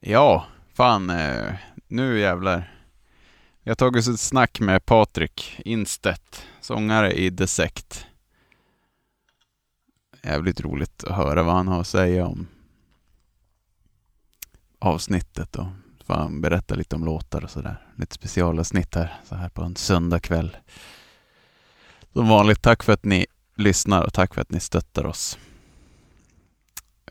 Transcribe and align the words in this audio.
Ja, 0.00 0.46
fan. 0.74 1.10
Eh, 1.10 1.54
nu 1.88 2.18
jävlar. 2.18 2.72
Vi 3.62 3.70
har 3.70 3.76
tagit 3.76 4.00
oss 4.00 4.14
ett 4.14 4.20
snack 4.20 4.60
med 4.60 4.86
Patrik 4.86 5.60
Instedt, 5.64 6.46
sångare 6.60 7.12
i 7.12 7.36
The 7.36 7.46
Sect. 7.46 8.06
Jävligt 10.22 10.60
roligt 10.60 11.04
att 11.04 11.16
höra 11.16 11.42
vad 11.42 11.54
han 11.54 11.68
har 11.68 11.80
att 11.80 11.86
säga 11.86 12.26
om 12.26 12.46
avsnittet 14.78 15.56
och 15.56 15.66
fan 16.06 16.40
berätta 16.40 16.74
lite 16.74 16.96
om 16.96 17.04
låtar 17.04 17.44
och 17.44 17.50
sådär. 17.50 17.76
Lite 17.96 18.14
specialavsnitt 18.14 18.94
här, 18.94 19.20
så 19.24 19.34
här 19.34 19.48
på 19.48 19.62
en 19.62 19.76
söndagkväll. 19.76 20.56
Som 22.12 22.28
vanligt, 22.28 22.62
tack 22.62 22.82
för 22.82 22.92
att 22.92 23.04
ni 23.04 23.26
lyssnar 23.54 24.02
och 24.02 24.12
tack 24.12 24.34
för 24.34 24.40
att 24.40 24.50
ni 24.50 24.60
stöttar 24.60 25.06
oss. 25.06 25.38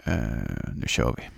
Uh, 0.08 0.74
nu 0.76 0.88
kör 0.88 1.16
vi. 1.18 1.37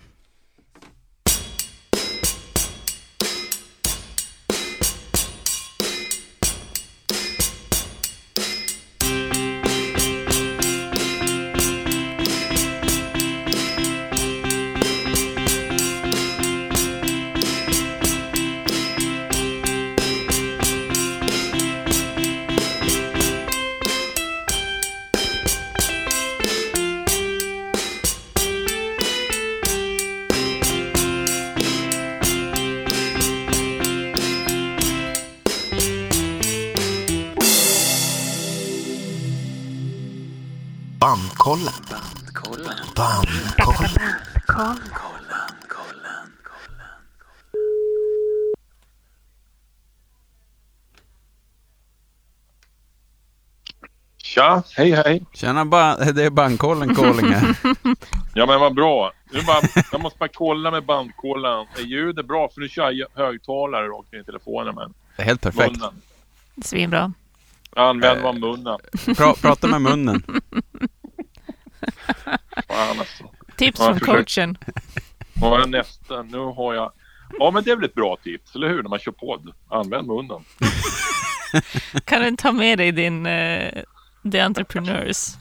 Hej 54.79 54.91
hej. 55.05 55.21
Tjena, 55.33 55.65
ba 55.65 55.95
det 56.13 56.23
är 56.23 56.29
bandkollen 56.29 56.95
calling 56.95 57.25
här. 57.33 57.55
Ja 58.33 58.45
men 58.45 58.59
vad 58.59 58.75
bra. 58.75 59.11
Nu 59.31 59.41
bara, 59.41 59.61
jag 59.91 60.01
måste 60.01 60.19
bara 60.19 60.29
kolla 60.33 60.71
med 60.71 60.85
bandkollen. 60.85 61.65
Är 61.77 61.81
ljudet 61.81 62.25
bra? 62.25 62.49
För 62.53 62.61
nu 62.61 62.69
kör 62.69 62.91
jag 62.91 63.07
högtalare 63.15 63.87
rakt 63.87 64.13
in 64.13 64.19
i 64.19 64.23
telefonen 64.23 64.75
med 64.75 64.93
Det 65.15 65.21
är 65.21 65.25
helt 65.25 65.41
perfekt. 65.41 65.71
munnen. 65.71 66.01
Svinbra. 66.63 67.13
Använd 67.75 68.21
man 68.21 68.39
munnen. 68.39 68.79
Pra 69.17 69.33
prata 69.33 69.67
med 69.67 69.81
munnen. 69.81 70.23
Fan 72.67 72.99
alltså. 72.99 73.23
Tips 73.57 73.79
Ja, 73.79 73.85
från 73.85 73.99
coachen. 73.99 74.57
Vad 75.33 75.61
är 75.61 75.67
nästa? 75.67 76.21
Nu 76.21 76.37
har 76.37 76.73
jag... 76.73 76.91
Ja 77.39 77.51
men 77.51 77.63
det 77.63 77.71
är 77.71 77.75
väl 77.75 77.85
ett 77.85 77.93
bra 77.93 78.17
tips, 78.23 78.55
eller 78.55 78.69
hur? 78.69 78.83
När 78.83 78.89
man 78.89 78.99
kör 78.99 79.11
podd. 79.11 79.53
Använd 79.69 80.07
munnen. 80.07 80.43
Kan 82.05 82.21
du 82.21 82.35
ta 82.35 82.51
med 82.51 82.77
dig 82.77 82.91
din 82.91 83.25
uh, 83.25 83.71
The 84.31 84.39
Entrepreneurs? 84.39 85.35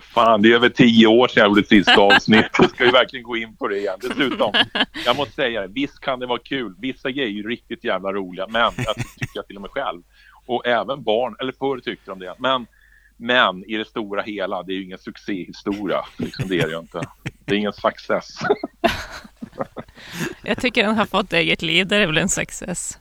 Fan, 0.00 0.42
det 0.42 0.52
är 0.52 0.54
över 0.54 0.68
tio 0.68 1.06
år 1.06 1.28
sedan 1.28 1.40
jag 1.40 1.48
gjorde 1.48 1.60
ett 1.60 1.68
sista 1.68 2.00
avsnitt. 2.00 2.46
Jag 2.58 2.70
ska 2.70 2.84
ju 2.84 2.90
verkligen 2.90 3.22
gå 3.22 3.36
in 3.36 3.56
på 3.56 3.68
det 3.68 3.78
igen. 3.78 3.98
Dessutom, 4.00 4.52
jag 5.04 5.16
måste 5.16 5.34
säga 5.34 5.60
det. 5.60 5.68
Visst 5.68 6.00
kan 6.00 6.18
det 6.18 6.26
vara 6.26 6.38
kul. 6.44 6.74
Vissa 6.78 7.10
grejer 7.10 7.28
är 7.28 7.32
ju 7.32 7.48
riktigt 7.48 7.84
jävla 7.84 8.12
roliga. 8.12 8.46
Men 8.46 8.60
jag 8.76 8.94
tycker 8.96 9.30
jag 9.34 9.46
till 9.46 9.56
och 9.56 9.62
med 9.62 9.70
själv. 9.70 10.02
Och 10.46 10.66
även 10.66 11.02
barn, 11.02 11.36
eller 11.40 11.52
förr 11.52 11.80
tyckte 11.80 12.10
de 12.10 12.18
det. 12.18 12.34
Men, 12.38 12.66
men 13.16 13.64
i 13.64 13.76
det 13.76 13.84
stora 13.88 14.22
hela, 14.22 14.62
det 14.62 14.72
är 14.72 14.76
ju 14.76 14.84
ingen 14.84 14.98
succéhistoria. 14.98 16.04
Liksom 16.16 16.48
det 16.48 16.60
är 16.60 16.66
det 16.66 16.72
ju 16.72 16.78
inte. 16.78 17.00
Det 17.44 17.54
är 17.54 17.58
ingen 17.58 17.72
success. 17.72 18.28
Jag 20.42 20.60
tycker 20.60 20.84
den 20.84 20.96
har 20.96 21.06
fått 21.06 21.32
eget 21.32 21.62
liv. 21.62 21.86
Det 21.86 21.96
är 21.96 22.06
väl 22.06 22.18
en 22.18 22.28
success. 22.28 22.98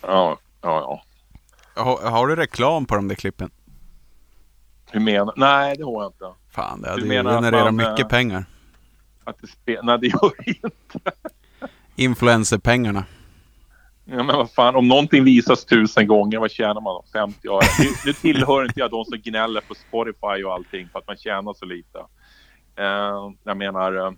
Ja, 0.00 0.38
ja, 0.62 1.02
ja. 1.74 1.82
Har, 1.82 2.10
har 2.10 2.26
du 2.26 2.36
reklam 2.36 2.86
på 2.86 2.94
de 2.94 3.08
där 3.08 3.14
klippen? 3.14 3.50
Hur 4.92 5.00
menar 5.00 5.34
Nej, 5.36 5.76
det 5.76 5.84
har 5.84 6.02
jag 6.02 6.08
inte. 6.08 6.38
Fan, 6.50 6.82
det 6.82 6.90
hade 6.90 7.02
ju 7.02 7.08
genererat 7.08 7.74
mycket 7.74 8.00
eh, 8.00 8.08
pengar. 8.08 8.44
Att 9.24 9.38
det 9.40 9.46
spe... 9.46 9.82
Nej, 9.82 9.98
det 9.98 10.06
gör 10.06 10.32
det 10.44 10.50
inte. 10.50 11.12
Influencerpengarna. 11.96 13.04
Ja, 14.04 14.22
men 14.22 14.36
vad 14.36 14.50
fan, 14.50 14.76
om 14.76 14.88
någonting 14.88 15.24
visas 15.24 15.64
tusen 15.64 16.06
gånger, 16.06 16.38
vad 16.38 16.50
tjänar 16.50 16.80
man 16.80 16.94
då? 16.94 17.04
50 17.12 17.48
öre? 17.48 17.60
Nu, 17.78 17.88
nu 18.06 18.12
tillhör 18.12 18.64
inte 18.64 18.80
jag 18.80 18.90
de 18.90 19.04
som 19.04 19.18
gnäller 19.18 19.60
på 19.60 19.74
Spotify 19.74 20.44
och 20.44 20.54
allting 20.54 20.88
för 20.88 20.98
att 20.98 21.06
man 21.06 21.16
tjänar 21.16 21.54
så 21.54 21.64
lite. 21.64 21.98
Eh, 22.76 23.30
jag 23.44 23.56
menar, 23.56 23.92
eh, 24.06 24.12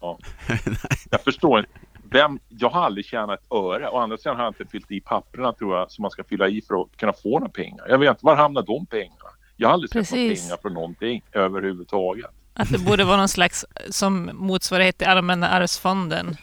ja. 0.00 0.18
jag 1.10 1.20
förstår 1.20 1.58
inte. 1.58 1.70
Vem, 2.10 2.38
jag 2.48 2.70
har 2.70 2.82
aldrig 2.82 3.06
tjänat 3.06 3.40
ett 3.40 3.52
öre. 3.52 3.88
Å 3.90 3.98
andra 3.98 4.16
sidan 4.16 4.36
har 4.36 4.44
jag 4.44 4.50
inte 4.50 4.66
fyllt 4.66 4.90
i 4.90 5.00
papperna 5.00 5.52
tror 5.52 5.76
jag 5.76 5.90
som 5.90 6.02
man 6.02 6.10
ska 6.10 6.24
fylla 6.24 6.48
i 6.48 6.62
för 6.62 6.82
att 6.82 6.96
kunna 6.96 7.12
få 7.12 7.38
några 7.38 7.52
pengar. 7.52 7.86
Jag 7.88 7.98
vet 7.98 8.10
inte, 8.10 8.26
var 8.26 8.36
hamnar 8.36 8.62
de 8.62 8.86
pengarna? 8.86 9.23
Jag 9.56 9.68
har 9.68 9.72
aldrig 9.72 9.90
Precis. 9.90 10.42
pengar 10.42 10.58
för 10.62 10.70
någonting 10.70 11.22
överhuvudtaget. 11.32 12.26
Att 12.54 12.72
det 12.72 12.78
borde 12.78 13.04
vara 13.04 13.16
någon 13.16 13.28
slags 13.28 13.64
som 13.90 14.30
motsvarighet 14.34 14.98
till 14.98 15.06
Allmänna 15.06 15.48
arvsfonden. 15.48 16.36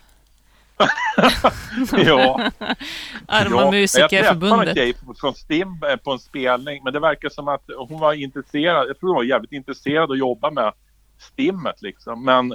Ja. 2.05 2.51
Arma 3.27 3.37
Jag 3.37 3.47
träffade 3.47 3.65
en 3.65 3.69
musikerförbundet. 3.71 4.75
tjej 4.75 4.93
från 5.21 5.33
STIM 5.35 5.67
eh, 5.89 5.95
på 5.95 6.11
en 6.11 6.19
spelning 6.19 6.83
men 6.83 6.93
det 6.93 6.99
verkar 6.99 7.29
som 7.29 7.47
att 7.47 7.63
hon 7.77 7.99
var 7.99 8.13
intresserad. 8.13 8.89
Jag 8.89 8.99
tror 8.99 9.09
hon 9.09 9.15
var 9.15 9.23
jävligt 9.23 9.51
intresserad 9.51 10.11
att 10.11 10.17
jobba 10.17 10.51
med 10.51 10.73
STIMmet 11.17 11.81
liksom. 11.81 12.25
Men 12.25 12.53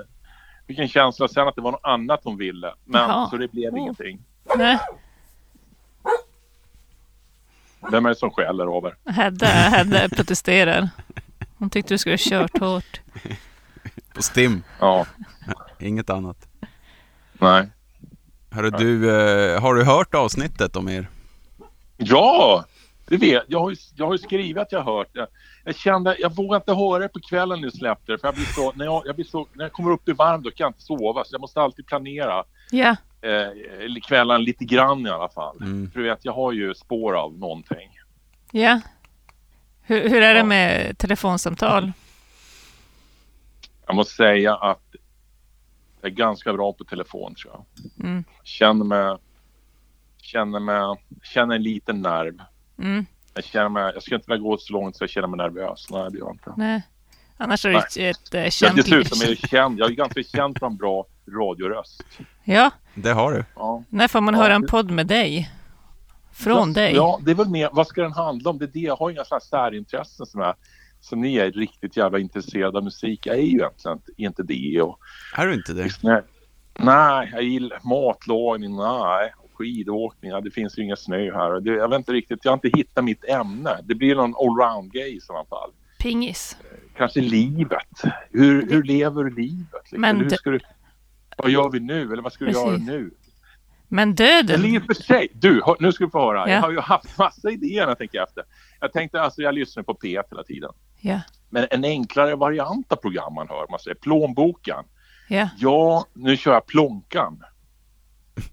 vilken 0.66 0.88
känsla 0.88 1.28
sen 1.28 1.48
att 1.48 1.54
det 1.54 1.60
var 1.60 1.72
något 1.72 1.80
annat 1.84 2.20
hon 2.24 2.36
ville. 2.36 2.74
Men 2.84 3.00
Jaha. 3.00 3.30
så 3.30 3.36
det 3.36 3.48
blev 3.52 3.72
Oh. 3.72 3.80
ingenting. 3.80 4.20
Nej, 4.56 4.78
Vem 7.90 8.04
är 8.06 8.10
det 8.10 8.16
som 8.16 8.30
skäller 8.30 8.64
Robert? 8.64 8.94
Hedda, 9.06 9.46
Hedda 9.46 10.08
protesterar. 10.08 10.88
Hon 11.58 11.70
tyckte 11.70 11.94
du 11.94 11.98
skulle 11.98 12.12
ha 12.12 12.18
kört 12.18 12.58
hårt. 12.58 13.00
På 14.14 14.22
STIM. 14.22 14.62
Ja, 14.80 15.06
Inget 15.80 16.10
annat. 16.10 16.36
nej. 17.32 17.68
Hörru, 18.50 18.70
du, 18.70 19.10
eh, 19.10 19.60
har 19.60 19.74
du 19.74 19.84
hört 19.84 20.14
avsnittet 20.14 20.76
om 20.76 20.88
er? 20.88 21.08
Ja, 21.96 22.64
det 23.08 23.16
vet 23.16 23.44
jag. 23.48 23.60
Har 23.60 23.70
ju, 23.70 23.76
jag 23.96 24.06
har 24.06 24.12
ju 24.12 24.18
skrivit 24.18 24.58
att 24.58 24.72
jag 24.72 24.82
har 24.82 24.96
hört 24.98 25.14
det. 25.14 25.26
Jag 25.64 25.76
kände, 25.76 26.16
jag 26.18 26.36
vågar 26.36 26.56
inte 26.56 26.74
höra 26.74 26.98
det 26.98 27.08
på 27.08 27.20
kvällen 27.20 27.60
nu 27.60 27.70
släppte 27.70 28.12
det. 28.12 28.18
För 28.18 28.28
jag 28.28 28.34
blir 28.34 28.44
så, 28.44 28.72
när 28.76 28.84
jag, 28.84 29.02
jag 29.06 29.14
blir 29.14 29.24
så, 29.24 29.46
när 29.52 29.64
jag 29.64 29.72
kommer 29.72 29.90
upp 29.90 30.08
i 30.08 30.12
varm 30.12 30.42
då 30.42 30.50
kan 30.50 30.64
jag 30.64 30.68
inte 30.68 30.82
sova. 30.82 31.24
Så 31.24 31.34
jag 31.34 31.40
måste 31.40 31.60
alltid 31.60 31.86
planera. 31.86 32.44
Ja, 32.70 32.96
eh, 33.26 33.94
kvällen 34.06 34.44
lite 34.44 34.64
grann 34.64 35.06
i 35.06 35.10
alla 35.10 35.28
fall. 35.28 35.56
Mm. 35.56 35.90
För 35.90 36.00
du 36.00 36.04
vet, 36.08 36.24
jag 36.24 36.32
har 36.32 36.52
ju 36.52 36.74
spår 36.74 37.14
av 37.16 37.38
någonting. 37.38 37.90
ja. 38.52 38.80
Hur, 39.88 40.08
hur 40.08 40.22
är 40.22 40.34
det 40.34 40.40
Ja. 40.40 40.44
med 40.44 40.98
telefonsamtal? 40.98 41.92
Jag 43.86 43.96
måste 43.96 44.14
säga 44.14 44.54
att 44.56 44.94
jag 46.00 46.10
är 46.10 46.14
ganska 46.14 46.52
bra 46.52 46.72
på 46.72 46.84
telefon 46.84 47.34
tror 47.34 47.54
jag. 47.54 47.64
Mm. 48.06 48.24
Känner 48.44 48.84
mig, 48.84 49.16
känner 50.22 50.60
mig, 50.60 50.96
känner 51.22 51.54
en 51.54 51.62
liten 51.62 52.02
nerv. 52.02 52.42
Mm. 52.78 53.06
Jag 53.34 53.44
känner 53.44 53.68
mig, 53.68 53.90
jag 53.94 54.02
ska 54.02 54.14
inte 54.14 54.30
vilja 54.30 54.42
gå 54.42 54.58
så 54.58 54.72
långt 54.72 54.96
så 54.96 55.02
jag 55.02 55.10
känner 55.10 55.28
mig 55.28 55.36
nervös. 55.38 55.86
Nej, 55.90 56.10
det 56.10 56.18
gör 56.18 56.26
jag 56.26 56.34
inte. 56.34 56.52
Nej. 56.56 56.82
Annars 57.36 57.64
är 57.64 57.70
det 57.70 57.78
ett, 57.78 57.96
ett 57.96 58.34
Jag, 58.34 58.52
känt 58.52 58.76
dessutom 58.76 59.20
är 59.20 59.28
jag 59.28 59.38
känd, 59.38 59.78
jag 59.78 59.90
är 59.90 59.94
ganska 59.94 60.22
känd 60.22 60.58
för 60.58 60.66
en 60.66 60.76
bra 60.76 61.06
radioröst. 61.28 62.04
Ja, 62.48 62.70
Det 62.94 63.10
har 63.12 63.32
du. 63.32 63.44
Ja. 63.56 63.82
när 63.88 64.08
får 64.08 64.20
man 64.20 64.34
Ja, 64.34 64.40
höra 64.42 64.54
en 64.54 64.66
podd 64.66 64.90
med 64.90 65.06
dig? 65.06 65.50
Från 66.32 66.72
dig? 66.72 66.94
Ja, 66.94 67.20
det 67.24 67.30
är 67.30 67.34
väl 67.34 67.48
mer, 67.48 67.68
vad 67.72 67.86
ska 67.86 68.02
den 68.02 68.12
handla 68.12 68.50
om? 68.50 68.58
Det 68.58 68.64
är 68.64 68.70
det, 68.72 68.78
jag 68.80 68.96
har 68.96 69.10
inga 69.10 69.24
sådana 69.24 69.40
särintressen 69.40 70.26
som 70.26 70.40
är 70.40 70.54
som 71.00 71.20
ni 71.20 71.36
är 71.36 71.50
riktigt 71.52 71.96
jävla 71.96 72.18
intresserade 72.18 72.78
av 72.78 72.84
musik. 72.84 73.26
Jag 73.26 73.36
är 73.36 73.40
ju 73.40 73.48
egentligen 73.58 73.96
inte- 73.96 74.12
inte 74.22 74.42
det. 74.42 74.82
Och, 74.82 74.98
Är 75.36 75.46
du 75.46 75.54
inte 75.54 75.72
det? 75.72 75.90
Nej, 76.02 76.22
nej 76.78 77.30
jag 77.32 77.42
gillar 77.42 77.78
matlagning, 77.84 78.76
nej. 78.76 79.32
Skidåkning, 79.54 80.30
ja, 80.30 80.40
det 80.40 80.50
finns 80.50 80.78
ju 80.78 80.82
ingen 80.82 80.96
snö 80.96 81.32
här. 81.34 81.60
Det, 81.60 81.70
jag 81.70 81.88
vet 81.88 81.98
inte 81.98 82.12
riktigt, 82.12 82.38
jag 82.44 82.52
har 82.52 82.56
inte 82.64 82.78
hittat 82.78 83.04
mitt 83.04 83.24
ämne. 83.24 83.70
Det 83.84 83.94
blir 83.94 84.14
någon 84.14 84.34
allround-grej 84.36 85.16
i 85.16 85.20
sådana 85.20 85.44
fall. 85.44 85.70
Pingis. 85.98 86.56
Kanske 86.96 87.20
livet. 87.20 88.02
Hur, 88.30 88.70
hur 88.70 88.82
lever 88.82 89.24
du 89.24 89.30
livet? 89.34 89.68
Liksom? 89.82 90.00
Men 90.00 90.20
hur 90.20 90.30
ska 90.30 90.50
du, 90.50 90.60
vad 91.36 91.50
gör 91.50 91.70
vi 91.70 91.80
nu? 91.80 92.12
Eller 92.12 92.22
vad 92.22 92.32
ska 92.32 92.44
du 92.44 92.52
Precis. 92.52 92.66
göra 92.66 92.76
nu? 92.76 93.10
Men 93.88 94.14
döden? 94.14 94.54
Eller 94.54 94.68
i 94.68 94.78
och 94.78 94.82
för 94.82 94.94
sig, 94.94 95.28
du, 95.32 95.62
nu 95.80 95.92
ska 95.92 96.04
du 96.04 96.10
få 96.10 96.18
höra. 96.18 96.48
Ja. 96.48 96.54
Jag 96.54 96.60
har 96.60 96.70
ju 96.70 96.80
haft 96.80 97.18
massa 97.18 97.50
idéer 97.50 97.80
när 97.80 97.88
jag 97.88 97.98
tänker 97.98 98.22
efter. 98.22 98.44
Jag 98.80 98.92
tänkte, 98.92 99.20
alltså 99.20 99.42
jag 99.42 99.54
lyssnar 99.54 99.82
på 99.82 99.94
P1 99.94 100.22
hela 100.30 100.44
tiden. 100.44 100.70
Ja. 101.00 101.20
Men 101.50 101.66
en 101.70 101.84
enklare 101.84 102.36
variant 102.36 102.92
av 102.92 102.96
program 102.96 103.34
man 103.34 103.48
hör, 103.48 103.66
man 103.70 103.78
säger 103.78 103.94
plånboken. 103.94 104.84
Ja. 105.28 105.48
Ja, 105.58 106.06
nu 106.12 106.36
kör 106.36 106.52
jag 106.52 106.66
plånkan. 106.66 107.42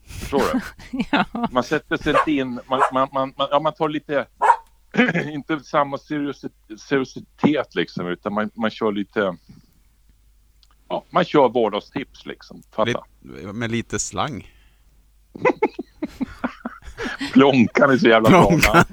Förstår 0.08 0.40
du? 0.40 0.60
ja. 1.12 1.26
Man 1.52 1.64
sätter 1.64 1.98
sig 1.98 2.14
inte 2.14 2.32
in, 2.32 2.60
man, 2.68 2.82
man, 2.94 3.08
man, 3.12 3.34
man, 3.38 3.48
ja, 3.52 3.60
man 3.60 3.74
tar 3.74 3.90
lite, 3.90 4.26
inte 5.32 5.60
samma 5.60 5.98
seriositet, 5.98 6.80
seriositet 6.80 7.76
liksom, 7.76 8.08
utan 8.08 8.34
man, 8.34 8.50
man 8.56 8.70
kör 8.70 8.92
lite, 8.92 9.38
ja, 10.94 11.04
man 11.10 11.26
kör 11.26 11.50
vardagstips 11.50 12.26
liksom. 12.26 12.62
Fatta? 12.76 13.04
Lite, 13.24 13.54
med 13.54 13.72
lite 13.72 14.00
slang. 14.00 14.52
Plånkan 17.34 17.92
är 17.92 17.98
så 17.98 18.08
jävla 18.08 18.30
bra. 18.30 18.48
Plånkan. 18.48 18.86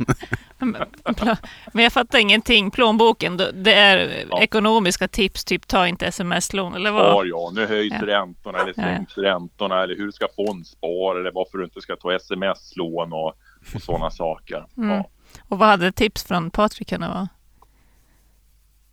Men 1.72 1.84
jag 1.84 1.92
fattar 1.92 2.18
ingenting. 2.18 2.70
Plånboken, 2.70 3.36
det 3.54 3.72
är 3.74 4.24
Ja. 4.30 4.42
ekonomiska 4.42 5.08
tips, 5.08 5.44
typ 5.44 5.68
ta 5.68 5.86
inte 5.88 6.06
sms-lån 6.06 6.74
eller 6.74 6.90
Ja, 6.90 7.14
vad? 7.14 7.26
ja, 7.26 7.50
nu 7.54 7.66
höjs 7.66 7.92
Ja. 8.00 8.06
räntorna 8.06 8.58
eller 8.58 8.74
Ja, 8.76 8.82
ja. 8.82 8.96
sänks 8.96 9.18
räntorna 9.18 9.82
eller 9.82 9.96
hur 9.96 10.06
du 10.06 10.12
ska 10.12 10.26
fondspara 10.36 11.20
eller 11.20 11.32
varför 11.32 11.58
du 11.58 11.64
inte 11.64 11.80
ska 11.80 11.96
ta 11.96 12.12
sms-lån 12.14 13.12
och, 13.12 13.34
och 13.74 13.82
sådana 13.82 14.10
saker. 14.10 14.66
Mm. 14.76 14.90
Ja. 14.90 15.04
Och 15.48 15.58
vad 15.58 15.68
hade 15.68 15.92
tips 15.92 16.24
från 16.24 16.50
Patrik 16.50 16.88
kunnat 16.88 17.10
vara? 17.10 17.28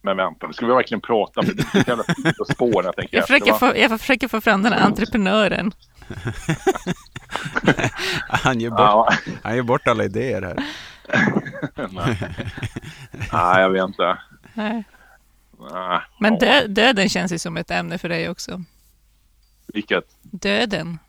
Men 0.07 0.17
vänta, 0.17 0.47
nu 0.47 0.53
ska 0.53 0.65
vi 0.65 0.73
verkligen 0.73 1.01
prata 1.01 1.39
om 1.39 1.45
det. 1.45 1.53
Det 1.53 1.61
är 1.61 1.83
så 1.83 1.89
jävla 1.89 2.03
spår 2.53 2.85
jag 2.85 2.95
tänker 2.95 3.17
Jag 3.17 3.27
försöker, 3.27 3.53
få, 3.53 3.77
jag 3.77 3.99
försöker 3.99 4.27
få 4.27 4.41
fram 4.41 4.63
den 4.63 4.73
här 4.73 4.85
entreprenören. 4.85 5.71
Han 8.27 8.59
ger 8.59 8.69
bort, 8.69 8.79
Ja, 8.79 9.09
han 9.43 9.55
ger 9.55 9.63
bort 9.63 9.87
alla 9.87 10.03
idéer 10.03 10.41
här. 10.41 10.63
nej. 11.91 12.17
nej, 13.33 13.61
jag 13.61 13.69
vet 13.69 13.83
inte. 13.83 14.17
Nej. 14.53 14.83
Men 16.19 16.37
dö, 16.37 16.67
döden 16.67 17.09
känns 17.09 17.31
ju 17.31 17.39
som 17.39 17.57
ett 17.57 17.71
ämne 17.71 17.97
för 17.97 18.09
dig 18.09 18.29
också. 18.29 18.63
Vilket? 19.73 20.03
Döden. 20.21 20.99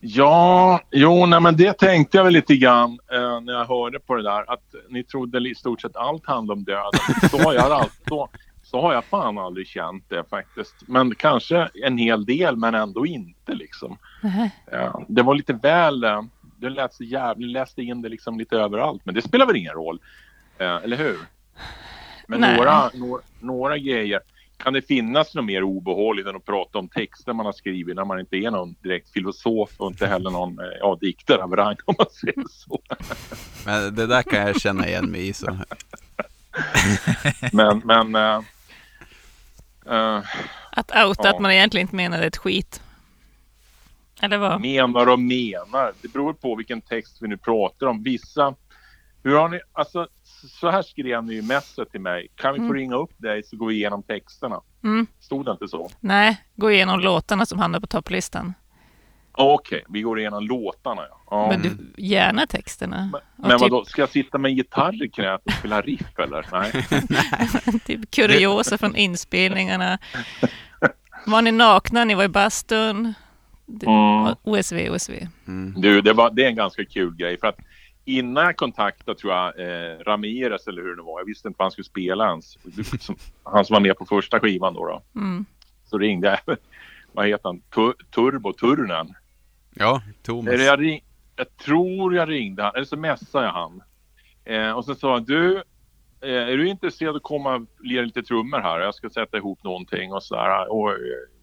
Ja, 0.00 0.80
jo, 0.90 1.26
nej, 1.26 1.40
men 1.40 1.56
det 1.56 1.78
tänkte 1.78 2.16
jag 2.16 2.24
väl 2.24 2.32
lite 2.32 2.56
grann 2.56 2.98
eh, 3.12 3.40
när 3.40 3.52
jag 3.52 3.64
hörde 3.64 3.98
på 4.00 4.14
det 4.14 4.22
där. 4.22 4.52
Att 4.52 4.74
ni 4.88 5.04
trodde 5.04 5.48
i 5.48 5.54
stort 5.54 5.80
sett 5.80 5.96
allt 5.96 6.26
handlade 6.26 6.58
om 6.58 6.64
döden. 6.64 7.30
Så 7.30 7.38
har 7.38 7.54
jag, 7.54 7.72
all, 7.72 7.88
så, 8.08 8.28
så 8.62 8.80
har 8.80 8.94
jag 8.94 9.04
fan 9.04 9.38
aldrig 9.38 9.66
känt 9.66 10.04
det 10.08 10.24
faktiskt. 10.30 10.74
Men 10.86 11.14
kanske 11.14 11.68
en 11.84 11.98
hel 11.98 12.24
del, 12.24 12.56
men 12.56 12.74
ändå 12.74 13.06
inte 13.06 13.54
liksom. 13.54 13.98
Nej. 14.22 14.50
Ja, 14.72 15.02
det 15.08 15.22
var 15.22 15.34
lite 15.34 15.52
väl... 15.52 16.04
eh, 16.04 16.22
Du 16.56 16.76
så 16.90 17.04
jävligt, 17.04 17.50
läste 17.50 17.82
in 17.82 18.02
det 18.02 18.08
liksom 18.08 18.38
lite 18.38 18.56
överallt. 18.56 19.02
Men 19.04 19.14
det 19.14 19.22
spelar 19.22 19.46
väl 19.46 19.56
ingen 19.56 19.74
roll? 19.74 20.00
Eh, 20.58 20.76
eller 20.76 20.96
hur? 20.96 21.18
Men 22.26 22.40
några, 22.40 22.90
några, 22.94 23.22
några 23.40 23.78
grejer. 23.78 24.20
Kan 24.58 24.72
det 24.72 24.82
finnas 24.82 25.34
något 25.34 25.44
mer 25.44 25.62
obehagligt 25.62 26.26
än 26.26 26.36
att 26.36 26.44
prata 26.44 26.78
om 26.78 26.88
texter 26.88 27.32
man 27.32 27.46
har 27.46 27.52
skrivit 27.52 27.96
när 27.96 28.04
man 28.04 28.20
inte 28.20 28.36
är 28.36 28.50
någon 28.50 28.74
direkt 28.82 29.10
filosof 29.12 29.70
och 29.76 29.90
inte 29.90 30.06
heller 30.06 30.30
någon 30.30 30.58
eh, 30.58 30.64
ja, 30.80 30.98
diktare 31.00 31.42
av 31.42 31.56
rang 31.56 31.76
om 31.84 31.94
man 31.98 32.06
säger 32.10 32.44
så. 32.50 32.80
Men 33.66 33.94
det 33.94 34.06
där 34.06 34.22
kan 34.22 34.40
jag 34.40 34.60
känna 34.60 34.88
igen 34.88 35.10
mig 35.10 35.28
i. 35.28 35.32
Så. 35.32 35.46
Men, 37.52 37.82
men 37.84 38.14
eh, 38.14 38.42
eh, 39.86 40.22
Att 40.72 40.90
outa 41.06 41.22
Ja. 41.24 41.30
att 41.34 41.40
man 41.40 41.50
egentligen 41.52 41.84
inte 41.84 41.96
menade 41.96 42.26
ett 42.26 42.36
skit. 42.36 42.82
Eller 44.20 44.38
vad? 44.38 44.60
menar 44.60 45.08
och 45.08 45.20
menar. 45.20 45.92
Det 46.02 46.08
beror 46.12 46.32
på 46.32 46.54
vilken 46.54 46.80
text 46.80 47.18
vi 47.20 47.28
nu 47.28 47.36
pratar 47.36 47.86
om. 47.86 48.02
Vissa, 48.02 48.54
hur 49.22 49.34
har 49.36 49.48
ni, 49.48 49.60
alltså 49.72 50.08
så 50.46 50.70
här 50.70 50.82
skrev 50.82 51.24
ni 51.24 51.34
ju 51.34 51.42
messet 51.42 51.90
till 51.90 52.00
mig. 52.00 52.28
Kan 52.34 52.52
vi 52.52 52.58
få 52.58 52.64
Mm. 52.64 52.74
ringa 52.76 52.96
upp 52.96 53.10
dig 53.16 53.42
så 53.42 53.56
går 53.56 53.66
vi 53.68 53.74
igenom 53.74 54.02
texterna. 54.02 54.60
Mm. 54.84 55.06
Stod 55.20 55.44
det 55.44 55.50
inte 55.52 55.68
så? 55.68 55.90
Nej, 56.00 56.42
gå 56.56 56.70
igenom 56.70 57.00
låtarna 57.00 57.46
som 57.46 57.58
hamnar 57.58 57.80
på 57.80 57.86
topplistan. 57.86 58.54
Okej, 59.32 59.84
vi 59.88 60.02
går 60.02 60.20
igenom 60.20 60.44
låtarna 60.46 61.02
ja. 61.10 61.20
ja. 61.30 61.48
Men 61.48 61.62
du, 61.62 62.02
gärna 62.02 62.46
texterna. 62.46 63.10
Och 63.12 63.20
Men 63.48 63.50
typ, 63.50 63.60
vadå, 63.60 63.84
ska 63.84 64.02
jag 64.02 64.08
sitta 64.08 64.38
med 64.38 64.48
en 64.50 64.56
gitarr 64.56 65.04
i 65.04 65.08
knät 65.08 65.40
och 65.44 65.52
spela 65.52 65.80
riff 65.80 66.18
eller? 66.18 66.46
Nej. 66.52 67.80
typ 67.86 68.10
kuriosa 68.10 68.78
från 68.78 68.96
inspelningarna. 68.96 69.98
Var 71.26 71.42
ni 71.42 71.52
nakna? 71.52 72.04
Ni 72.04 72.14
var 72.14 72.24
i 72.24 72.28
bastun? 72.28 73.14
Det- 73.66 73.86
Mm. 73.86 74.34
OSV, 74.42 74.90
OSV. 74.90 75.12
Mm. 75.46 75.74
Du, 75.80 76.00
det, 76.00 76.12
var, 76.12 76.30
det 76.30 76.44
är 76.44 76.48
en 76.48 76.56
ganska 76.56 76.84
kul 76.84 77.16
grej. 77.16 77.38
För 77.40 77.46
att 77.48 77.58
innan 78.08 78.44
jag 78.44 78.56
kontaktade, 78.56 79.18
tror 79.18 79.32
jag, 79.32 79.60
eh, 79.60 79.98
Ramirez 79.98 80.66
eller 80.66 80.82
hur 80.82 80.96
det 80.96 81.02
var. 81.02 81.20
Jag 81.20 81.26
visste 81.26 81.48
inte 81.48 81.58
vad 81.58 81.64
han 81.64 81.70
skulle 81.70 81.84
spela 81.84 82.28
ens. 82.28 82.56
Som, 83.00 83.16
han 83.42 83.64
som 83.64 83.74
var 83.74 83.80
med 83.80 83.96
på 83.96 84.06
första 84.06 84.40
skivan 84.40 84.74
då. 84.74 84.86
då. 84.86 85.02
Mm. 85.20 85.44
Så 85.84 85.98
ringde 85.98 86.28
jag. 86.28 86.56
Vad 87.12 87.26
heter 87.26 87.48
han? 87.48 87.60
Tu, 87.60 87.92
Turbo 88.14 88.52
Turunen. 88.52 89.14
Ja, 89.74 90.02
Thomas. 90.22 90.54
Eller 90.54 90.64
jag, 90.64 90.80
ring, 90.80 91.00
jag 91.36 91.56
tror 91.56 92.14
jag 92.14 92.28
ringde 92.28 92.62
han. 92.62 92.74
Eller 92.74 92.84
så 92.84 92.96
messade 92.96 93.44
jag 93.44 93.52
han. 93.52 93.82
Eh, 94.44 94.70
och 94.70 94.84
så 94.84 94.94
sa 94.94 95.12
han, 95.12 95.24
du, 95.24 95.56
eh, 96.20 96.30
är 96.30 96.56
du 96.56 96.68
intresserad 96.68 97.10
av 97.10 97.16
att 97.16 97.22
komma 97.22 97.54
och 97.54 97.66
lira 97.80 98.02
lite 98.02 98.22
trummor 98.22 98.58
här? 98.58 98.80
Jag 98.80 98.94
ska 98.94 99.10
sätta 99.10 99.36
ihop 99.36 99.64
någonting 99.64 100.12
och 100.12 100.22
sådär. 100.22 100.72
Och, 100.72 100.90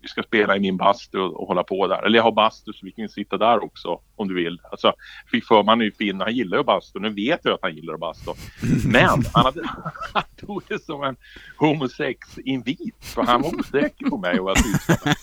vi 0.05 0.09
ska 0.09 0.23
spela 0.23 0.55
i 0.55 0.59
min 0.59 0.77
bastu 0.77 1.19
och, 1.19 1.41
och 1.41 1.47
hålla 1.47 1.63
på 1.63 1.87
där. 1.87 2.05
Eller 2.05 2.17
jag 2.17 2.23
har 2.23 2.31
bastu 2.31 2.73
så 2.73 2.85
vi 2.85 2.91
kan 2.91 3.09
sitta 3.09 3.37
där 3.37 3.63
också 3.63 3.99
om 4.15 4.27
du 4.27 4.35
vill. 4.35 4.61
Alltså, 4.71 4.93
fick 5.31 5.45
för 5.45 5.63
man 5.63 5.81
är 5.81 5.85
ju 5.85 5.91
fin, 5.91 6.21
han 6.21 6.33
gillar 6.33 6.57
ju 6.57 6.63
bastu. 6.63 6.99
Nu 6.99 7.09
vet 7.09 7.39
jag 7.43 7.53
att 7.53 7.59
han 7.61 7.75
gillar 7.75 7.97
bastu. 7.97 8.31
Men 8.87 9.23
han, 9.33 9.45
hade, 9.45 9.61
han 10.13 10.23
tog 10.35 10.61
det 10.67 10.83
som 10.83 11.03
en 11.03 11.15
homosex-invit. 11.57 13.05
För 13.15 13.23
han 13.23 13.41
var 13.41 13.59
osäker 13.59 14.09
på 14.09 14.17
mig 14.17 14.39
och 14.39 14.45
vad 14.45 14.57
jag. 14.57 15.15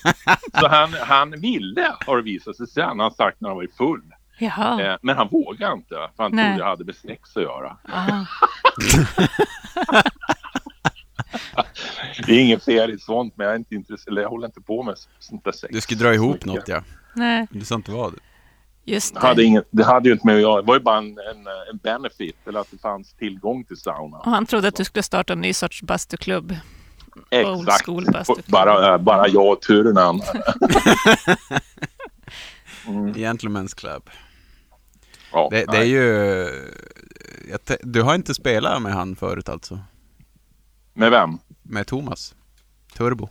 Så 0.61 0.69
han, 0.69 0.93
han 1.01 1.41
ville, 1.41 1.93
har 2.07 2.17
det 2.17 2.23
visat 2.23 2.57
sig 2.57 2.67
sen, 2.67 2.89
han 2.89 2.99
har 2.99 3.11
sagt 3.11 3.41
när 3.41 3.49
han 3.49 3.57
var 3.57 3.67
full. 3.77 4.03
Jaha. 4.39 4.83
Eh, 4.83 4.97
men 5.03 5.17
han 5.17 5.29
vågade 5.29 5.73
inte, 5.73 5.95
för 6.17 6.23
han 6.23 6.33
Nej. 6.33 6.45
trodde 6.45 6.59
jag 6.59 6.69
hade 6.69 6.85
med 6.85 6.95
sex 6.95 7.37
att 7.37 7.43
göra. 7.43 7.77
Det 12.33 12.37
är 12.37 12.45
inget 12.45 12.65
fel 12.65 12.91
i 12.91 12.99
sånt, 12.99 13.35
men 13.37 13.45
jag, 13.47 13.55
är 13.55 13.59
inte 13.59 13.75
intresserad, 13.75 14.19
jag 14.19 14.29
håller 14.29 14.47
inte 14.47 14.61
på 14.61 14.83
med 14.83 14.95
sånt 15.19 15.45
där 15.45 15.53
sex. 15.53 15.75
Du 15.75 15.81
ska 15.81 15.95
dra 15.95 16.15
ihop 16.15 16.45
något 16.45 16.69
ja. 16.69 16.83
Nej, 17.15 17.47
Du 17.51 17.65
sa 17.65 17.75
inte 17.75 17.91
vad. 17.93 18.15
just 18.85 19.15
Det 19.15 19.21
hade, 19.21 19.35
det. 19.43 19.45
inget, 19.45 19.65
det 19.71 19.85
hade 19.85 20.09
ju 20.09 20.13
inte 20.13 20.27
med 20.27 20.35
att 20.37 20.43
göra. 20.43 20.61
Det 20.63 20.67
var 20.67 20.75
ju 20.75 20.81
bara 20.81 20.99
en, 20.99 21.07
en, 21.07 21.47
en 21.73 21.77
benefit, 21.83 22.37
eller 22.47 22.61
att 22.61 22.71
det 22.71 22.79
fanns 22.79 23.13
tillgång 23.13 23.65
till 23.65 23.77
sauna. 23.77 24.17
Och 24.19 24.31
han 24.31 24.47
trodde 24.47 24.69
att 24.69 24.77
du 24.77 24.85
skulle 24.85 25.03
starta 25.03 25.33
en 25.33 25.41
ny 25.41 25.53
sorts 25.53 25.83
bastuklubb. 25.83 26.57
Exakt. 27.31 28.47
Bara, 28.47 28.93
eh, 28.95 28.99
bara 28.99 29.29
jag 29.29 29.53
och 29.53 29.61
Turunen. 29.63 30.21
Mm. 32.87 33.13
Gentlemen's 33.15 33.75
Club. 33.77 34.11
Ja, 35.33 35.49
Det, 35.51 35.65
det 35.71 35.77
är 35.79 35.85
ju... 35.85 36.07
jag 37.51 37.65
te- 37.65 37.77
Du 37.83 38.03
har 38.03 38.15
inte 38.15 38.35
spelat 38.35 38.83
med 38.83 38.93
han 38.93 39.17
förut 39.17 39.49
alltså? 39.49 39.79
Med 40.95 41.11
vem? 41.11 41.39
Med 41.63 41.87
Thomas? 41.87 42.35
Turbo? 42.97 43.29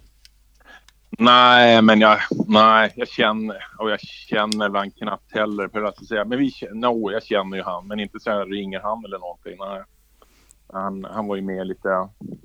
Nej, 1.18 1.82
men 1.82 2.00
jag, 2.02 2.18
nej, 2.48 2.94
jag 2.96 3.08
känner, 3.08 3.58
och 3.78 3.92
jag 3.92 4.00
känner 4.00 4.70
väl 4.70 4.92
knappt 4.92 5.32
heller, 5.36 5.68
för 5.68 5.84
att 5.84 6.06
säga. 6.06 6.26
Men 6.26 6.38
vi, 6.40 6.52
känner- 6.52 6.74
no, 6.76 7.12
jag 7.12 7.24
känner 7.24 7.58
ju 7.58 7.64
han, 7.64 7.88
men 7.88 8.00
inte 8.00 8.20
så 8.20 8.30
här 8.32 8.46
ringer 8.46 8.80
han 8.80 9.06
eller 9.06 9.20
någonting. 9.20 9.56
Nej. 9.60 9.84
Han, 10.74 11.06
han 11.14 11.28
var 11.28 11.36
ju 11.36 11.42
med 11.42 11.68
lite, 11.68 11.90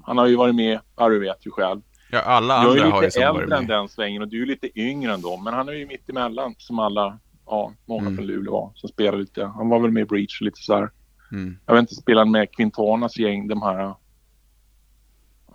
han 0.04 0.18
har 0.18 0.26
ju 0.26 0.36
varit 0.36 0.54
med, 0.54 0.80
ja 0.96 1.08
du 1.08 1.20
vet 1.20 1.46
ju 1.46 1.50
själv. 1.50 1.80
Ja, 2.10 2.20
alla 2.20 2.54
Jag 2.54 2.64
är 2.64 2.68
andra 2.68 2.86
ju 2.86 2.90
har 2.92 3.00
ju 3.02 3.06
lite 3.06 3.10
som 3.20 3.22
varit 3.34 3.42
äldre 3.42 3.56
än 3.56 3.66
med. 3.66 3.76
den 3.76 3.88
svängen 3.88 4.22
och 4.22 4.28
du 4.28 4.42
är 4.42 4.46
lite 4.46 4.80
yngre 4.80 5.14
än 5.14 5.20
dem. 5.20 5.44
Men 5.44 5.54
han 5.54 5.68
är 5.68 5.72
ju 5.72 5.86
mitt 5.86 6.08
emellan 6.08 6.54
som 6.58 6.78
alla, 6.78 7.18
ja, 7.46 7.72
många 7.84 8.00
Mm. 8.02 8.16
från 8.16 8.26
Luleå 8.26 8.52
var 8.52 8.72
som 8.74 8.88
spelade 8.88 9.18
lite. 9.18 9.44
Han 9.44 9.68
var 9.68 9.78
väl 9.80 9.90
med 9.90 10.00
i 10.00 10.04
Breach 10.04 10.40
och 10.40 10.44
lite 10.44 10.60
så 10.60 10.74
här. 10.74 10.90
Mm, 11.32 11.58
Jag 11.66 11.74
vet 11.74 11.80
inte, 11.80 11.94
spelade 11.94 12.30
med 12.30 12.52
Quintanas 12.56 13.18
gäng, 13.18 13.48
de 13.48 13.62
här. 13.62 13.94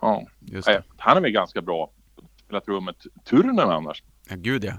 Ja, 0.02 0.22
just 0.40 0.66
det. 0.66 0.82
han 0.96 1.16
är 1.16 1.20
väl 1.20 1.30
ganska 1.30 1.62
bra. 1.62 1.90
Spelat 2.44 2.68
rummet. 2.68 2.96
Turunen 3.24 3.70
annars. 3.70 4.02
Ja, 4.28 4.36
gud 4.38 4.64
ja. 4.64 4.72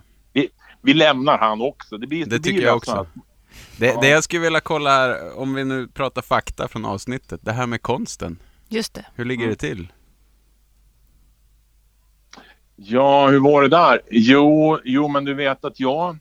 Vi 0.82 0.94
lämnar 0.94 1.38
han 1.38 1.62
också. 1.62 1.98
Det, 1.98 2.08
blir, 2.08 2.20
Det 2.20 2.30
blir 2.30 2.40
tycker 2.40 2.62
jag 2.62 2.74
alltså 2.74 2.92
också. 2.92 3.02
att- 3.02 3.80
Det, 3.80 3.86
Ja. 3.88 4.02
det 4.02 4.08
jag 4.10 4.24
skulle 4.24 4.42
vilja 4.42 4.60
kolla 4.60 4.90
här, 4.90 5.38
om 5.40 5.54
vi 5.54 5.64
nu 5.64 5.88
pratar 5.88 6.22
fakta 6.22 6.68
från 6.68 6.86
avsnittet. 6.86 7.40
Det 7.44 7.52
här 7.52 7.68
med 7.68 7.82
konsten. 7.82 8.40
Just 8.70 8.94
det. 8.94 9.06
Hur 9.16 9.26
ligger 9.26 9.44
Mm. 9.44 9.54
det 9.60 9.60
till? 9.70 9.94
Ja, 12.76 13.28
hur 13.28 13.40
var 13.40 13.62
det 13.62 13.68
där? 13.70 14.02
Jo, 14.12 14.80
jo 14.84 15.08
men 15.08 15.26
du 15.26 15.34
vet 15.34 15.66
att 15.66 15.80
jag, 15.80 16.18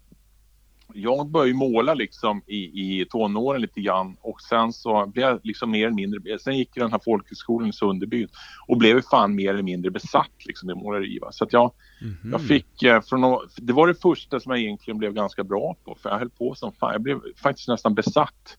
jag 0.95 1.29
började 1.29 1.59
måla 1.59 1.95
liksom 1.95 2.43
i, 2.47 2.57
i 2.57 3.07
tonåren 3.11 3.61
lite 3.61 3.81
grann 3.81 4.17
och 4.21 4.41
sen 4.41 4.73
så 4.73 5.07
blev 5.07 5.27
jag 5.29 5.41
liksom 5.43 5.71
mer 5.71 5.87
eller 5.87 5.95
mindre, 5.95 6.39
sen 6.39 6.59
gick 6.59 6.71
jag 6.75 6.85
den 6.85 6.93
här 6.93 7.01
folkhögskolan 7.05 7.69
i 7.69 7.73
Sunderbyn 7.73 8.29
och 8.67 8.77
blev 8.77 8.97
ju 8.97 9.03
fan 9.03 9.35
mer 9.35 9.51
eller 9.51 9.63
mindre 9.63 9.91
besatt 9.91 10.47
liksom 10.47 10.71
i 10.71 10.75
måleri. 10.75 11.19
Va? 11.19 11.33
Så 11.33 11.45
att 11.45 11.53
jag, 11.53 11.73
Mhm. 12.01 12.33
jag 12.33 12.47
fick, 12.47 12.83
eh, 12.83 13.01
från, 13.01 13.49
det 13.57 13.73
var 13.73 13.87
det 13.87 13.95
första 13.95 14.41
som 14.41 14.53
jag 14.53 14.61
egentligen 14.61 14.99
blev 14.99 15.13
ganska 15.13 15.45
bra 15.45 15.77
på 15.85 15.95
för 16.03 16.11
jag 16.11 16.19
höll 16.19 16.31
på 16.31 16.55
som 16.55 16.73
fan, 16.73 16.93
jag 16.93 17.03
blev 17.03 17.21
faktiskt 17.43 17.69
nästan 17.69 17.95
besatt. 17.95 18.59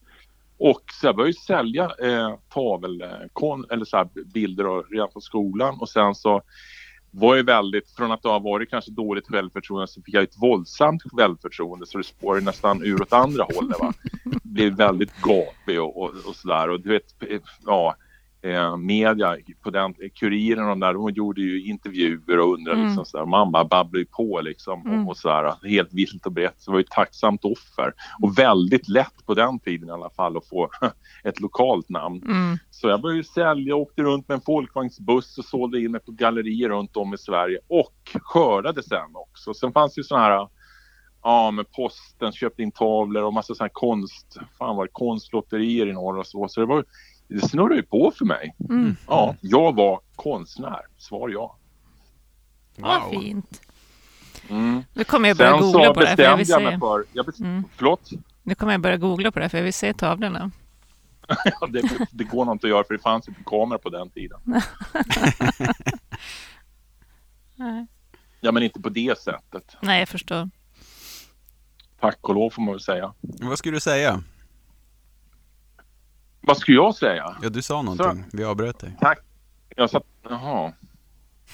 Och 0.58 0.82
så 1.02 1.08
jag 1.08 1.16
började 1.16 1.30
ju 1.30 1.34
sälja 1.48 1.84
eh, 1.84 2.36
tavelkon, 2.54 3.66
eller 3.72 3.86
så 3.86 3.98
här 3.98 4.08
bilder 4.34 4.68
och, 4.68 4.86
redan 4.92 5.10
på 5.10 5.22
skolan 5.22 5.78
och 5.80 5.90
sen 5.90 6.16
så 6.16 6.42
var 7.15 7.36
ju 7.36 7.43
väldigt, 7.43 7.89
från 7.89 8.12
att 8.12 8.24
ha 8.24 8.39
varit 8.39 8.70
kanske 8.70 8.91
dåligt 8.91 9.27
självförtroende 9.27 9.88
så 9.88 10.01
fick 10.01 10.15
jag 10.15 10.24
ett 10.24 10.38
våldsamt 10.38 11.03
självförtroende 11.12 11.86
så 11.86 11.98
det 11.98 12.03
spårade 12.03 12.46
nästan 12.46 12.84
ur 12.84 13.01
åt 13.01 13.13
andra 13.13 13.48
hållet. 13.55 13.79
Va? 13.79 13.93
Blev 14.43 14.75
väldigt 14.75 15.22
gapig 15.22 15.82
och, 15.82 15.98
och, 15.98 16.10
och 16.27 16.36
sådär. 16.36 16.70
Och 16.70 16.82
du 16.82 16.89
vet, 16.89 17.24
eh, 17.29 17.39
ja, 17.65 17.96
eh, 18.44 18.78
media, 18.78 19.38
på 19.62 19.70
den, 19.70 19.94
Kuriren 20.20 20.64
och 20.64 20.70
de 20.70 20.80
där, 20.80 20.94
de 20.94 21.10
gjorde 21.10 21.42
ju 21.42 21.66
intervjuer 21.66 22.40
och 22.40 22.54
undrade 22.54 22.78
Mm. 22.78 22.88
liksom 22.88 23.06
sådär. 23.06 23.26
Man 23.26 23.52
bara 23.52 23.64
babblade 23.66 24.00
ju 24.00 24.06
på 24.06 24.42
liksom 24.42 24.82
Mm. 24.88 25.04
och, 25.04 25.10
och 25.12 25.18
sådär. 25.18 25.54
Helt 25.68 25.94
vilt 25.94 26.26
och 26.26 26.32
brett. 26.32 26.56
Så 26.62 26.72
det 26.72 26.74
var 26.74 26.80
ju 26.80 26.84
ett 26.84 26.90
tacksamt 26.92 27.46
offer. 27.46 27.94
Och 28.22 28.38
väldigt 28.38 28.88
lätt 28.88 29.26
på 29.26 29.34
den 29.34 29.60
tiden 29.60 29.90
i 29.90 29.92
alla 29.92 30.10
fall 30.10 30.38
att 30.38 30.48
få 30.48 30.70
ett 31.24 31.40
lokalt 31.40 31.90
namn. 31.90 32.24
Mm. 32.26 32.58
Så 32.70 32.88
jag 32.88 33.02
började 33.02 33.24
sälja, 33.24 33.76
åkte 33.76 34.02
runt 34.02 34.28
med 34.28 34.36
en 34.36 34.42
folkvagnsbuss 34.42 35.38
och 35.38 35.46
sålde 35.46 35.80
in 35.82 35.92
mig 35.92 36.02
på 36.02 36.12
gallerier 36.12 36.70
runt 36.70 36.98
om 36.98 37.14
i 37.14 37.18
Sverige 37.18 37.60
och 37.68 38.12
skördade 38.22 38.84
sen 38.84 39.16
också. 39.16 39.54
Sen 39.54 39.72
fanns 39.74 39.98
ju 39.98 40.04
sådana 40.04 40.26
här, 40.26 40.48
ja 41.24 41.52
med 41.52 41.72
posten 41.72 42.32
köpte 42.32 42.64
in 42.64 42.72
tavlor 42.72 43.24
och 43.24 43.34
massa 43.34 43.56
sådana 43.56 43.68
här 43.68 43.74
konst, 43.74 44.38
fan 44.58 44.76
var 44.76 44.86
det, 44.86 44.90
konstlotterier 44.92 45.88
i 45.88 45.94
norr 45.94 46.18
och 46.18 46.28
så. 46.28 46.48
Så 46.48 46.60
det 46.60 46.66
var 46.66 46.86
det 47.27 47.48
snurrade 47.50 47.75
ju 47.75 47.84
på 47.84 48.12
för 48.18 48.25
mig. 48.25 48.56
Mm. 48.70 48.96
Ja, 49.08 49.36
jag 49.42 49.75
var 49.75 50.00
konstnär. 50.15 50.82
Svar 50.98 51.30
ja. 51.30 51.58
Vad 52.77 53.10
fint. 53.10 53.62
Mm. 54.50 54.84
Nu 54.94 55.03
kommer 55.03 55.27
jag 55.27 55.38
börja 55.38 55.51
Sen 55.51 55.62
googla 55.62 55.84
så 55.86 55.94
på 55.94 56.00
det 56.00 56.08
här 56.08 56.15
för 56.15 56.24
jag 56.24 56.38
vill 56.38 56.46
se. 56.48 56.80
för, 56.80 57.06
jag 57.13 57.25
bes- 57.25 57.39
Mm. 57.42 57.63
förlåt? 57.75 58.10
Nu 58.44 58.56
kommer 58.56 58.72
jag 58.72 58.82
börja 58.82 58.98
googla 58.98 59.32
på 59.32 59.39
det 59.39 59.44
här 59.46 59.50
för 59.50 59.58
jag 59.58 59.63
vill 59.63 59.74
se 59.74 59.94
tavlorna. 59.94 60.51
Ja, 61.27 61.68
det, 61.70 62.08
det 62.12 62.24
går 62.24 62.46
nog 62.46 62.56
inte 62.56 62.68
att 62.68 62.72
göra 62.72 62.84
för 62.84 62.94
det 62.94 63.00
fanns 63.03 63.27
inte 63.27 63.44
kamera 63.46 63.80
på 63.80 63.89
den 63.89 64.10
tiden. 64.10 64.39
Nej. 67.56 67.88
Ja, 68.42 68.51
men 68.51 68.63
inte 68.63 68.80
på 68.80 68.89
det 68.89 69.20
sättet. 69.20 69.75
Nej, 69.82 70.00
jag 70.00 70.10
förstår. 70.10 70.50
Tack 72.00 72.18
och 72.22 72.36
lov 72.36 72.50
får 72.50 72.62
man 72.62 72.72
väl 72.74 72.82
säga. 72.82 73.13
Vad 73.22 73.58
skulle 73.58 73.75
du 73.75 73.80
säga? 73.82 74.24
Vad 76.44 76.58
skulle 76.58 76.78
jag 76.78 76.96
säga? 76.96 77.38
Ja, 77.42 77.50
du 77.50 77.62
sa 77.62 77.82
någonting. 77.82 78.26
Vi 78.34 78.44
avbröt 78.44 78.80
dig. 78.80 78.98
Jag 79.76 79.90
satt... 79.90 80.04
Jaha. 80.30 80.74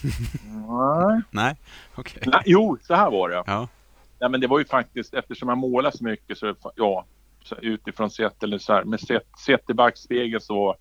Nej. 0.68 1.22
Nej, 1.32 1.56
okej. 1.96 2.24
Nej. 2.26 2.42
Jo, 2.46 2.78
så 2.82 2.96
här 2.96 3.12
var 3.12 3.30
det. 3.30 3.44
Ja. 3.46 3.68
Nej, 4.20 4.30
men 4.30 4.42
det 4.42 4.48
var 4.48 4.60
ju 4.60 4.66
faktiskt 4.66 5.14
eftersom 5.14 5.50
jag 5.50 5.58
målar 5.58 5.92
så 5.92 6.04
mycket 6.04 6.38
så 6.38 6.56
ja, 6.76 7.06
så 7.44 7.56
utifrån 7.56 8.10
sett 8.10 8.44
eller 8.44 8.58
så 8.58 8.74
här 8.74 8.84
med 8.84 9.00
sett, 9.00 9.28
sett 9.46 9.70
i 9.70 9.74
backspegeln 9.74 10.42
så 10.42 10.76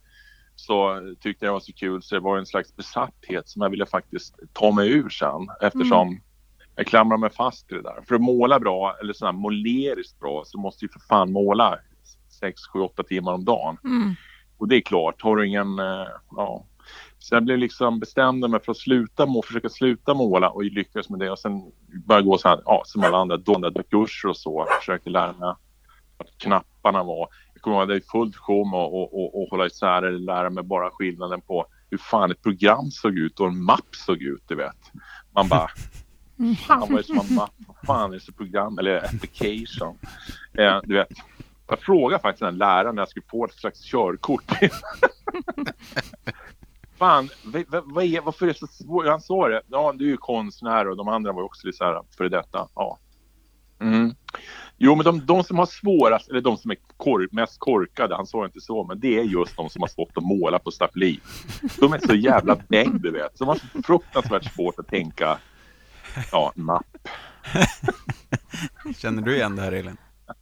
så 0.57 1.01
tyckte 1.21 1.45
jag 1.45 1.51
det 1.51 1.53
var 1.53 1.61
så 1.61 1.73
kul 1.73 2.03
så 2.03 2.15
det 2.15 2.21
var 2.21 2.39
en 2.39 2.47
slags 2.47 2.77
besatthet 2.77 3.49
som 3.49 3.63
jag 3.63 3.71
ville 3.71 3.87
faktiskt 3.87 4.35
ta 4.53 4.71
mig 4.71 4.91
ur 4.91 5.09
sen 5.09 5.49
eftersom 5.63 6.21
jag 6.77 6.87
klamrar 6.87 7.19
mig 7.19 7.31
fast 7.31 7.73
i 7.73 7.75
det 7.75 7.83
där. 7.83 8.03
För 8.09 8.15
att 8.15 8.21
måla 8.21 8.61
bra 8.61 8.97
eller 9.01 9.13
sådär 9.13 9.33
måleriskt 9.33 10.21
bra 10.21 10.43
så 10.47 10.59
måste 10.59 10.85
ju 10.85 10.89
för 10.89 11.01
fan 11.01 11.33
måla 11.33 11.79
6, 12.41 12.61
7, 12.73 12.81
8 12.81 13.03
timmar 13.03 13.33
om 13.33 13.45
dagen. 13.45 13.77
Mm. 13.85 14.15
Och 14.59 14.69
det 14.69 14.77
är 14.77 14.81
klart, 14.81 15.23
har 15.23 15.37
du 15.37 15.47
ingen, 15.47 15.79
eh, 15.79 16.07
ja. 16.37 16.65
Så 17.19 17.35
jag 17.35 17.45
blev 17.45 17.59
liksom 17.59 18.01
bestämde 18.01 18.49
mig 18.49 18.61
för 18.61 18.73
att 18.73 18.79
sluta 18.79 19.27
må, 19.27 19.43
försöka 19.43 19.69
sluta 19.69 20.15
måla 20.15 20.51
och 20.51 20.65
lyckades 20.65 21.11
med 21.11 21.21
det. 21.21 21.31
Och 21.31 21.39
sen 21.39 21.73
började 22.07 22.27
gå 22.27 22.39
så 22.39 22.49
här, 22.49 22.63
ja, 22.65 22.83
som 22.87 23.05
alla 23.05 23.19
andra, 23.19 23.83
kurser 23.91 24.29
och 24.29 24.37
så. 24.37 24.67
Jag 24.69 24.79
försökte 24.79 25.11
lära 25.11 25.33
mig 25.33 25.55
att 26.19 26.39
knapparna 26.39 27.03
var. 27.03 27.29
Jag 27.55 27.63
kommer 27.63 27.77
ihåg 27.77 27.83
att 27.83 27.89
det 27.89 27.95
är 27.95 28.11
fullt 28.11 28.37
sjå 28.37 28.65
med 28.65 28.81
att 28.81 28.93
och, 28.93 29.15
och, 29.15 29.43
och 29.43 29.49
hålla 29.51 29.67
isär 29.67 30.03
eller 30.03 30.19
lära 30.19 30.51
mig 30.51 30.65
bara 30.65 30.91
skillnaden 30.91 31.41
på 31.41 31.67
hur 31.91 31.99
fan 31.99 32.31
ett 32.31 32.43
program 32.43 32.91
såg 32.91 33.19
ut 33.19 33.41
och 33.41 33.47
en 33.47 33.65
mapp 33.65 33.95
såg 33.95 34.23
ut, 34.23 34.43
du 34.47 34.55
vet. 34.55 34.93
Man 35.33 35.49
bara, 35.49 35.69
fan 36.67 36.81
vad 36.81 36.91
är 36.91 36.97
det 36.97 37.03
som 37.03 37.19
en 37.19 37.35
mapp? 37.35 37.55
Vad 37.67 37.77
fan 37.87 38.11
är 38.11 38.15
det 38.15 38.21
för 38.21 38.33
program? 38.33 38.79
Eller 38.79 39.05
application? 39.05 39.99
Eh, 40.59 40.81
du 40.85 40.95
vet. 40.95 41.09
Jag 41.69 41.81
frågade 41.81 42.23
faktiskt 42.23 42.41
den 42.41 42.59
läraren 42.59 42.95
när 42.95 43.03
jag 43.03 43.09
skulle 43.09 43.27
få 43.31 43.45
ett 43.45 43.55
slags 43.55 43.85
körkort. 43.85 44.45
Fan, 46.99 47.29
vad, 47.45 47.65
vad, 47.85 48.05
är, 48.05 48.21
varför 48.21 48.47
är 48.47 48.53
det 48.53 48.59
så 48.59 48.67
svårt? 48.67 49.07
Han 49.07 49.21
sa 49.21 49.49
det. 49.49 49.63
Ja, 49.67 49.95
du 49.97 50.05
är 50.05 50.09
ju 50.09 50.17
konstnär 50.17 50.89
och 50.89 50.97
de 50.97 51.09
andra 51.09 51.33
var 51.33 51.41
ju 51.41 51.45
också 51.45 51.67
lite 51.67 51.79
så 51.79 51.85
här 51.85 52.03
före 52.17 52.29
detta. 52.29 52.69
Ja. 52.75 52.99
Mm. 53.81 54.15
Jo, 54.77 54.95
men 54.95 55.05
de, 55.05 55.27
de 55.27 55.45
som 55.45 55.59
har 55.59 55.67
svårast, 55.67 56.29
eller 56.29 56.41
de 56.41 56.57
som 56.57 56.71
är 56.71 56.77
kork, 56.97 57.33
mest 57.33 57.59
korkade, 57.59 58.17
han 58.17 58.27
sa 58.27 58.45
inte 58.45 58.61
så, 58.61 58.85
men 58.85 59.01
det 59.01 59.19
är 59.19 59.23
just 59.23 59.57
de 59.57 59.71
som 59.71 59.83
har 59.83 59.89
svårt 59.89 60.17
att 60.17 60.25
måla 60.25 60.59
på 60.59 60.71
staffli. 60.71 61.21
De 61.81 61.93
är 61.93 61.99
så 61.99 62.15
jävla 62.15 62.57
bäng, 62.69 62.99
du 62.99 63.11
vet. 63.11 63.39
De 63.39 63.49
har 63.49 63.55
så 63.55 63.83
fruktansvärt 63.83 64.55
svårt 64.55 64.79
att 64.79 64.89
tänka, 64.89 65.39
ja, 66.33 66.53
mapp. 66.55 67.09
Känner 68.97 69.23
du 69.23 69.37
igen 69.37 69.57
det 69.57 69.63
här 69.63 69.73
Elin? 69.73 69.97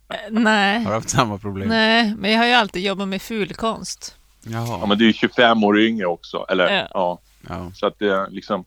Eh, 0.08 0.16
Nej. 0.30 0.78
Har 0.78 0.90
du 0.90 0.94
haft 0.94 1.10
samma 1.10 1.38
problem? 1.38 1.68
Nej, 1.68 2.14
men 2.18 2.30
jag 2.30 2.38
har 2.38 2.46
ju 2.46 2.52
alltid 2.52 2.82
jobbat 2.82 3.08
med 3.08 3.22
fulkonst. 3.22 4.16
Jaha. 4.42 4.78
Ja, 4.80 4.86
men 4.86 4.98
du 4.98 5.08
är 5.08 5.12
25 5.12 5.64
år 5.64 5.80
yngre 5.80 6.06
också, 6.06 6.46
eller 6.48 6.74
Ja. 6.76 6.88
ja. 6.94 7.18
Ja. 7.48 7.70
Så 7.74 7.86
att 7.86 7.98
det 7.98 8.08
är 8.08 8.30
liksom, 8.30 8.64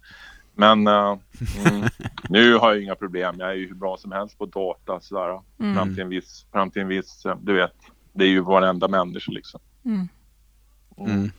men 0.56 0.88
eh, 0.88 1.18
mm, 1.66 1.90
nu 2.30 2.56
har 2.56 2.74
jag 2.74 2.84
inga 2.84 2.96
problem. 2.96 3.36
Jag 3.40 3.50
är 3.50 3.54
ju 3.54 3.68
hur 3.68 3.76
bra 3.76 3.98
som 3.98 4.12
helst 4.12 4.38
på 4.38 4.46
data 4.46 5.00
sådär. 5.00 5.42
Mm. 5.60 5.76
Fram 5.76 5.94
till 5.94 6.04
en 6.04 6.10
viss, 6.10 6.46
fram 6.52 6.72
till 6.72 6.82
en 6.82 6.88
viss, 6.88 7.26
eh, 7.26 7.38
du 7.42 7.54
vet, 7.54 7.76
det 8.14 8.24
är 8.24 8.30
ju 8.30 8.40
varenda 8.40 8.88
människa 8.88 9.32
liksom. 9.32 9.60
Mm. 9.86 10.08
Mm. 10.98 11.32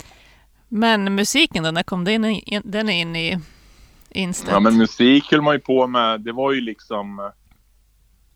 Men 0.68 1.14
musiken 1.14 1.64
då, 1.64 1.70
när 1.70 1.82
kom 1.82 2.04
den 2.04 2.24
in, 2.24 2.62
den 2.64 2.88
är 2.88 3.00
in 3.00 3.16
i 3.16 3.38
inställt? 4.10 4.52
Ja 4.52 4.60
men 4.60 4.76
musik 4.76 5.30
höll 5.30 5.42
man 5.42 5.54
ju 5.54 5.60
på 5.60 5.86
med, 5.86 6.20
det 6.20 6.32
var 6.32 6.52
ju 6.52 6.60
liksom, 6.60 7.30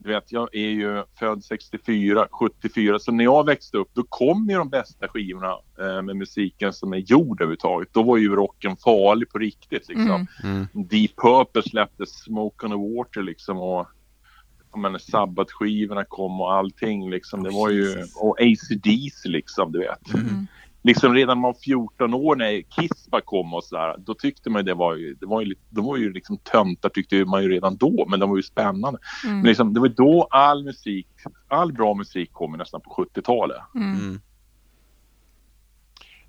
du 0.04 0.10
vet 0.10 0.32
jag 0.32 0.54
är 0.54 0.68
ju 0.68 1.02
född 1.18 1.44
64, 1.44 2.28
74, 2.30 2.98
så 2.98 3.12
när 3.12 3.24
jag 3.24 3.46
växte 3.46 3.76
upp 3.76 3.90
då 3.92 4.02
kom 4.08 4.50
ju 4.50 4.56
de 4.56 4.68
bästa 4.68 5.08
skivorna 5.08 5.58
eh, 5.78 6.02
med 6.02 6.16
musiken 6.16 6.72
som 6.72 6.92
är 6.92 6.96
gjord 6.96 7.40
överhuvudtaget. 7.40 7.88
Då 7.92 8.02
var 8.02 8.16
ju 8.16 8.36
rocken 8.36 8.76
farlig 8.76 9.30
på 9.30 9.38
riktigt 9.38 9.88
liksom. 9.88 10.26
Mm. 10.42 10.66
Mm. 10.74 10.86
Deep 10.88 11.16
Purple 11.16 11.62
släppte 11.62 12.06
Smoke 12.06 12.66
on 12.66 12.72
the 12.72 12.96
Water 12.96 13.22
liksom 13.22 13.58
och 13.58 13.86
jag 14.72 14.80
menar, 14.80 14.98
Sabbath-skivorna 14.98 16.04
kom 16.04 16.40
och 16.40 16.52
allting 16.52 17.10
liksom. 17.10 17.42
Det 17.42 17.50
var 17.50 17.70
ju, 17.70 18.04
och 18.16 18.40
ACDC 18.40 19.28
liksom, 19.28 19.72
du 19.72 19.78
vet. 19.78 20.14
Mm. 20.14 20.46
Liksom 20.86 21.14
redan 21.14 21.28
när 21.36 21.42
man 21.42 21.52
var 21.52 21.60
14 21.64 22.14
år 22.14 22.36
när 22.36 22.62
Kiss 22.62 23.10
bara 23.10 23.20
kom 23.20 23.54
och 23.54 23.64
sådär, 23.64 23.96
då 23.98 24.14
tyckte 24.14 24.50
man 24.50 24.60
ju 24.60 24.64
det 24.64 24.74
var 24.74 24.96
ju, 24.96 25.14
det 25.14 25.26
var 25.26 25.40
ju, 25.40 25.54
de 25.70 25.84
var 25.84 25.96
ju 25.96 26.12
liksom 26.12 26.36
töntar 26.36 26.88
tyckte 26.88 27.24
man 27.24 27.42
ju 27.42 27.48
redan 27.48 27.76
då, 27.76 28.06
men 28.08 28.20
de 28.20 28.30
var 28.30 28.36
ju 28.36 28.42
spännande. 28.42 28.98
Men 29.24 29.32
Mm. 29.32 29.44
liksom, 29.46 29.74
det 29.74 29.80
var 29.80 29.88
då 29.88 30.26
all 30.30 30.64
musik, 30.64 31.06
all 31.48 31.72
bra 31.72 31.94
musik 31.94 32.32
kom 32.32 32.52
ju 32.52 32.56
nästan 32.58 32.80
på 32.80 32.90
70-talet. 32.90 33.60
Mm. 33.74 33.92
Mm. 33.92 34.20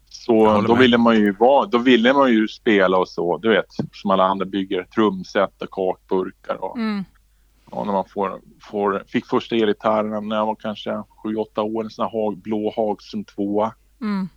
Så 0.10 0.62
då 0.62 0.74
med. 0.74 0.78
ville 0.78 0.98
man 0.98 1.16
ju 1.16 1.32
vara, 1.32 1.66
då 1.66 1.78
ville 1.78 2.14
man 2.14 2.32
ju 2.32 2.48
spela 2.48 2.98
och 2.98 3.10
så, 3.10 3.38
du 3.38 3.50
vet, 3.50 3.66
som 3.92 4.12
alla 4.12 4.24
andra 4.24 4.46
bygger 4.46 4.84
trumset 4.84 5.62
och 5.62 5.70
kakburkar 5.72 6.56
och 6.56 6.78
Mm. 6.78 7.04
Ja, 7.72 7.84
när 7.84 7.94
man 7.94 8.06
får, 8.06 8.42
får, 8.62 9.04
fick 9.08 9.26
första 9.26 9.56
elgitarren 9.56 10.30
när 10.30 10.36
jag 10.36 10.46
var 10.46 10.56
kanske 10.56 10.90
7-8 10.90 11.60
år, 11.60 11.84
en 11.84 11.90
sån 11.90 12.04
här 12.04 12.12
hag, 12.12 12.38
blå 12.38 12.74
Hagström 12.76 13.24
2. 13.24 13.72
Mm. 14.02 14.30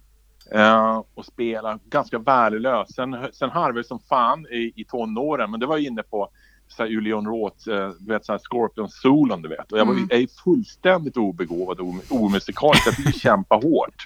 Eh, 0.53 1.03
och 1.15 1.25
spela 1.25 1.79
ganska 1.85 2.19
värdelös. 2.19 2.95
Sen, 2.95 3.17
sen 3.33 3.51
harvade 3.51 3.79
jag 3.79 3.87
som 3.87 4.01
fan 4.01 4.47
i, 4.51 4.73
i 4.77 4.85
tonåren, 4.85 5.51
men 5.51 5.61
det 5.61 5.67
var 5.67 5.77
jag 5.77 5.85
inne 5.87 6.03
på 6.03 6.29
så 6.69 6.83
här 6.83 6.91
Julian 6.91 7.27
Roth, 7.27 7.71
eh, 7.71 7.91
du 8.01 8.13
vet 8.13 8.25
så 8.25 8.33
här 8.33 8.39
Scorpion 8.39 8.89
Solon 8.89 9.43
du 9.43 9.49
vet. 9.49 9.73
Och 9.73 9.79
jag, 9.79 9.87
var, 9.87 9.93
Mm. 9.95 10.09
är 10.11 10.43
fullständigt 10.45 11.17
obegåvad 11.17 11.81
och 11.81 11.87
om- 11.87 12.01
omusikalisk. 12.11 12.87
Jag 12.87 12.95
fick 12.95 13.21
kämpa 13.21 13.55
hårt 13.55 14.05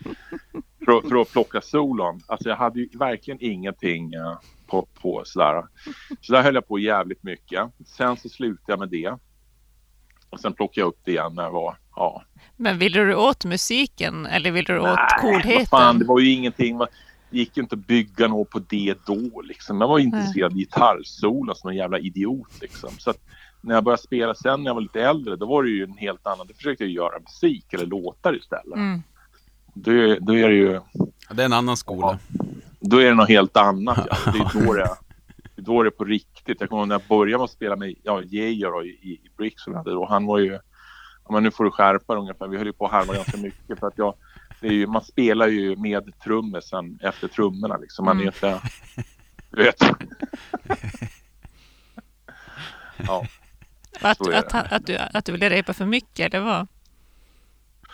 för, 0.84 0.92
att- 0.98 1.08
för 1.08 1.20
att 1.20 1.32
plocka 1.32 1.60
solon. 1.60 2.20
Alltså 2.26 2.48
jag 2.48 2.56
hade 2.56 2.80
ju 2.80 2.88
verkligen 2.98 3.38
ingenting 3.42 4.14
eh, 4.14 4.38
på, 4.66 4.86
på 5.02 5.22
sådär. 5.24 5.62
Så 6.20 6.32
där 6.32 6.42
höll 6.42 6.54
jag 6.54 6.68
på 6.68 6.78
jävligt 6.78 7.22
mycket. 7.22 7.68
Sen 7.86 8.16
så 8.16 8.28
slutade 8.28 8.72
jag 8.72 8.78
med 8.78 8.88
det. 8.88 9.18
Och 10.30 10.40
sen 10.40 10.52
plockade 10.52 10.80
jag 10.80 10.88
upp 10.88 11.00
det 11.04 11.10
igen 11.10 11.34
när 11.34 11.42
jag 11.42 11.50
var, 11.50 11.76
ja. 11.96 12.22
Men 12.56 12.78
ville 12.78 13.00
du 13.04 13.14
åt 13.14 13.44
musiken 13.44 14.26
eller 14.26 14.50
ville 14.50 14.72
du 14.72 14.78
åt 14.78 14.86
vad 14.86 15.20
coolheten? 15.20 15.66
fan, 15.66 15.98
det 15.98 16.04
var 16.04 16.20
ju 16.20 16.30
ingenting. 16.32 16.78
Det 16.78 16.86
gick 17.30 17.56
ju 17.56 17.62
inte 17.62 17.74
att 17.74 17.86
bygga 17.86 18.28
något 18.28 18.50
på 18.50 18.58
det 18.58 18.94
då 19.06 19.40
liksom. 19.42 19.80
Jag 19.80 19.88
var 19.88 19.98
ju 19.98 20.04
intresserad 20.04 20.52
av 20.52 20.58
gitarrsolo 20.58 21.54
som 21.54 21.70
en 21.70 21.76
jävla 21.76 21.98
idiot 21.98 22.60
liksom. 22.60 22.90
Så 22.98 23.10
att 23.10 23.18
när 23.60 23.74
jag 23.74 23.84
började 23.84 24.02
spela 24.02 24.34
sen 24.34 24.62
när 24.62 24.70
jag 24.70 24.74
var 24.74 24.80
lite 24.80 25.02
äldre, 25.02 25.36
då 25.36 25.46
var 25.46 25.62
det 25.62 25.70
ju 25.70 25.84
en 25.84 25.96
helt 25.96 26.26
annan. 26.26 26.46
Då 26.46 26.54
försökte 26.54 26.84
jag 26.84 26.90
göra 26.92 27.20
musik 27.20 27.72
eller 27.74 27.86
låtar 27.86 28.36
istället. 28.36 28.76
Mm. 28.76 29.02
Då, 29.74 29.90
är- 29.90 30.20
då 30.20 30.36
är 30.36 30.48
det 30.48 30.54
ju, 30.54 30.80
Ja, 31.28 31.34
Det 31.34 31.42
är 31.42 31.46
en 31.46 31.52
annan 31.52 31.76
skola. 31.76 32.18
då 32.80 32.96
är 32.98 33.04
det 33.04 33.14
något 33.14 33.28
helt 33.28 33.56
annat. 33.56 34.06
Ja. 34.10 34.16
Det 34.32 34.38
är 34.38 34.64
då 34.66 34.72
det, 34.74 34.88
det 35.56 35.62
är 35.62 35.64
då 35.64 35.82
det 35.82 35.88
är 35.88 35.90
på 35.90 36.04
riktigt. 36.04 36.56
Jag 36.60 36.68
kommer 36.68 36.80
ihåg 36.82 36.88
när 36.88 36.94
jag 36.94 37.08
började 37.18 37.38
med 37.38 37.44
att 37.44 37.50
spela 37.50 37.76
med 37.76 37.94
ja, 38.02 38.22
Geijer 38.22 38.84
i, 38.84 38.88
i 38.88 39.20
i. 39.46 39.52
Han 40.08 40.26
var 40.26 40.38
ju, 40.38 40.58
ja, 41.24 41.32
men 41.32 41.42
nu 41.42 41.50
får 41.50 41.64
du 41.64 41.70
skärpa 41.70 42.14
ungefär. 42.16 42.48
Vi 42.48 42.56
höll 42.56 42.66
ju 42.66 42.72
på 42.72 42.86
att 42.86 42.92
harva 42.92 43.14
ganska 43.14 43.36
mycket 43.36 43.78
för 43.80 43.86
att 43.86 43.98
jag, 43.98 44.14
det 44.60 44.66
är 44.66 44.72
ju, 44.72 44.86
man 44.86 45.04
spelar 45.04 45.48
ju 45.48 45.76
med 45.76 46.12
trummisen 46.24 46.98
efter 47.02 47.28
trummorna 47.28 47.76
liksom. 47.76 48.04
Man 48.04 48.16
är 48.16 48.22
Mm. 48.22 48.34
inte, 48.34 48.60
Du 49.50 49.62
vet. 49.62 49.80
ja. 52.96 53.26
Att, 54.00 54.18
det. 54.18 54.38
att, 54.38 54.72
att, 54.72 54.86
du, 54.86 54.96
att 54.98 55.24
du 55.24 55.32
ville 55.32 55.50
repa 55.50 55.72
för 55.72 55.86
mycket, 55.86 56.34
eller 56.34 56.44
vad? 56.44 56.68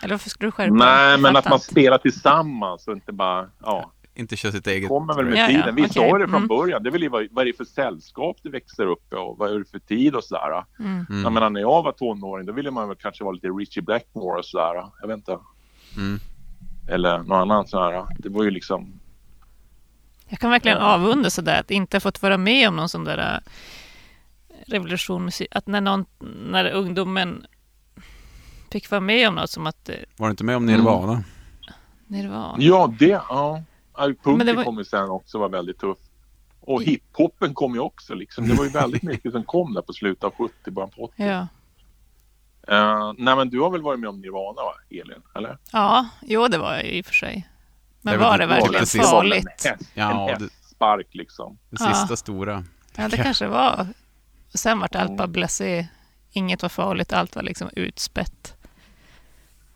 Eller 0.03 0.15
varför 0.15 0.31
skulle 0.31 0.47
du 0.47 0.53
skärpa 0.53 0.75
Nej, 0.75 1.19
men 1.19 1.37
att 1.37 1.51
man 1.51 1.61
spelar 1.61 1.99
tillsammans 1.99 2.89
och 2.89 2.95
inte 2.95 3.13
bara... 3.13 3.51
Ja, 3.61 3.93
Inte 4.19 4.37
köra 4.37 4.53
sitt 4.53 4.67
eget 4.67 4.89
kommer 4.89 5.15
väl 5.15 5.25
med 5.25 5.35
Ja, 5.39 5.41
ja, 5.43 5.49
tiden. 5.49 5.75
Vi 5.75 5.83
okej. 5.83 5.93
sa 5.93 6.07
ju 6.07 6.13
det 6.19 6.29
från 6.29 6.35
Mm. 6.37 6.49
början. 6.49 6.83
Det 6.83 6.91
vill 6.91 7.03
ju 7.03 7.09
vara, 7.09 7.27
vad 7.31 7.43
är 7.43 7.47
det 7.53 7.57
för 7.57 7.65
sällskap 7.65 8.37
du 8.43 8.51
växer 8.51 8.87
upp 8.87 9.13
i 9.13 9.17
och 9.17 9.39
vad 9.39 9.51
är 9.55 9.59
det 9.59 9.65
för 9.71 9.79
tid 9.79 10.15
och 10.15 10.25
sådär. 10.25 10.65
Mm. 10.79 11.07
Mm. 11.11 11.23
Jag 11.23 11.33
menar 11.33 11.51
när 11.51 11.61
jag 11.61 11.83
var 11.83 11.93
tonåring 11.93 12.47
då 12.47 12.53
ville 12.53 12.71
man 12.71 12.89
väl 12.89 12.97
kanske 12.97 13.25
vara 13.25 13.35
lite 13.35 13.47
Richie 13.49 13.83
Blackmore 13.83 14.39
och 14.39 14.45
sådär. 14.45 14.85
Jag 15.01 15.09
vet 15.09 15.17
inte. 15.17 15.39
Mm. 15.97 16.21
Eller 16.89 17.19
någon 17.19 17.33
annan 17.41 17.67
sådär. 17.67 18.05
Det 18.19 18.29
var 18.29 18.45
ju 18.45 18.51
liksom... 18.51 18.93
Jag 20.29 20.39
kan 20.39 20.51
verkligen 20.51 20.79
Ja. 20.79 20.95
avundas 20.95 21.35
sådär 21.35 21.61
att 21.61 21.71
inte 21.71 22.01
fått 22.01 22.23
vara 22.23 22.39
med 22.39 22.69
om 22.69 22.77
någon 22.77 22.89
sån 22.89 23.05
där 23.05 23.19
äh, 23.19 23.53
revolution. 24.67 25.31
Att 25.51 25.67
när, 25.67 25.81
någon, 25.81 26.05
när 26.51 26.71
ungdomen 26.71 27.47
fick 28.71 28.91
vara 28.91 29.01
med 29.01 29.29
om 29.29 29.35
något 29.35 29.51
som 29.51 29.67
att 29.67 29.89
eh, 29.89 29.95
Var 30.17 30.27
du 30.27 30.31
inte 30.31 30.45
med 30.45 30.57
om 30.57 30.67
Nirvana? 30.67 31.25
Nirvana. 32.07 32.55
Ja, 32.59 32.95
det... 32.99 33.07
Ja. 33.29 33.63
Ja, 33.99 34.07
Punken 34.25 34.47
det 34.47 34.53
var- 34.53 34.65
kom 34.65 34.79
ju 34.79 34.85
sen 34.85 35.11
också 35.11 35.39
var 35.39 35.49
väldigt 35.49 35.79
tuff. 35.79 35.99
Och 36.61 36.83
hiphopen 36.83 37.55
kom 37.55 37.75
ju 37.75 37.81
också 37.81 38.15
liksom. 38.15 38.49
Det 38.49 38.55
var 38.55 38.65
ju 38.65 38.71
väldigt 38.83 39.03
mycket 39.03 39.33
som 39.33 39.45
kom 39.45 39.75
där 39.75 39.83
på 39.83 39.93
slutet 39.93 40.25
av 40.25 40.35
70, 40.35 40.71
början 40.71 40.91
på 40.91 41.03
80. 41.05 41.15
Ja. 41.17 41.47
Eh, 42.69 43.13
nej 43.19 43.37
men 43.37 43.51
du 43.51 43.61
har 43.61 43.71
väl 43.71 43.83
varit 43.83 44.01
med 44.01 44.09
om 44.09 44.21
Nirvana 44.21 44.63
va, 44.63 44.73
Elin? 44.91 45.23
Eller? 45.35 45.59
ja, 45.73 46.09
jo 46.23 46.49
det 46.49 46.59
var 46.59 46.75
jag 46.75 46.85
i 46.85 47.01
och 47.03 47.07
för 47.07 47.15
sig. 47.15 47.49
Men 48.03 48.13
Det 48.13 48.19
var 48.19 48.27
var 48.31 48.39
det 48.39 48.47
lite 48.47 48.55
verkligen 48.61 48.81
precis. 48.81 49.03
farligt? 49.03 49.47
En, 49.65 49.71
häst, 49.73 49.91
Ja, 49.95 50.31
en 50.31 50.39
det- 50.39 50.45
hästspark 50.45 51.07
liksom. 51.15 51.59
Det 51.71 51.77
Ja. 51.85 51.95
sista 51.95 52.17
stora. 52.17 52.65
Ja, 52.97 53.09
det 53.09 53.17
kanske 53.17 53.47
var. 53.47 53.87
Sen 54.55 54.79
vart 54.81 54.95
allt 54.95 55.07
Mm. 55.09 55.17
bara 55.17 55.29
blasé. 55.29 55.89
Inget 56.31 56.63
var 56.63 56.69
farligt, 56.69 57.13
allt 57.13 57.37
var 57.37 57.43
liksom 57.43 57.71
utspätt. 57.77 58.55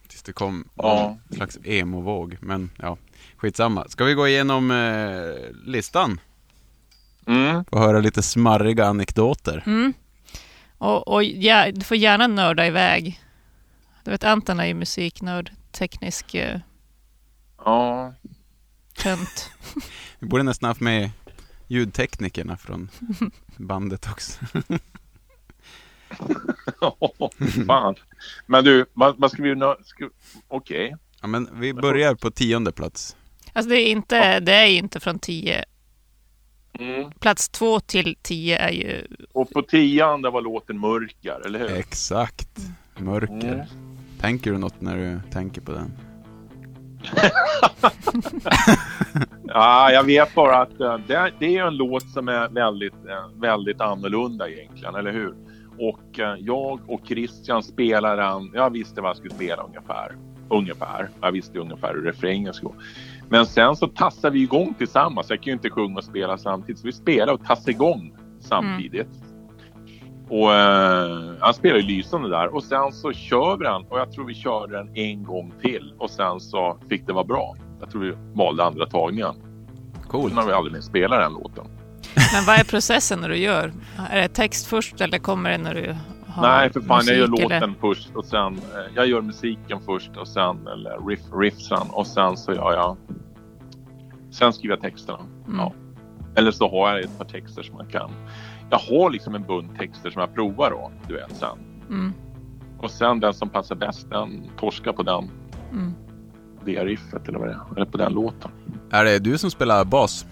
Tills 0.09 0.23
det 0.23 0.33
kom 0.33 0.69
Ja. 0.75 1.07
någon 1.29 1.37
slags 1.37 1.59
emo-våg. 1.64 2.37
Men 2.41 2.71
ja, 2.79 2.97
skitsamma. 3.42 3.88
Ska 3.88 4.04
vi 4.04 4.14
gå 4.14 4.28
igenom 4.28 4.70
eh, 4.70 5.34
listan? 5.64 6.20
Mm. 7.26 7.64
Och 7.70 7.80
höra 7.80 8.00
lite 8.00 8.22
smarriga 8.22 8.87
anekdoter. 8.87 9.62
Mm. 9.66 9.92
Och, 10.78 11.08
och 11.08 11.25
ja, 11.25 11.72
du 11.72 11.80
får 11.80 11.96
gärna 11.96 12.26
nörda 12.26 12.66
iväg. 12.66 13.20
Du 14.04 14.11
vet, 14.11 14.25
Anton 14.25 14.61
är 14.61 14.66
ju 14.66 14.75
musiknörd, 14.75 15.52
teknisk 15.70 16.34
uh, 16.34 16.56
Ja. 17.64 18.14
tönt. 18.96 19.50
Vi 20.18 20.26
borde 20.26 20.42
nästan 20.42 20.68
haft 20.68 20.80
med 20.80 21.11
ljudteknikerna 21.66 22.56
från 22.56 22.88
bandet 23.56 24.08
också. 24.11 24.40
Fan. 27.66 27.94
Men 28.46 28.64
du, 28.64 28.87
vad, 28.92 29.18
vad 29.18 29.30
ska 29.30 29.42
vi... 29.42 29.54
Ska, 29.84 30.08
Okej. 30.49 30.96
Ja, 31.20 31.26
men 31.26 31.49
vi 31.61 31.75
börjar 31.75 32.14
på 32.14 32.30
tionde 32.30 32.72
plats. 32.72 33.16
Alltså 33.52 33.71
det 33.71 33.80
är 33.80 33.90
inte, 33.90 34.40
det 34.40 34.52
är 34.52 34.66
inte 34.66 35.00
från 35.00 35.18
10. 35.18 35.64
Mm. 36.78 37.11
Plats 37.11 37.49
2 37.49 37.80
till 37.80 38.16
10 38.23 38.59
är 38.59 38.71
ju... 38.71 39.06
Och 39.32 39.50
på 39.50 39.62
tian 39.62 40.23
där 40.23 40.30
var 40.30 40.40
låten 40.40 40.78
Mörkar, 40.78 41.40
eller 41.47 41.59
hur? 41.59 41.71
Exakt. 41.71 42.59
Mörker. 42.99 43.54
Mm. 43.54 43.66
Tänker 44.21 44.52
du 44.52 44.59
något 44.59 44.80
när 44.80 44.97
du 44.97 45.21
tänker 45.30 45.61
på 45.61 45.73
den? 45.73 45.92
Ja, 49.54 49.92
jag 49.92 50.04
vet 50.04 50.35
bara 50.35 50.62
att 50.62 50.80
eh, 50.80 50.99
det, 51.06 51.32
det 51.38 51.59
är 51.59 51.66
en 51.66 51.76
låt 51.76 52.11
som 52.11 52.28
är 52.28 52.49
väldigt, 52.49 52.94
eh, 53.09 53.28
väldigt 53.40 53.80
annorlunda 53.80 54.49
egentligen, 54.49 54.94
eller 54.94 55.12
hur? 55.12 55.35
Och 55.78 56.18
eh, 56.18 56.37
jag 56.40 56.80
och 56.87 57.00
Christian 57.06 57.62
spelar 57.62 58.16
den. 58.16 58.50
Jag 58.54 58.71
visste 58.71 59.00
vad 59.00 59.09
jag 59.09 59.16
skulle 59.16 59.35
spela 59.35 59.62
ungefär. 59.62 60.16
Ungefär. 60.48 61.09
Jag 61.20 61.33
visste 61.33 61.59
ungefär 61.59 61.94
hur 61.94 62.03
refrängen 62.03 62.55
skulle 62.55 62.72
gå. 62.72 62.77
Men 63.33 63.47
sen 63.47 63.77
så 63.77 63.87
tassade 63.87 64.33
vi 64.33 64.42
igång 64.42 64.75
tillsammans. 64.75 65.31
Jag 65.31 65.38
kan 65.38 65.47
ju 65.47 65.53
inte 65.53 65.71
sjunga 65.71 65.99
och 65.99 66.05
spela 66.05 66.38
samtidigt. 66.38 66.81
Så 66.81 66.87
vi 66.87 66.92
spelade 66.92 67.33
och 67.33 67.45
tassade 67.45 67.71
igång 67.71 68.14
samtidigt. 68.40 69.09
Och 70.29 70.55
eh, 70.55 71.35
han 71.40 71.55
spelar 71.55 71.77
ju 71.77 71.83
lysande 71.83 72.29
där. 72.29 72.55
Och 72.55 72.64
sen 72.64 72.92
så 72.92 73.12
kör 73.12 73.57
vi 73.57 73.64
den. 73.64 73.83
Och 73.88 73.99
jag 73.99 74.12
tror 74.12 74.25
vi 74.27 74.35
körde 74.35 74.77
den 74.77 74.97
en 74.97 75.25
gång 75.25 75.53
till. 75.62 75.95
Och 75.99 76.11
sen 76.11 76.40
så 76.40 76.79
fick 76.88 77.07
det 77.07 77.12
vara 77.12 77.25
bra. 77.25 77.57
Jag 77.81 77.90
tror 77.90 78.03
vi 78.03 78.12
valde 78.35 78.64
andra 78.64 78.87
tagningen. 78.87 79.35
Coolt. 80.09 80.29
Sen 80.29 80.38
har 80.38 80.47
vi 80.47 80.53
aldrig 80.53 80.73
mer 80.73 80.81
spelat 80.81 81.21
den 81.21 81.33
låten. 81.33 81.64
Men 82.35 82.45
vad 82.47 82.61
är 82.61 82.64
processen 82.64 83.21
när 83.21 83.29
du 83.29 83.37
gör? 83.37 83.73
Är 84.11 84.23
det 84.23 84.29
text 84.29 84.66
först 84.66 85.01
eller 85.01 85.18
kommer 85.18 85.51
det 85.51 85.59
när 85.59 85.75
du 85.75 85.97
Nej, 86.40 86.73
för 86.73 86.81
fan. 86.81 87.03
Jag 87.07 87.16
gör 87.16 87.27
låten 87.27 87.53
eller? 87.53 87.75
först 87.81 88.16
och 88.16 88.25
sen. 88.25 88.55
Eh, 88.55 88.92
jag 88.95 89.07
gör 89.07 89.21
musiken 89.21 89.81
först 89.87 90.16
och 90.16 90.29
sen. 90.29 90.66
Eller 90.66 91.07
riff, 91.09 91.21
riffsen. 91.33 91.87
Och 91.90 92.07
sen 92.07 92.37
så 92.37 92.53
gör 92.53 92.73
jag. 92.73 92.97
Sen 94.31 94.53
skriver 94.53 94.75
jag 94.75 94.83
texterna. 94.83 95.18
Mm. 95.47 95.59
Ja. 95.61 95.73
Eller 96.35 96.51
så 96.51 96.71
har 96.71 96.90
jag 96.90 97.01
ett 97.01 97.18
par 97.18 97.25
texter 97.25 97.62
som 97.62 97.77
man 97.77 97.87
kan. 97.87 98.11
Jag 98.71 98.79
har 98.79 99.11
liksom 99.11 99.35
en 99.35 99.42
bunt 99.42 99.79
texter 99.79 100.11
som 100.11 100.21
jag 100.21 100.35
provar 100.35 100.71
då. 100.71 100.92
Du 101.09 101.14
vet 101.14 101.37
sen. 101.37 101.59
Mm. 101.88 102.12
Och 102.79 102.90
sen 102.90 103.21
den 103.21 103.35
som 103.35 103.49
passar 103.49 103.75
bäst. 103.75 104.11
Den 104.11 104.51
torskar 104.59 104.92
på 104.92 105.03
den. 105.03 105.31
Mm. 105.73 105.95
Det 106.64 106.85
riffet 106.85 107.29
eller 107.29 107.38
vad 107.38 107.49
det 107.49 107.55
är. 107.55 107.77
Eller 107.77 107.87
på 107.87 107.99
den 107.99 108.12
låten. 108.12 108.51
Är 108.90 109.05
det 109.05 109.18
du 109.18 109.38
som 109.38 109.51
spelar 109.51 109.85
bas? 109.85 110.27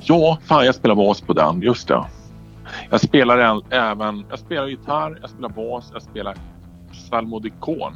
Ja, 0.00 0.38
fan 0.44 0.66
jag 0.66 0.74
spelar 0.74 0.94
bas 0.94 1.20
på 1.20 1.32
den. 1.32 1.62
Just 1.62 1.88
det. 1.88 2.04
Jag 2.90 3.00
spelar 3.00 3.38
en, 3.38 3.62
även, 3.70 4.24
jag 4.30 4.38
spelar 4.38 4.66
gitarr, 4.66 5.18
jag 5.20 5.30
spelar 5.30 5.48
bas, 5.48 5.90
jag 5.92 6.02
spelar 6.02 6.36
psalmodikon. 6.92 7.92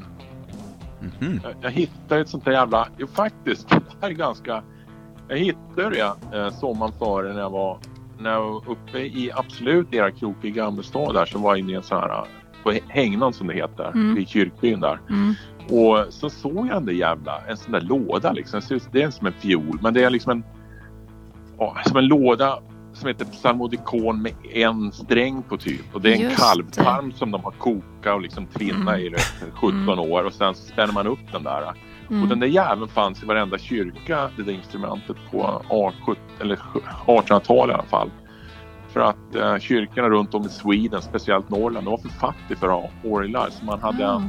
Mhm. 1.00 1.40
Jag, 1.42 1.52
jag 1.60 1.70
hittade 1.70 2.20
ett 2.20 2.28
sånt 2.28 2.44
där 2.44 2.52
jävla, 2.52 2.88
jo 2.98 3.06
faktiskt, 3.06 3.68
det 3.68 3.80
här 4.00 4.08
är 4.08 4.12
ganska, 4.14 4.62
jag 5.28 5.36
hittade 5.36 5.90
det 5.90 6.38
eh, 6.38 6.50
sommaren 6.50 6.92
före 6.98 7.32
när 7.32 7.40
jag 7.40 7.50
var, 7.50 7.78
när 8.18 8.30
jag 8.30 8.40
var 8.40 8.70
uppe 8.70 8.98
i 8.98 9.30
absolut 9.34 9.94
era 9.94 10.10
krok 10.10 10.36
i 10.44 10.50
Gammelstad 10.50 11.12
där 11.12 11.26
så 11.26 11.38
var 11.38 11.50
jag 11.50 11.58
inne 11.58 11.72
i 11.72 11.74
en 11.74 11.82
sån 11.82 11.98
här, 11.98 12.24
på 12.62 12.72
Hängnan 12.88 13.32
som 13.32 13.46
det 13.46 13.54
heter, 13.54 13.90
Mm. 13.94 14.18
i 14.18 14.26
kyrkbyn 14.26 14.80
där. 14.80 15.00
Mm. 15.10 15.34
Och 15.70 16.06
så 16.12 16.30
såg 16.30 16.66
jag 16.66 16.76
den 16.76 16.86
där 16.86 16.92
jävla, 16.92 17.40
en 17.48 17.56
sån 17.56 17.72
där 17.72 17.80
låda 17.80 18.32
liksom. 18.32 18.60
Det 18.92 19.02
är 19.02 19.10
som 19.10 19.26
en 19.26 19.32
fiol, 19.32 19.78
men 19.82 19.94
det 19.94 20.04
är 20.04 20.10
liksom 20.10 20.32
en, 20.32 20.44
ja, 21.58 21.76
som 21.86 21.96
en 21.96 22.06
låda 22.06 22.58
som 22.94 23.08
heter 23.08 23.24
psalmodikon 23.24 24.22
med 24.22 24.32
en 24.52 24.92
sträng 24.92 25.42
på 25.42 25.56
typ. 25.56 25.94
Och 25.94 26.00
det 26.00 26.10
är 26.10 26.14
en 26.14 26.20
Just 26.20 26.36
kalvtarm 26.36 27.12
som 27.12 27.30
de 27.30 27.44
har 27.44 27.50
kokat 27.50 28.14
och 28.14 28.20
liksom 28.20 28.46
tvinnat 28.46 28.80
Mm. 28.94 29.00
i 29.00 29.08
rätt 29.08 29.34
17 29.54 29.98
år 29.98 30.24
och 30.24 30.32
sen 30.32 30.54
spänner 30.54 30.92
man 30.92 31.06
upp 31.06 31.32
den 31.32 31.42
där. 31.42 31.62
Och 31.62 32.12
den 32.14 32.22
Mm. 32.24 32.40
där 32.40 32.46
jäveln 32.46 32.88
fanns 32.88 33.22
i 33.22 33.26
varenda 33.26 33.58
kyrka, 33.58 34.30
det 34.36 34.42
där 34.42 34.52
instrumentet 34.52 35.16
på 35.30 35.62
18, 35.68 36.16
eller 36.40 36.58
1800-talet 37.06 37.72
i 37.72 37.74
alla 37.74 37.82
fall. 37.88 38.10
För 38.88 39.00
att 39.00 39.34
eh, 39.34 39.58
kyrkorna 39.58 40.08
runt 40.08 40.34
om 40.34 40.42
i 40.46 40.48
Sweden, 40.48 41.02
speciellt 41.02 41.48
Norrland, 41.50 41.86
de 41.86 41.90
var 41.90 41.98
för 41.98 42.08
fattiga 42.08 42.58
för 42.58 42.66
att 42.66 42.72
ha 42.72 42.90
orglar. 43.10 43.48
Så 43.50 43.64
man 43.64 43.80
hade 43.80 44.08
Ah. 44.08 44.22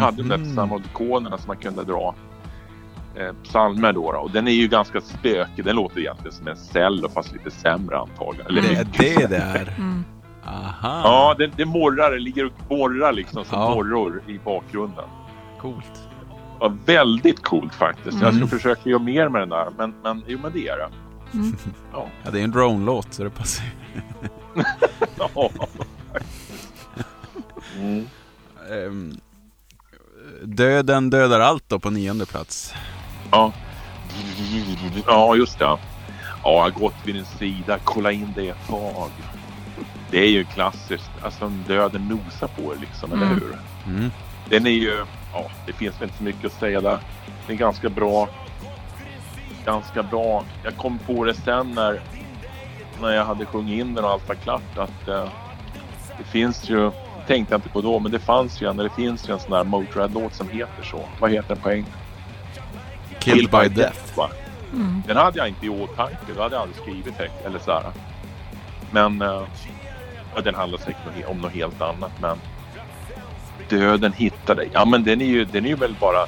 hade 0.00 0.16
de 0.22 0.28
där 0.28 0.38
psalmodikonerna 0.54 1.38
som 1.38 1.46
man 1.48 1.56
kunde 1.56 1.84
dra 1.84 2.14
psalmer 3.44 3.92
då, 3.92 4.12
då. 4.12 4.18
Och 4.18 4.30
den 4.30 4.48
är 4.48 4.52
ju 4.52 4.68
ganska 4.68 5.00
spökig. 5.00 5.64
Den 5.64 5.76
låter 5.76 6.00
egentligen 6.00 6.32
som 6.32 6.48
en 6.48 6.56
cello 6.56 7.08
fast 7.08 7.32
lite 7.32 7.50
sämre 7.50 7.98
antagligen. 7.98 8.46
Eller 8.46 8.62
Det 8.62 8.86
det 8.98 9.14
är 9.14 9.18
det 9.20 9.26
det 9.26 9.36
är. 9.36 9.74
Mm. 9.78 10.04
Aha. 10.44 11.00
Ja, 11.04 11.34
det, 11.38 11.46
det 11.56 11.64
morrar. 11.64 12.10
Det 12.10 12.18
ligger 12.18 12.44
och 12.46 12.52
borrar 12.68 13.12
liksom 13.12 13.44
som 13.44 13.58
Ja. 13.60 13.74
morror 13.74 14.22
i 14.26 14.38
bakgrunden. 14.44 15.04
Coolt. 15.60 16.02
Ja, 16.60 16.76
väldigt 16.86 17.42
coolt 17.42 17.74
faktiskt. 17.74 18.20
Jag 18.20 18.28
ska 18.34 18.36
Mm. 18.36 18.48
försöka 18.48 18.90
göra 18.90 19.02
mer 19.02 19.28
med 19.28 19.40
den 19.42 19.48
där. 19.48 19.68
Men, 19.78 19.94
men 20.02 20.22
jo, 20.26 20.38
men 20.42 20.52
det 20.52 20.68
är 20.68 20.76
det. 20.76 20.88
Mm. 21.38 21.56
Ja. 21.92 22.08
Ja, 22.24 22.30
det 22.30 22.40
är 22.40 22.44
en 22.44 22.50
drone-låt 22.50 23.14
så 23.14 23.24
det 23.24 23.30
passar 23.30 23.64
ju. 23.64 23.70
Ja. 25.18 25.50
Mm. 27.78 28.06
Ehm, 28.70 29.12
Döden 30.44 31.10
dödar 31.10 31.40
allt 31.40 31.64
då 31.68 31.78
på 31.78 31.90
nionde 31.90 32.26
plats. 32.26 32.74
Ja. 33.30 33.52
ja, 35.06 35.36
just 35.36 35.58
det. 35.58 35.64
Ja, 35.64 35.78
jag 36.42 36.60
har 36.60 36.70
gått 36.70 36.94
vid 37.04 37.14
din 37.14 37.24
sida. 37.24 37.78
Kolla 37.84 38.12
in 38.12 38.32
det 38.36 38.48
ett 38.48 38.66
tag. 38.68 39.10
Det 40.10 40.18
är 40.18 40.28
ju 40.30 40.44
klassiskt. 40.44 41.10
Alltså 41.22 41.48
döden 41.48 42.08
nosar 42.08 42.46
på 42.46 42.62
er 42.74 42.76
liksom, 42.80 43.12
eller 43.12 43.26
Mm. 43.26 43.34
hur? 43.40 43.58
Mm. 43.96 44.10
Den 44.50 44.66
är 44.66 44.70
ju... 44.70 45.04
Ja, 45.32 45.44
det 45.66 45.72
finns 45.72 45.94
väl 46.00 46.02
inte 46.02 46.16
så 46.18 46.24
mycket 46.24 46.44
att 46.44 46.52
säga 46.60 46.80
där. 46.80 46.98
Den 47.46 47.56
är 47.56 47.60
ganska 47.60 47.88
bra. 47.88 48.28
Ganska 49.64 50.02
bra. 50.02 50.44
Jag 50.64 50.76
kom 50.76 50.98
på 50.98 51.24
det 51.24 51.34
sen 51.34 51.72
när, 51.74 52.00
när 53.00 53.10
jag 53.10 53.24
hade 53.24 53.46
sjungit 53.46 53.80
in 53.80 53.94
den 53.94 54.04
och 54.04 54.10
allt 54.10 54.28
var 54.28 54.34
klart 54.34 54.78
att 54.78 55.08
eh, 55.08 55.24
det 56.18 56.24
finns 56.24 56.70
ju... 56.70 56.90
tänkte 57.26 57.54
jag 57.54 57.58
inte 57.58 57.68
på 57.68 57.80
då, 57.80 57.98
men 57.98 58.12
det 58.12 58.18
fanns 58.18 58.62
ju 58.62 58.68
en, 58.70 58.78
eller 58.80 58.88
det 58.88 58.94
finns 58.94 59.28
ju 59.28 59.32
en 59.32 59.40
sån 59.40 59.50
där 59.50 59.64
Motörhead-låt 59.64 60.34
som 60.34 60.48
heter 60.48 60.82
så. 60.82 61.00
Vad 61.20 61.30
heter 61.30 61.48
den 61.48 61.58
på 61.58 61.70
engelska? 61.70 61.94
Killed 63.20 63.50
by 63.50 63.68
death. 63.68 64.16
va? 64.16 64.30
Mm. 64.72 65.02
Den 65.06 65.16
hade 65.16 65.38
jag 65.38 65.48
inte 65.48 65.66
i 65.66 65.68
åtanke. 65.68 66.16
Då 66.36 66.42
hade 66.42 66.54
jag 66.54 66.62
aldrig 66.62 66.82
skrivit 66.82 67.18
text 67.18 67.34
eller 67.44 67.58
så 67.58 67.72
här. 67.72 67.84
Men 68.90 69.20
ja, 70.34 70.40
den 70.44 70.54
handlar 70.54 70.78
säkert 70.78 71.28
om 71.28 71.38
något 71.38 71.52
helt 71.52 71.80
annat. 71.80 72.12
Men 72.20 72.38
Döden 73.68 74.12
hittar 74.12 74.54
dig. 74.54 74.70
Ja, 74.72 74.84
men 74.84 75.04
den 75.04 75.20
är 75.20 75.26
ju, 75.26 75.44
den 75.44 75.64
är 75.64 75.68
ju 75.68 75.76
väl 75.76 75.94
bara 76.00 76.26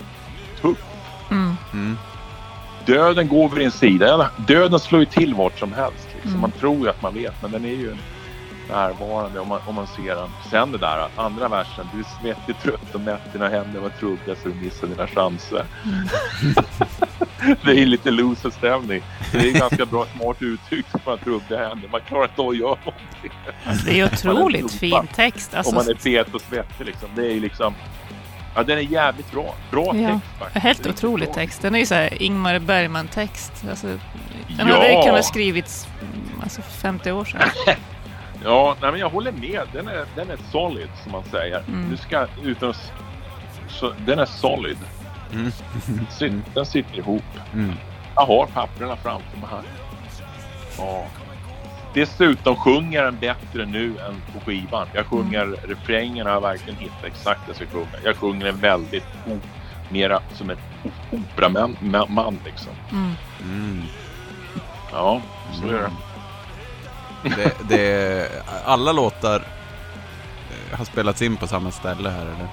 tuff. 0.60 0.84
Mm. 1.30 1.56
Mm. 1.72 1.98
Döden 2.86 3.28
går 3.28 3.48
vid 3.48 3.58
din 3.58 3.70
sida. 3.70 4.30
Döden 4.36 4.78
slår 4.80 5.00
ju 5.00 5.06
till 5.06 5.34
vart 5.34 5.58
som 5.58 5.72
helst. 5.72 6.08
Liksom. 6.12 6.30
Mm. 6.30 6.40
Man 6.40 6.50
tror 6.50 6.76
ju 6.76 6.88
att 6.88 7.02
man 7.02 7.14
vet, 7.14 7.42
men 7.42 7.50
den 7.50 7.64
är 7.64 7.68
ju 7.68 7.96
närvarande 8.68 9.40
om 9.40 9.48
man, 9.48 9.60
om 9.66 9.74
man 9.74 9.86
ser 9.86 10.14
den. 10.16 10.28
Sen 10.50 10.72
det 10.72 10.78
där, 10.78 11.08
andra 11.16 11.48
versen. 11.48 11.86
Du 11.94 12.00
är 12.00 12.04
svettig, 12.22 12.58
trött 12.62 12.94
och 12.94 13.00
mätt. 13.00 13.32
Dina 13.32 13.48
händer 13.48 13.80
var 13.80 13.88
trubbiga 13.88 14.36
så 14.42 14.48
du 14.48 14.54
missade 14.54 14.92
dina 14.94 15.06
chanser. 15.06 15.64
det 17.64 17.70
är 17.82 17.86
lite 17.86 18.10
loser-stämning. 18.10 19.02
Det 19.32 19.38
är 19.38 19.52
ganska 19.58 19.86
bra 19.86 20.06
smart 20.16 20.36
uttryckt 20.42 20.94
att 20.94 21.06
man 21.06 21.18
har 21.18 21.24
trubbiga 21.24 21.68
händer. 21.68 21.88
Man 21.92 22.00
klarar 22.00 22.24
inte 22.24 22.40
av 22.42 22.48
att 22.48 22.56
göra 22.56 22.68
någonting. 22.84 23.30
Alltså, 23.66 23.86
det 23.86 24.00
är 24.00 24.04
otroligt 24.04 24.60
Man 24.62 24.68
fin 24.68 25.08
text. 25.14 25.52
Om 25.52 25.58
Alltså, 25.58 25.74
man 25.74 25.88
är 25.88 25.94
fet 25.94 26.34
och 26.34 26.40
svettig 26.40 26.86
liksom. 26.86 27.08
Det 27.16 27.32
är 27.32 27.40
liksom... 27.40 27.74
Ja, 28.54 28.62
den 28.62 28.78
är 28.78 28.82
jävligt 28.82 29.32
bra. 29.32 29.54
Bra 29.70 29.84
Ja, 29.96 30.08
text 30.08 30.24
faktiskt. 30.38 30.64
helt 30.64 30.86
otrolig 30.86 31.28
bra. 31.28 31.34
text. 31.34 31.62
Den 31.62 31.74
är 31.74 31.78
ju 31.78 31.86
så 31.86 31.94
här 31.94 32.22
Ingmar 32.22 32.58
Bergman-text. 32.58 33.52
Alltså, 33.70 33.86
den 33.86 33.98
Ja. 34.68 34.74
hade 34.74 35.02
kunnat 35.06 35.24
skrivits 35.24 35.86
mm, 36.02 36.40
alltså, 36.42 36.62
för 36.62 36.70
50 36.72 37.12
år 37.12 37.24
sedan. 37.24 37.40
Ja, 38.44 38.76
nej, 38.82 38.90
men 38.90 39.00
jag 39.00 39.08
håller 39.10 39.32
med. 39.32 39.60
Den 39.72 39.88
är, 39.88 40.04
den 40.16 40.30
är 40.30 40.38
solid 40.52 40.88
som 41.02 41.12
man 41.12 41.24
säger. 41.30 41.62
Mm. 41.68 41.90
Du 41.90 41.96
ska 41.96 42.26
utan 42.42 42.74
så, 43.68 43.92
Den 44.06 44.18
är 44.18 44.26
solid. 44.26 44.78
Mm. 45.32 45.52
Den 46.54 46.66
sitter 46.66 46.98
ihop. 46.98 47.24
Mm. 47.52 47.72
Jag 48.14 48.26
har 48.26 48.46
papperna 48.46 48.96
framför 48.96 49.36
mig 49.38 49.48
här. 49.50 49.62
Ja. 50.78 51.04
Dessutom 51.94 52.56
sjunger 52.56 53.02
den 53.04 53.16
bättre 53.16 53.66
nu 53.66 53.86
än 53.98 54.22
på 54.34 54.40
skivan. 54.50 54.86
Jag 54.94 55.06
sjunger 55.06 55.46
refrängen 55.68 56.26
har 56.26 56.32
jag 56.32 56.40
verkligen 56.40 56.78
hittat 56.78 57.04
exakt 57.04 57.40
det 57.46 57.48
jag 57.48 57.56
ska 57.56 57.66
sjunga. 57.66 57.88
Jag 58.04 58.16
sjunger 58.16 58.44
den 58.46 58.56
väldigt 58.56 59.04
mera 59.88 60.20
som 60.32 60.50
en 60.50 60.56
operaman 61.10 61.76
ma- 61.80 62.08
man 62.10 62.38
liksom. 62.44 62.72
Mm. 62.92 63.12
Mm. 63.42 63.82
Ja, 64.92 65.20
så 65.52 65.68
är 65.68 65.72
det. 65.72 65.90
Det, 67.22 67.56
det, 67.68 68.28
alla 68.64 68.92
låtar 68.92 69.36
eh, 69.36 70.78
har 70.78 70.84
spelats 70.84 71.22
in 71.22 71.36
på 71.36 71.46
samma 71.46 71.70
ställe 71.70 72.08
här 72.08 72.22
eller? 72.22 72.48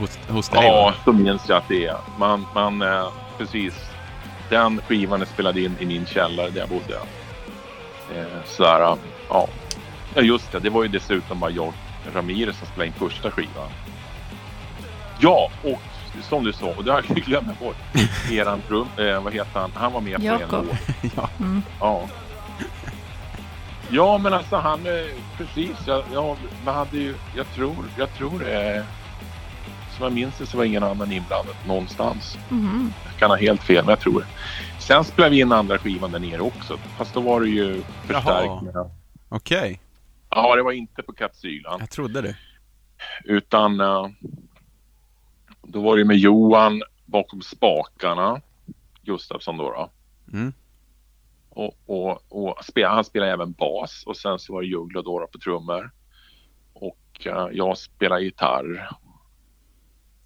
Hos, 0.00 0.18
hos 0.28 0.48
dig? 0.48 0.64
Ja, 0.64 0.94
så 1.04 1.12
minns 1.12 1.48
jag 1.48 1.58
att 1.58 1.68
det 1.68 1.86
är. 1.86 1.96
Man, 2.18 2.46
man 2.54 2.82
eh, 2.82 3.08
precis. 3.38 3.74
Den 4.48 4.80
skivan 4.80 5.22
är 5.22 5.26
spelad 5.26 5.58
in 5.58 5.76
i 5.80 5.86
min 5.86 6.06
källare 6.06 6.50
där 6.50 6.60
jag 6.60 6.68
bodde. 6.68 6.94
Eh, 8.14 8.44
så 8.44 8.62
där, 8.62 8.80
ja. 8.80 8.98
ja. 9.28 9.48
Just 10.22 10.52
det, 10.52 10.58
det 10.58 10.70
var 10.70 10.82
ju 10.82 10.88
dessutom 10.88 11.40
bara 11.40 11.50
jag, 11.50 11.72
Ramirez, 12.14 12.58
som 12.58 12.66
spelade 12.66 12.86
in 12.86 12.92
första 12.92 13.30
skivan. 13.30 13.68
Ja, 15.18 15.50
och 15.62 15.80
som 16.22 16.44
du 16.44 16.52
sa, 16.52 16.66
och 16.66 16.84
det 16.84 16.92
har 16.92 17.04
jag 17.08 17.16
glömt 17.16 17.60
bort. 17.60 17.76
Eran 18.30 18.60
trum, 18.68 18.88
eh, 18.98 19.22
vad 19.22 19.32
heter 19.32 19.60
han? 19.60 19.70
Han 19.74 19.92
var 19.92 20.00
med 20.00 20.16
på 20.16 20.22
en 20.22 20.40
Jakob. 20.40 20.66
låt. 20.66 21.12
ja. 21.16 21.28
Mm. 21.38 21.62
Ja. 21.80 22.08
Ja, 23.92 24.18
men 24.18 24.32
alltså 24.32 24.56
han, 24.56 24.86
eh, 24.86 24.92
precis. 25.36 25.76
Jag, 25.86 26.04
jag, 26.12 26.36
man 26.64 26.74
hade 26.74 26.98
ju, 26.98 27.14
jag 27.36 27.46
tror, 27.54 27.84
jag 27.98 28.14
tror 28.14 28.48
eh, 28.48 28.84
som 29.96 30.04
jag 30.04 30.12
minns 30.12 30.38
det 30.38 30.46
så 30.46 30.56
var 30.56 30.64
ingen 30.64 30.82
annan 30.82 31.12
inblandad 31.12 31.54
någonstans. 31.66 32.38
Mhm. 32.48 32.92
Jag 33.04 33.14
kan 33.18 33.30
ha 33.30 33.36
helt 33.36 33.62
fel, 33.62 33.84
men 33.84 33.90
jag 33.90 34.00
tror 34.00 34.20
det. 34.20 34.26
Sen 34.82 35.04
spelade 35.04 35.34
vi 35.34 35.40
in 35.40 35.52
andra 35.52 35.78
skivan 35.78 36.10
där 36.10 36.18
nere 36.18 36.40
också. 36.40 36.76
Fast 36.96 37.14
då 37.14 37.20
var 37.20 37.40
det 37.40 37.48
ju 37.48 37.82
med... 38.08 38.90
Okej, 39.28 39.80
Ja, 40.30 40.56
det 40.56 40.62
var 40.62 40.72
inte 40.72 41.02
på 41.02 41.12
Kapsylan. 41.12 41.80
jag 41.80 41.90
trodde 41.90 42.20
det. 42.22 42.36
Utan 43.24 43.80
eh, 43.80 44.08
då 45.62 45.82
var 45.82 45.96
det 45.96 46.04
med 46.04 46.16
Johan 46.16 46.82
bakom 47.06 47.42
spakarna. 47.42 48.40
Gustafsson 49.02 49.56
då. 49.56 49.70
då. 49.70 49.90
Mm. 50.32 50.52
Och, 51.60 51.74
och, 51.86 52.22
och 52.28 52.64
spel, 52.64 52.88
han 52.88 53.04
spelade 53.04 53.32
även 53.32 53.52
bas 53.52 54.02
och 54.06 54.16
sen 54.16 54.38
så 54.38 54.52
var 54.52 54.62
det 54.62 54.68
Juggla 54.68 54.98
och 54.98 55.04
Dora 55.04 55.26
på 55.26 55.38
trummor. 55.38 55.90
Och 56.72 57.26
eh, 57.26 57.48
jag 57.52 57.78
spelade 57.78 58.22
gitarr. 58.22 58.90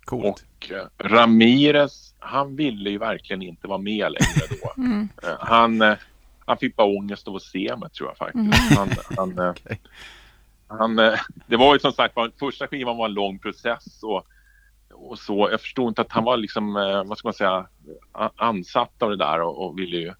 Coolt. 0.05 0.25
Och 0.27 0.73
eh, 0.73 0.87
Ramirez, 0.99 2.15
han 2.19 2.57
ville 2.57 2.91
ju 2.91 2.99
verkligen 2.99 3.43
inte 3.43 3.69
vara 3.69 3.79
med 3.79 4.13
längre 4.13 4.47
då. 4.63 4.73
Mm. 4.83 5.09
Eh, 5.23 5.37
han, 5.41 5.97
han 6.47 6.59
fick 6.59 6.77
bara 6.77 6.87
ångest 6.87 7.29
av 7.29 7.37
att 7.37 7.43
se 7.43 7.77
mig 7.77 7.91
tror 7.91 8.09
jag 8.09 8.17
faktiskt. 8.17 8.79
Han, 8.79 8.91
han, 9.17 9.39
eh, 9.39 9.51
Okej. 9.51 9.81
han, 10.67 10.97
det 11.47 11.57
var 11.57 11.75
ju 11.75 11.81
som 11.81 11.93
sagt 11.93 12.17
var, 12.17 12.33
första 12.39 12.67
skivan 12.67 12.97
var 12.97 13.07
en 13.07 13.15
lång 13.15 13.39
process 13.39 14.03
och, 14.03 14.27
och 14.95 15.19
så. 15.19 15.49
Jag 15.51 15.61
förstod 15.61 15.89
inte 15.89 16.03
att 16.03 16.13
han 16.13 16.25
var 16.25 16.37
liksom, 16.37 16.77
eh, 16.77 17.05
vad 17.05 17.19
ska 17.19 17.29
man 17.29 17.35
säga, 17.35 17.67
ansatt 18.37 19.03
av 19.03 19.11
det 19.11 19.17
där 19.17 19.41
och, 19.43 19.67
och 19.67 19.79
ville 19.79 19.97
ju. 19.97 20.13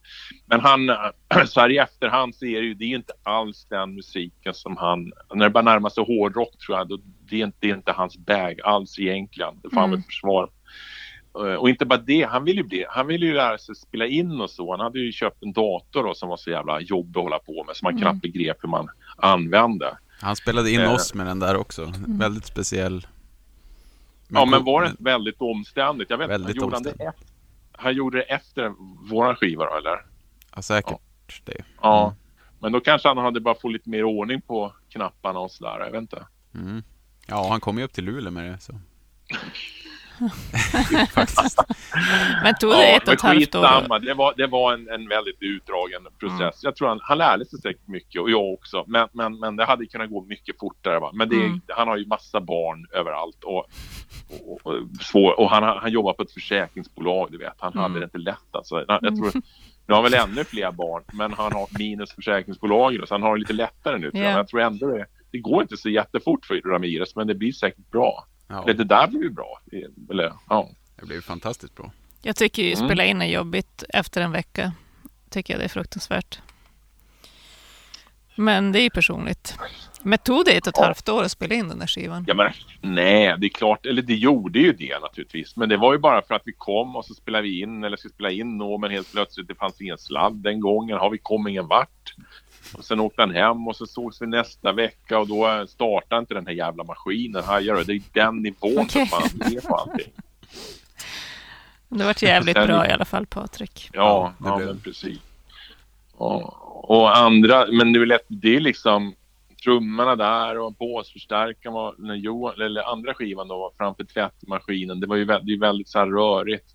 Men 0.47 0.61
han, 0.61 0.91
så 1.47 1.61
här 1.61 1.71
i 1.71 1.79
efterhand 1.79 2.35
så 2.35 2.45
är 2.45 2.61
det 2.61 2.67
ju, 2.67 2.75
det 2.75 2.85
är 2.85 2.89
inte 2.97 3.13
alls 3.23 3.67
den 3.71 3.95
musiken 3.95 4.55
som 4.55 4.77
han, 4.77 5.13
när 5.35 5.45
det 5.45 5.51
börjar 5.51 5.65
närma 5.65 5.91
sig 5.91 6.05
hårdrock 6.05 6.59
tror 6.59 6.79
jag, 6.79 6.89
då, 6.89 6.99
det, 7.31 7.41
är 7.41 7.45
inte, 7.45 7.59
det 7.61 7.71
är 7.71 7.75
inte 7.75 7.93
hans 7.93 8.19
bag 8.19 8.61
alls 8.65 8.99
egentligen. 8.99 9.55
Det 9.63 9.69
får 9.71 9.77
han 9.81 9.85
Mm. 9.89 9.97
väl 10.01 10.05
försvara. 10.07 10.49
Eh, 11.39 11.55
Och 11.55 11.69
inte 11.69 11.87
bara 11.87 11.99
det, 11.99 12.23
han 12.23 12.45
ville 12.45 12.61
ju 12.61 12.67
bli, 12.69 12.85
han 12.89 13.07
ville 13.07 13.27
ju 13.27 13.35
lära 13.35 13.59
sig 13.59 13.75
spela 13.75 14.07
in 14.07 14.41
och 14.41 14.51
så. 14.51 14.71
Han 14.71 14.81
hade 14.81 14.99
ju 14.99 15.13
köpt 15.13 15.43
en 15.43 15.53
dator 15.53 16.03
då, 16.05 16.15
som 16.15 16.29
var 16.29 16.37
så 16.37 16.51
jävla 16.51 16.81
jobbig 16.81 17.19
att 17.21 17.25
hålla 17.25 17.39
på 17.39 17.65
med, 17.65 17.77
som 17.77 17.87
man 17.87 17.93
Mm. 17.93 18.03
knappt 18.03 18.21
begrep 18.23 18.57
hur 18.61 18.69
man 18.69 18.89
använde. 19.17 19.99
Han 20.21 20.37
spelade 20.37 20.71
in 20.71 20.81
Eh. 20.81 20.93
oss 20.95 21.15
med 21.15 21.27
den 21.27 21.39
där 21.39 21.57
också. 21.57 21.93
Väldigt 22.09 22.47
speciell. 22.47 23.07
Ja, 24.29 24.45
men 24.45 24.65
var 24.65 24.83
det 24.83 24.95
väldigt 24.99 25.41
omständigt? 25.41 26.11
Jag 26.11 26.19
vet 26.19 26.31
Väldigt 26.31 26.57
gjorde 26.57 26.77
han 26.77 26.83
det 26.83 26.91
omständigt. 26.91 27.15
efter? 27.21 27.35
Han 27.73 27.95
gjorde 27.95 28.19
det 28.19 28.23
efter 28.23 28.73
våran 29.11 29.37
skiva 29.37 29.65
då, 29.65 29.77
eller? 29.77 30.07
Ja, 30.57 30.63
säkert 30.63 31.01
det. 31.45 31.65
Ja. 31.83 32.05
Mm. 32.07 32.17
Men 32.61 32.73
då 32.73 32.81
kanske 32.81 33.09
han 33.09 33.19
hade 33.19 33.41
bara 33.41 33.55
fått 33.55 33.73
lite 33.73 33.91
mer 33.91 34.05
ordning 34.05 34.41
på 34.41 34.73
knapparna 34.89 35.39
och 35.39 35.51
sådär, 35.51 35.81
jag 35.81 35.91
vet 35.91 36.01
inte. 36.01 36.27
Mm. 36.55 36.83
Ja, 37.27 37.49
han 37.51 37.61
kom 37.61 37.79
ju 37.79 37.85
upp 37.85 37.93
till 37.93 38.05
Luleå 38.05 38.31
med 38.31 38.45
det. 38.53 38.59
Så. 38.61 38.73
Men 42.43 42.55
tog 42.55 42.71
det 42.71 42.97
ett 42.97 43.09
och 43.09 43.15
ett 43.15 43.21
halvt 43.21 43.55
år? 43.55 43.99
Det 43.99 44.15
var, 44.15 44.35
det 44.37 44.47
var 44.47 44.73
en, 44.73 44.89
en 44.89 45.09
väldigt 45.09 45.37
utdragen 45.41 46.07
process. 46.21 46.41
Mm. 46.41 46.53
Jag 46.63 46.77
tror 46.77 46.89
han, 46.89 47.01
han 47.03 47.19
lärde 47.19 47.45
sig 47.47 47.59
säkert 47.61 47.89
mycket 47.89 48.23
och 48.23 48.31
jag 48.31 48.53
också. 48.53 48.85
Men, 48.87 49.09
men, 49.13 49.39
men 49.41 49.57
det 49.57 49.65
hade 49.65 49.87
kunnat 49.87 50.11
gå 50.11 50.25
mycket 50.25 50.59
fortare. 50.61 50.99
Va? 51.01 51.11
Men 51.15 51.29
det, 51.29 51.35
Mm. 51.37 51.61
han 51.69 51.89
har 51.89 51.97
ju 51.97 52.07
massa 52.07 52.41
barn 52.41 52.87
överallt. 52.93 53.45
Och, 53.45 53.67
och, 54.47 54.67
och, 54.67 54.75
svår, 55.01 55.41
och 55.41 55.51
han, 55.51 55.63
han 55.63 55.93
jobbar 55.93 56.13
på 56.13 56.23
ett 56.23 56.33
försäkringsbolag, 56.33 57.29
du 57.33 57.39
vet. 57.39 57.55
Han 57.59 57.73
Mm. 57.73 57.83
hade 57.83 57.99
det 58.01 58.05
inte 58.05 58.19
lätt. 58.19 58.49
Alltså. 58.51 58.85
Jag 58.89 59.01
tror, 59.17 59.33
nu 59.87 59.95
har 59.95 59.97
han 60.03 60.05
väl 60.13 60.15
ännu 60.15 60.45
fler 60.45 60.73
barn, 60.73 61.03
men 61.13 61.33
han 61.33 61.53
har 61.53 61.79
minus 61.79 62.13
försäkringsbolaget. 62.15 63.09
Så 63.09 63.15
han 63.15 63.23
har 63.23 63.35
det 63.35 63.41
lite 63.41 63.53
lättare 63.53 63.99
nu. 63.99 64.11
Tror 64.11 64.23
jag. 64.23 64.31
Ja. 64.31 64.31
Men 64.31 64.37
jag 64.39 64.49
tror 64.49 64.61
ändå 64.61 64.87
det, 64.87 65.07
det 65.33 65.39
går 65.39 65.63
inte 65.63 65.77
så 65.77 65.89
jättefort 65.89 66.47
för 66.47 66.61
Ramirez, 66.71 67.17
men 67.17 67.27
det 67.27 67.35
blir 67.35 67.53
säkert 67.53 67.91
bra. 67.91 68.27
Ja, 68.49 68.65
det 68.67 68.85
där 68.85 69.07
blir 69.07 69.21
ju 69.23 69.31
bra. 69.31 69.61
Eller, 70.11 70.33
ja. 70.49 70.69
det 71.01 71.07
blev 71.07 71.21
fantastiskt 71.21 71.75
bra. 71.75 71.93
Jag 72.23 72.37
tycker 72.37 72.63
ju 72.63 72.73
Mm. 72.73 72.87
spela 72.89 73.05
in 73.05 73.23
är 73.23 73.27
jobbigt 73.27 73.85
efter 73.89 74.21
en 74.21 74.33
vecka. 74.33 74.73
Tycker 75.31 75.55
jag 75.55 75.61
det 75.61 75.65
är 75.65 75.69
fruktansvärt. 75.69 76.39
Men 78.37 78.73
det 78.73 78.81
är 78.81 78.83
ju 78.83 78.91
personligt. 78.91 79.59
Men 80.03 80.19
tog 80.19 80.45
det 80.45 80.51
ett 80.57 80.67
och 80.67 80.69
ett 80.69 80.75
Ja. 80.79 80.85
halvt 80.85 81.09
år 81.09 81.23
att 81.23 81.31
spela 81.31 81.55
in 81.55 81.69
den 81.69 81.79
där 81.79 81.87
skivan? 81.87 82.25
Ja 82.29 82.35
men 82.35 82.53
nej, 82.81 83.35
det 83.39 83.47
är 83.47 83.51
klart, 83.51 83.87
eller 83.87 84.03
det 84.03 84.15
gjorde 84.15 84.59
ju 84.59 84.73
det 84.73 84.99
naturligtvis. 85.01 85.57
Men 85.57 85.69
det 85.69 85.77
var 85.77 85.93
ju 85.93 85.99
bara 85.99 86.23
för 86.23 86.35
att 86.35 86.43
vi 86.45 86.53
kom 86.53 86.97
och 86.97 87.05
så 87.05 87.15
spelade 87.15 87.43
vi 87.43 87.61
in 87.61 87.85
eller 87.85 87.97
ska 87.97 88.09
spela 88.09 88.31
in 88.31 88.59
nå 88.59 88.79
men 88.79 88.91
helt 88.91 89.13
plötsligt 89.13 89.49
det 89.49 89.55
fanns 89.55 89.81
ingen 89.81 89.99
sladd 89.99 90.33
den 90.37 90.61
gången. 90.61 90.99
Har 90.99 91.11
vi 91.11 91.19
kommit 91.19 91.51
ingen 91.51 91.67
vart. 91.69 92.15
Och 92.75 92.85
sen 92.85 93.01
åkte 93.01 93.23
han 93.23 93.31
hem 93.31 93.69
och 93.69 93.77
så 93.77 93.87
sågs 93.87 94.23
vi 94.23 94.27
nästa 94.27 94.73
vecka 94.73 95.19
och 95.19 95.29
då 95.29 95.67
startade 95.69 96.19
inte 96.21 96.35
den 96.35 96.47
här 96.47 96.55
jävla 96.55 96.85
maskinen. 96.85 97.45
Hajar 97.45 97.75
du? 97.75 97.85
Det 97.85 97.93
är 97.93 98.03
den 98.25 98.37
nivån 98.43 98.79
Okej. 98.79 99.07
som 99.07 99.19
man 99.41 99.53
är 99.53 99.61
på 99.61 99.75
allting. 99.77 100.13
Det 101.89 102.05
vart 102.05 102.23
jävligt 102.23 102.57
Sen- 102.57 102.67
bra 102.67 102.87
i 102.89 102.91
alla 102.91 103.05
fall, 103.05 103.27
Patrik. 103.27 103.91
Ja, 103.93 104.01
Ja, 104.01 104.45
det 104.45 104.49
ja 104.51 104.57
blev 104.57 104.67
men 104.69 104.77
det. 104.77 104.83
precis. 104.83 105.19
Och, 106.13 106.91
och 106.91 107.17
andra, 107.19 107.67
men 107.73 107.93
det 107.93 107.99
är 108.01 108.07
lätt, 108.07 108.25
det 108.29 108.57
är 108.57 108.61
liksom 108.61 109.15
trummorna 109.65 110.17
där 110.17 110.59
och 110.59 110.73
båsförstärkaren 110.73 111.75
var, 111.75 111.95
när 111.99 112.15
Johan, 112.15 112.61
eller 112.61 112.83
andra 112.93 113.15
skivan 113.15 113.49
då 113.49 113.59
var 113.59 113.71
framför 113.79 114.05
tvättmaskinen. 114.05 115.01
Det 115.01 115.07
var 115.07 115.17
ju 115.17 115.25
väldigt, 115.25 115.61
väldigt 115.61 115.89
så 115.89 115.99
här 115.99 116.07
rörigt. 116.07 116.75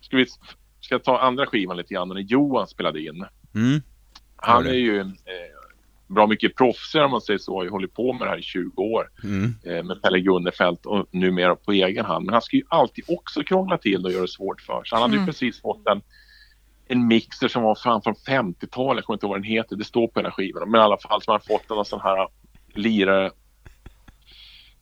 Ska 0.00 0.16
vi, 0.16 0.26
ska 0.80 0.94
jag 0.94 1.04
ta 1.04 1.18
andra 1.18 1.46
skivan 1.46 1.76
lite 1.76 1.94
grann 1.94 2.08
när 2.08 2.16
Johan 2.20 2.66
spelade 2.66 3.00
in? 3.02 3.24
Mm. 3.54 3.82
Han 4.42 4.66
är 4.66 4.70
ju, 4.72 5.00
eh, 5.00 5.06
bra 6.06 6.26
mycket 6.26 6.56
proffsigare 6.56 7.04
om 7.04 7.10
man 7.10 7.20
säger 7.20 7.38
så. 7.38 7.58
Har 7.58 7.68
hållit 7.68 7.94
på 7.94 8.12
med 8.12 8.26
det 8.26 8.30
här 8.30 8.38
i 8.38 8.42
20 8.42 8.82
år 8.82 9.10
Mm. 9.24 9.54
eh, 9.64 9.82
med 9.84 10.02
Pelle 10.02 10.20
Gunnefelt 10.20 10.86
och 10.86 11.06
numera 11.10 11.56
på 11.56 11.72
egen 11.72 12.04
hand. 12.04 12.24
Men 12.26 12.32
han 12.32 12.42
ska 12.42 12.56
ju 12.56 12.62
alltid 12.68 13.04
också 13.08 13.42
krångla 13.44 13.78
till 13.78 14.04
och 14.04 14.12
göra 14.12 14.22
det 14.22 14.28
svårt 14.28 14.60
för 14.60 14.84
sig. 14.84 14.96
Han 14.96 15.02
hade 15.02 15.14
ju 15.14 15.18
Mm. 15.18 15.26
precis 15.26 15.60
fått 15.60 15.86
en, 15.88 16.02
en 16.86 17.06
mixer 17.06 17.48
som 17.48 17.62
var 17.62 17.74
fram 17.74 18.02
från 18.02 18.14
50-talet, 18.14 18.96
jag 18.96 19.04
kommer 19.04 19.14
inte 19.16 19.26
ihåg 19.26 19.30
vad 19.30 19.38
den 19.42 19.44
heter, 19.50 19.76
det 19.76 19.84
står 19.84 20.08
på 20.08 20.20
hela 20.20 20.30
skivan. 20.30 20.70
Men 20.70 20.80
i 20.80 20.84
alla 20.84 20.98
fall 20.98 21.22
som 21.22 21.32
han 21.32 21.40
fått 21.40 21.70
en 21.78 21.84
sån 21.84 22.00
här 22.00 22.28
lirare 22.74 23.30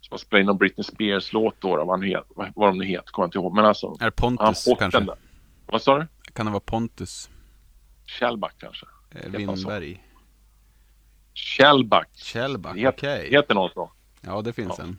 som 0.01 0.13
har 0.13 0.19
spelat 0.19 0.41
in 0.41 0.47
någon 0.47 0.59
Britney 0.59 0.85
Spears-låt 0.85 1.55
då, 1.61 1.77
då 1.77 1.85
vad, 1.85 1.99
han 2.01 2.09
het, 2.09 2.25
vad 2.55 2.69
de 2.69 2.79
nu 2.79 2.85
heter, 2.85 3.11
kommer 3.11 3.25
jag 3.25 3.29
inte 3.29 3.39
ihåg. 3.39 3.55
Men 3.55 3.65
alltså, 3.65 3.87
Är 3.87 3.91
det 3.99 4.05
han 4.05 4.13
Pontus 4.37 4.65
fått 4.65 4.79
kanske? 4.79 4.99
den 4.99 5.07
där. 5.07 5.17
Vad 5.67 5.83
sa 5.83 5.99
du? 5.99 6.07
Kan 6.33 6.47
det 6.47 6.53
vara 6.53 6.61
Pontus 6.61 7.31
Kjellback 8.07 8.55
kanske? 8.59 8.87
Eh? 9.25 9.31
Lindberg? 9.31 10.03
Kjellback. 11.35 12.09
Kjellback, 12.15 12.75
Det 12.75 12.89
okej. 12.89 13.23
heter, 13.25 13.37
heter 13.37 13.55
något 13.55 13.73
så. 13.73 13.91
Ja, 14.21 14.43
det 14.43 14.53
finns 14.53 14.75
Ja. 14.79 14.85
en. 14.85 14.99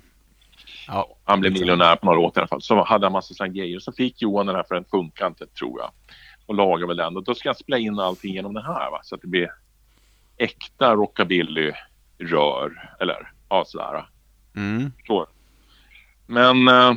Ja, 0.88 1.18
Han 1.24 1.40
blev 1.40 1.54
miljonär 1.54 1.96
på 1.96 2.06
några 2.06 2.20
låtar 2.20 2.40
i 2.40 2.42
alla 2.42 2.48
fall. 2.48 2.62
Så 2.62 2.84
hade 2.84 3.06
han 3.06 3.12
massa 3.14 3.34
sådana 3.34 3.54
grejer. 3.54 3.80
Så 3.80 3.92
fick 3.92 4.22
Johan 4.22 4.46
den 4.46 4.56
här 4.56 4.64
för 4.68 4.76
den 4.76 4.86
funkar 4.86 5.28
inte 5.28 5.48
tror 5.48 5.80
jag. 5.80 5.92
Och 6.46 6.56
lagade 6.56 6.88
väl 6.88 6.98
den. 6.98 7.18
Och 7.18 7.24
då 7.24 7.36
ska 7.36 7.50
jag 7.50 7.58
spela 7.58 7.78
in 7.78 8.00
allting 8.00 8.34
genom 8.34 8.54
den 8.54 8.64
här 8.64 8.92
va. 8.92 9.00
Så 9.04 9.16
att 9.16 9.22
det 9.22 9.28
blir 9.28 9.52
äkta 10.38 10.96
rockabilly-rör. 10.96 12.96
Eller 13.00 13.32
ja 13.50 13.64
sådär. 13.68 14.10
mm. 14.56 14.92
Så. 15.08 15.28
Men 16.26 16.68
eh, 16.68 16.94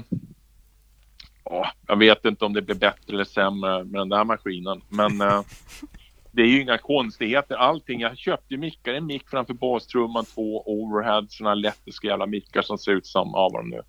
ja, 1.44 1.72
jag 1.86 1.96
vet 1.96 2.24
inte 2.24 2.44
om 2.44 2.52
det 2.52 2.62
blir 2.62 2.76
bättre 2.76 3.12
eller 3.14 3.24
sämre 3.24 3.84
med 3.84 4.00
den 4.00 4.08
där 4.08 4.24
maskinen. 4.24 4.82
Men 4.88 5.20
eh, 5.20 5.40
det 6.32 6.42
är 6.42 6.46
ju 6.46 6.62
inga 6.62 6.78
konstigheter. 6.78 7.54
Allting. 7.54 8.00
Jag 8.00 8.18
köpte 8.18 8.54
ju 8.54 8.60
mickar. 8.60 8.94
En 8.94 9.06
mick 9.06 9.28
framför 9.28 9.54
bastrumman, 9.54 10.24
två 10.24 10.62
overhead, 10.66 11.26
sådana 11.28 11.54
lettiska 11.54 12.08
jävla 12.08 12.26
mickar 12.26 12.62
som 12.62 12.78
ser 12.78 12.92
ut 12.92 13.06
som, 13.06 13.30
ja 13.34 13.50
vad 13.52 13.64
de 13.64 13.70
nu. 13.70 13.82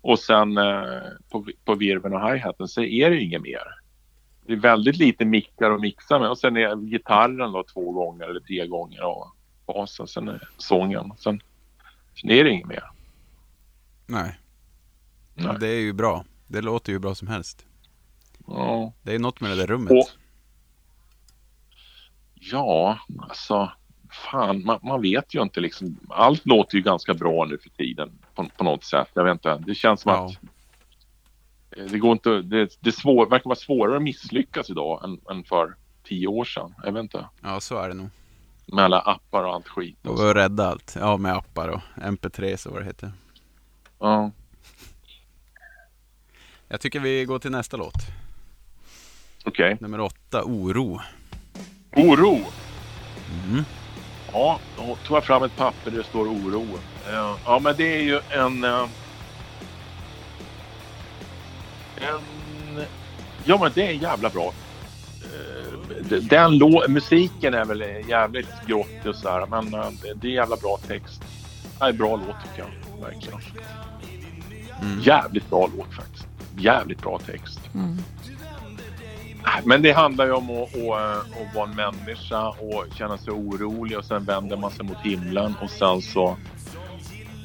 Och 0.00 0.18
sen 0.18 0.58
eh, 0.58 1.02
på, 1.30 1.46
på 1.64 1.74
virveln 1.74 2.14
och 2.14 2.30
hi-haten 2.30 2.68
så 2.68 2.82
är 2.82 3.10
det 3.10 3.16
ju 3.16 3.22
inget 3.22 3.42
mer. 3.42 3.62
Det 4.46 4.52
är 4.52 4.56
väldigt 4.56 4.96
lite 4.96 5.24
mickar 5.24 5.70
att 5.70 5.80
mixa 5.80 6.18
med 6.18 6.30
och 6.30 6.38
sen 6.38 6.56
är 6.56 6.76
gitarren 6.76 7.52
då 7.52 7.64
två 7.72 7.92
gånger 7.92 8.24
eller 8.24 8.40
tre 8.40 8.66
gånger 8.66 9.02
och 9.04 9.26
basen, 9.66 10.06
sen 10.06 10.28
är 10.28 10.48
sången. 10.58 11.12
Sen, 11.18 11.40
sen 12.20 12.30
är 12.30 12.44
det 12.44 12.50
inget 12.50 12.66
mer. 12.66 12.84
Nej. 14.06 14.38
Nej. 15.34 15.56
Det 15.60 15.68
är 15.68 15.80
ju 15.80 15.92
bra. 15.92 16.24
Det 16.46 16.60
låter 16.60 16.92
ju 16.92 16.98
bra 16.98 17.14
som 17.14 17.28
helst. 17.28 17.66
Ja. 18.46 18.92
Det 19.02 19.14
är 19.14 19.18
något 19.18 19.40
med 19.40 19.50
det 19.50 19.56
där 19.56 19.66
rummet. 19.66 19.90
Och, 19.90 20.08
ja, 22.40 22.98
alltså 23.20 23.72
fan, 24.10 24.64
man, 24.64 24.78
man 24.82 25.02
vet 25.02 25.34
ju 25.34 25.42
inte 25.42 25.60
liksom. 25.60 25.98
Allt 26.08 26.46
låter 26.46 26.76
ju 26.76 26.82
ganska 26.82 27.14
bra 27.14 27.44
nu 27.44 27.58
för 27.58 27.68
tiden 27.70 28.18
på, 28.34 28.48
på 28.56 28.64
något 28.64 28.84
sätt. 28.84 29.08
Jag 29.14 29.24
vet 29.24 29.32
inte. 29.32 29.62
Det 29.66 29.74
känns 29.74 30.00
som 30.00 30.12
Ja. 30.12 30.26
att 30.26 31.78
eh, 31.78 31.84
det 31.84 31.98
går 31.98 32.12
inte. 32.12 32.30
Det, 32.42 32.76
det 32.80 32.90
är 32.90 32.92
svår, 32.92 33.26
verkar 33.30 33.44
vara 33.44 33.56
svårare 33.56 33.96
att 33.96 34.02
misslyckas 34.02 34.70
idag 34.70 35.04
än, 35.04 35.20
än 35.30 35.44
för 35.44 35.74
tio 36.04 36.26
år 36.26 36.44
sedan. 36.44 36.74
Jag 36.84 36.92
vet 36.92 37.00
inte. 37.02 37.28
Ja, 37.42 37.60
så 37.60 37.78
är 37.78 37.88
det 37.88 37.94
nog. 37.94 38.08
Med 38.66 38.84
alla 38.84 39.00
appar 39.00 39.44
och 39.44 39.54
allt 39.54 39.68
skit. 39.68 39.98
Och 40.06 40.10
Och 40.12 40.18
så. 40.18 40.34
rädda 40.34 40.66
allt. 40.68 40.96
Ja, 41.00 41.16
med 41.16 41.32
appar 41.32 41.68
och 41.68 41.80
MP3 41.96 42.56
så 42.56 42.70
vad 42.70 42.80
det 42.80 42.84
heter. 42.86 43.12
Ja. 43.98 44.30
Jag 46.68 46.80
tycker 46.80 47.00
vi 47.00 47.24
går 47.24 47.38
till 47.38 47.50
nästa 47.50 47.76
låt. 47.76 47.94
Okej. 49.44 49.76
Nummer 49.80 50.00
åtta, 50.00 50.42
Oro. 50.44 51.00
Oro. 51.96 52.38
Mm. 53.48 53.64
Ja, 54.32 54.58
då 54.76 54.96
tog 55.06 55.16
jag 55.16 55.24
fram 55.24 55.42
ett 55.42 55.56
papper 55.56 55.90
där 55.90 55.98
det 55.98 56.04
står 56.04 56.24
oro. 56.28 56.66
Ja, 57.12 57.36
ja 57.44 57.58
men 57.58 57.74
det 57.76 57.96
är 57.96 58.02
ju 58.02 58.20
en... 58.30 58.64
eh, 58.64 58.86
En... 61.96 62.84
Ja, 63.44 63.58
men 63.62 63.72
det 63.74 63.86
är 63.86 63.92
jävla 63.92 64.30
bra. 64.30 64.52
Eh, 65.24 66.18
Den 66.22 66.58
lå... 66.58 66.84
Musiken 66.88 67.54
är 67.54 67.64
väl 67.64 67.80
jävligt 68.08 68.48
grottig 68.66 69.06
och 69.06 69.16
sådär, 69.16 69.46
men 69.50 69.74
eh, 69.74 69.90
det- 70.02 70.14
det 70.14 70.26
är 70.28 70.32
jävla 70.32 70.56
bra 70.56 70.78
text. 70.88 71.22
Det 71.78 71.84
är 71.84 71.88
en 71.88 71.96
bra 71.96 72.16
låt 72.16 72.36
tycker 72.44 72.58
jag, 72.68 73.02
verkligen. 73.02 73.40
Mm. 74.82 75.00
Jävligt 75.00 75.50
bra 75.50 75.70
låt 75.76 75.94
faktiskt. 75.94 76.26
Jävligt 76.58 77.02
bra 77.02 77.18
text. 77.26 77.60
Mm. 77.74 77.98
Men 79.64 79.82
det 79.82 79.92
handlar 79.92 80.26
ju 80.26 80.32
om 80.32 80.50
att, 80.50 80.76
att, 80.76 81.18
att 81.40 81.54
vara 81.54 81.70
en 81.70 81.76
människa 81.76 82.48
och 82.48 82.86
känna 82.90 83.18
sig 83.18 83.32
orolig 83.32 83.98
och 83.98 84.04
sen 84.04 84.24
vänder 84.24 84.56
man 84.56 84.70
sig 84.70 84.84
mot 84.86 85.00
himlen 85.02 85.56
och 85.60 85.70
sen 85.70 86.02
så 86.02 86.38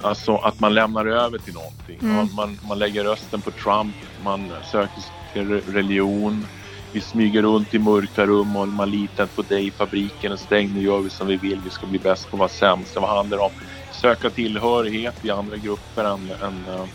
Alltså 0.03 0.35
att 0.35 0.59
man 0.59 0.73
lämnar 0.73 1.05
över 1.05 1.37
till 1.39 1.53
någonting. 1.53 1.99
Mm. 2.01 2.15
Man, 2.15 2.29
man, 2.35 2.59
man 2.63 2.79
lägger 2.79 3.03
rösten 3.03 3.41
på 3.41 3.51
Trump, 3.51 3.97
man 4.17 4.53
söker 4.63 5.01
till 5.33 5.41
re- 5.41 5.71
religion. 5.73 6.47
Vi 6.91 7.01
smyger 7.01 7.41
runt 7.41 7.73
i 7.73 7.79
mörka 7.79 8.25
rum 8.25 8.55
och 8.55 8.67
man 8.67 8.89
litar 8.91 9.27
på 9.27 9.41
dig. 9.41 9.71
Fabriken 9.71 10.31
är 10.31 10.35
stängd, 10.37 10.73
nu 10.73 10.81
gör 10.81 11.01
vi 11.01 11.09
som 11.09 11.27
vi 11.27 11.37
vill. 11.37 11.61
Vi 11.61 11.69
ska 11.69 11.87
bli 11.87 11.99
bäst 11.99 12.29
på 12.29 12.35
att 12.35 12.39
vara 12.39 12.49
sämst. 12.49 12.95
Vad 12.95 13.09
handlar 13.17 13.37
det 13.37 13.43
om? 13.43 13.51
Söka 13.89 14.29
tillhörighet 14.29 15.15
i 15.21 15.29
andra 15.31 15.57
grupper 15.57 16.05
än, 16.05 16.31
än 16.31 16.67
eh, 16.67 16.87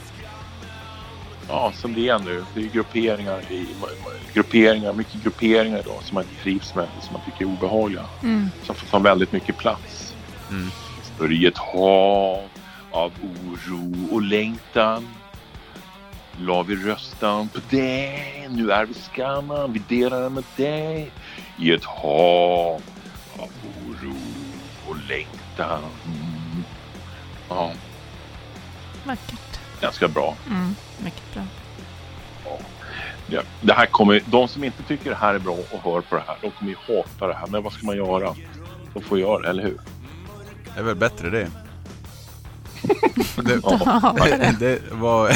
ja, 1.49 1.73
som 1.75 1.95
det 1.95 2.09
är 2.09 2.19
nu. 2.19 2.45
Det 2.55 2.61
är 2.61 2.69
grupperingar, 2.69 3.53
i, 3.53 3.67
grupperingar, 4.33 4.93
mycket 4.93 5.23
grupperingar 5.23 5.79
idag 5.79 6.03
som 6.03 6.15
man 6.15 6.25
inte 6.25 6.43
trivs 6.43 6.75
med, 6.75 6.89
som 7.01 7.13
man 7.13 7.23
tycker 7.25 7.45
är 7.45 7.49
obehagliga. 7.49 8.05
Mm. 8.23 8.51
Som 8.63 8.75
får 8.75 8.87
ta 8.87 8.99
väldigt 8.99 9.33
mycket 9.33 9.57
plats. 9.57 10.15
Mm. 10.51 11.33
I 11.33 11.47
ett 11.47 11.59
hav 11.59 12.43
av 12.91 13.13
oro 13.23 14.15
och 14.15 14.23
längtan 14.23 15.09
la 16.41 16.63
vi 16.63 16.77
röstan 16.77 17.49
på 17.49 17.61
dig. 17.71 18.49
Nu 18.51 18.71
är 18.71 18.87
vi 18.87 18.95
skamma, 18.95 19.67
vi 19.67 19.83
delar 19.89 20.23
den 20.23 20.33
med 20.33 20.45
dig. 20.57 21.11
I 21.59 21.73
ett 21.73 21.85
hav 21.85 22.83
av 23.39 23.49
oro 23.87 24.17
och 24.89 24.97
längtan. 25.09 25.83
Mm. 26.07 26.65
Ja, 27.49 27.73
Vackert. 29.05 29.61
ganska 29.81 30.09
bra. 30.09 30.37
Mm. 30.51 30.75
Mycket 31.05 31.35
bra. 31.35 31.43
Ja, 33.29 33.43
det 33.61 33.73
här 33.73 33.87
kommer, 33.87 34.23
de 34.27 34.49
som 34.49 34.65
inte 34.65 34.83
tycker 34.83 35.11
det 35.11 35.17
här 35.17 35.35
är 35.35 35.39
bra 35.39 35.53
och 35.73 35.79
hör 35.93 36.01
på 36.01 36.17
det 36.17 36.23
här, 36.27 36.37
de 36.43 36.51
kommer 36.51 36.71
ju 36.71 36.77
hata 36.97 37.27
det 37.27 37.35
här. 37.35 37.47
Men 37.47 37.63
vad 37.63 37.73
ska 37.73 37.87
man 37.87 37.97
göra? 37.97 38.35
De 38.95 39.03
får 39.03 39.19
göra 39.19 39.39
det, 39.43 39.49
eller 39.49 39.63
hur? 39.63 39.81
Det 40.75 40.81
är 40.81 40.85
väl 40.85 40.95
bättre 40.97 41.31
det. 41.31 41.51
det, 43.43 43.61
Ja. 43.63 44.15
det 44.59 44.81
var... 44.93 45.31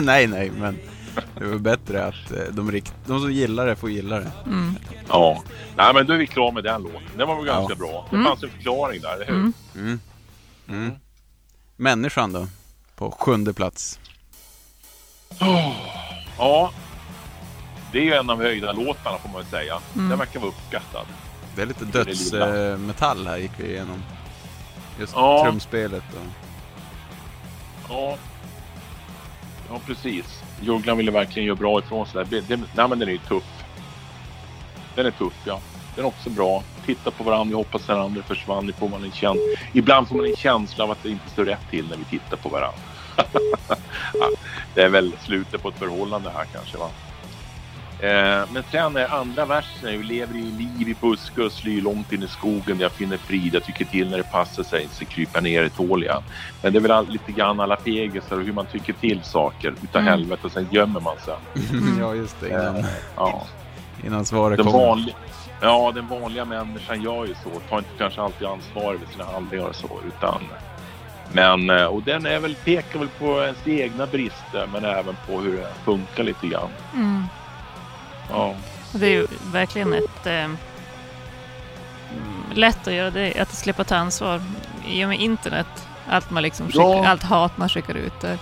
nej, 0.02 0.26
nej, 0.26 0.50
men 0.50 0.78
det 1.38 1.44
var 1.44 1.58
bättre 1.58 2.04
att 2.04 2.30
eh, 2.32 2.38
de, 2.50 2.72
rikt, 2.72 2.94
de 3.06 3.20
som 3.20 3.32
gillar 3.32 3.66
det 3.66 3.76
får 3.76 3.90
gilla 3.90 4.16
det. 4.20 4.30
Mm. 4.46 4.74
Ja. 5.08 5.42
Nej, 5.76 5.94
men 5.94 6.06
då 6.06 6.12
är 6.12 6.18
vi 6.18 6.26
klara 6.26 6.52
med 6.52 6.64
den 6.64 6.82
låten. 6.82 7.02
Den 7.16 7.28
var 7.28 7.36
väl 7.36 7.46
Ja. 7.46 7.52
ganska 7.54 7.74
bra. 7.74 8.06
Det 8.10 8.16
Mm. 8.16 8.28
fanns 8.28 8.42
en 8.42 8.50
förklaring 8.50 9.00
där, 9.00 9.14
eller 9.14 9.26
hur? 9.26 9.34
Mm. 9.34 9.52
Mm. 9.76 10.00
Mm. 10.68 10.90
Människan 11.76 12.32
då? 12.32 12.46
På 12.96 13.10
sjunde 13.10 13.52
plats. 13.52 13.98
Ja. 16.38 16.70
Det 17.92 17.98
är 17.98 18.02
ju 18.02 18.14
en 18.14 18.30
av 18.30 18.42
höjda 18.42 18.72
låtarna 18.72 19.18
får 19.18 19.28
man 19.28 19.36
väl 19.40 19.50
säga. 19.50 19.78
Mm. 19.94 20.08
Den 20.08 20.18
verkar 20.18 20.40
vara 20.40 20.48
uppskattad. 20.50 21.06
Det 21.56 21.62
är 21.62 21.66
lite 21.66 21.84
dödsmetall 21.84 23.26
här 23.26 23.36
gick 23.38 23.50
vi 23.56 23.68
igenom. 23.70 24.02
Just 25.00 25.12
Ja. 25.16 25.42
trumspelet 25.44 26.04
och... 26.12 26.26
Ja. 27.88 28.16
Ja, 29.70 29.80
precis. 29.86 30.42
Jugglan 30.60 30.96
ville 30.96 31.10
verkligen 31.10 31.46
göra 31.46 31.56
bra 31.56 31.78
ifrån 31.78 32.06
sig. 32.06 32.24
där. 32.24 32.30
Det, 32.30 32.56
det, 32.56 32.62
nej, 32.74 32.88
men 32.88 32.98
den 32.98 33.08
är 33.08 33.12
ju 33.12 33.18
tuff. 33.18 33.64
Den 34.94 35.06
är 35.06 35.10
tuff, 35.10 35.32
ja. 35.44 35.60
Den 35.96 36.04
är 36.04 36.08
också 36.08 36.30
bra. 36.30 36.62
Titta 36.86 37.10
på 37.10 37.24
varandra, 37.24 37.44
vi 37.44 37.54
hoppas 37.54 37.86
den 37.86 38.00
andra 38.00 38.22
försvann. 38.22 38.72
Får 38.78 38.88
man 38.88 39.04
en 39.04 39.12
käns- 39.12 39.38
Ibland 39.72 40.08
får 40.08 40.16
man 40.16 40.26
en 40.26 40.36
känsla 40.36 40.84
av 40.84 40.90
att 40.90 41.02
det 41.02 41.08
inte 41.10 41.30
står 41.30 41.44
rätt 41.44 41.70
till 41.70 41.88
när 41.88 41.96
vi 41.96 42.04
tittar 42.04 42.36
på 42.36 42.48
varandra. 42.48 42.78
Det 44.74 44.82
är 44.82 44.88
väl 44.88 45.12
slutet 45.24 45.62
på 45.62 45.68
ett 45.68 45.78
förhållande 45.78 46.30
här 46.36 46.44
kanske, 46.52 46.78
va? 46.78 46.90
Eh, 48.00 48.46
men 48.52 48.62
sen 48.70 48.96
är 48.96 49.14
andra 49.14 49.44
versen, 49.44 49.90
vi 49.98 50.02
lever 50.02 50.34
i 50.34 50.42
liv 50.42 50.88
i 50.88 50.94
buskar 51.00 51.42
och 51.42 51.52
sly 51.52 51.80
långt 51.80 52.12
in 52.12 52.22
i 52.22 52.28
skogen 52.28 52.78
där 52.78 52.84
jag 52.84 52.92
finner 52.92 53.16
frid. 53.16 53.54
Jag 53.54 53.64
tycker 53.64 53.84
till 53.84 54.10
när 54.10 54.16
det 54.18 54.30
passar 54.32 54.62
sig, 54.62 54.88
så 54.92 55.04
kryper 55.04 55.36
jag 55.36 55.42
ner 55.44 55.62
i 55.64 55.70
tåliga. 55.70 56.22
Men 56.62 56.72
det 56.72 56.78
är 56.78 56.80
väl 56.80 56.90
all, 56.90 57.08
lite 57.08 57.32
grann 57.32 57.60
alla 57.60 57.76
pegisar 57.76 58.36
och 58.36 58.42
hur 58.44 58.52
man 58.52 58.66
tycker 58.66 58.92
till 58.92 59.22
saker 59.22 59.74
utav 59.82 60.00
Mm. 60.02 60.10
helvete 60.12 60.46
och 60.46 60.52
sen 60.52 60.68
gömmer 60.70 61.00
man 61.00 61.16
sig. 61.18 61.34
ja, 62.00 62.14
just 62.14 62.40
det. 62.40 62.48
Innan, 62.48 62.84
Ja. 63.16 63.46
innan 64.04 64.24
svaret 64.24 64.56
Den, 64.56 64.66
kommer. 64.66 64.78
vanliga, 64.86 65.14
ja, 65.60 65.92
den 65.94 66.08
vanliga 66.08 66.44
människan 66.44 67.02
gör 67.02 67.26
ju 67.26 67.34
så. 67.34 67.50
Tar 67.68 67.78
inte 67.78 67.90
kanske 67.98 68.20
alltid 68.22 68.46
ansvar 68.48 68.98
för 69.06 69.12
sina 69.12 69.24
handlingar 69.24 69.66
och 69.66 69.76
så. 69.76 70.00
Utan, 70.06 70.42
men, 71.32 71.70
eh, 71.70 71.84
och 71.84 72.02
den 72.02 72.26
är 72.26 72.38
väl, 72.38 72.54
pekar 72.54 72.98
väl 72.98 73.08
på 73.08 73.42
ens 73.42 73.66
egna 73.66 74.06
brister 74.06 74.66
men 74.72 74.84
även 74.84 75.16
på 75.26 75.40
hur 75.40 75.56
det 75.56 75.68
funkar 75.84 76.22
lite 76.24 76.46
grann. 76.46 76.68
Mm. 76.94 77.24
Ja. 78.30 78.54
Det 78.92 79.06
är 79.06 79.10
ju 79.10 79.26
verkligen 79.52 79.92
ett, 79.94 80.26
eh, 80.26 80.48
lätt 82.54 82.86
att 82.88 82.94
göra 82.94 83.10
det, 83.10 83.40
att 83.40 83.54
släppa 83.54 83.84
ta 83.84 83.96
ansvar 83.96 84.42
i 84.88 85.04
och 85.04 85.08
med 85.08 85.20
internet. 85.20 85.66
Allt, 86.08 86.30
man 86.30 86.42
liksom 86.42 86.66
Ja. 86.72 86.94
skickar, 86.96 87.10
allt 87.10 87.22
hat 87.22 87.56
man 87.58 87.68
skickar 87.68 87.94
ut 87.94 88.20
där. 88.20 88.38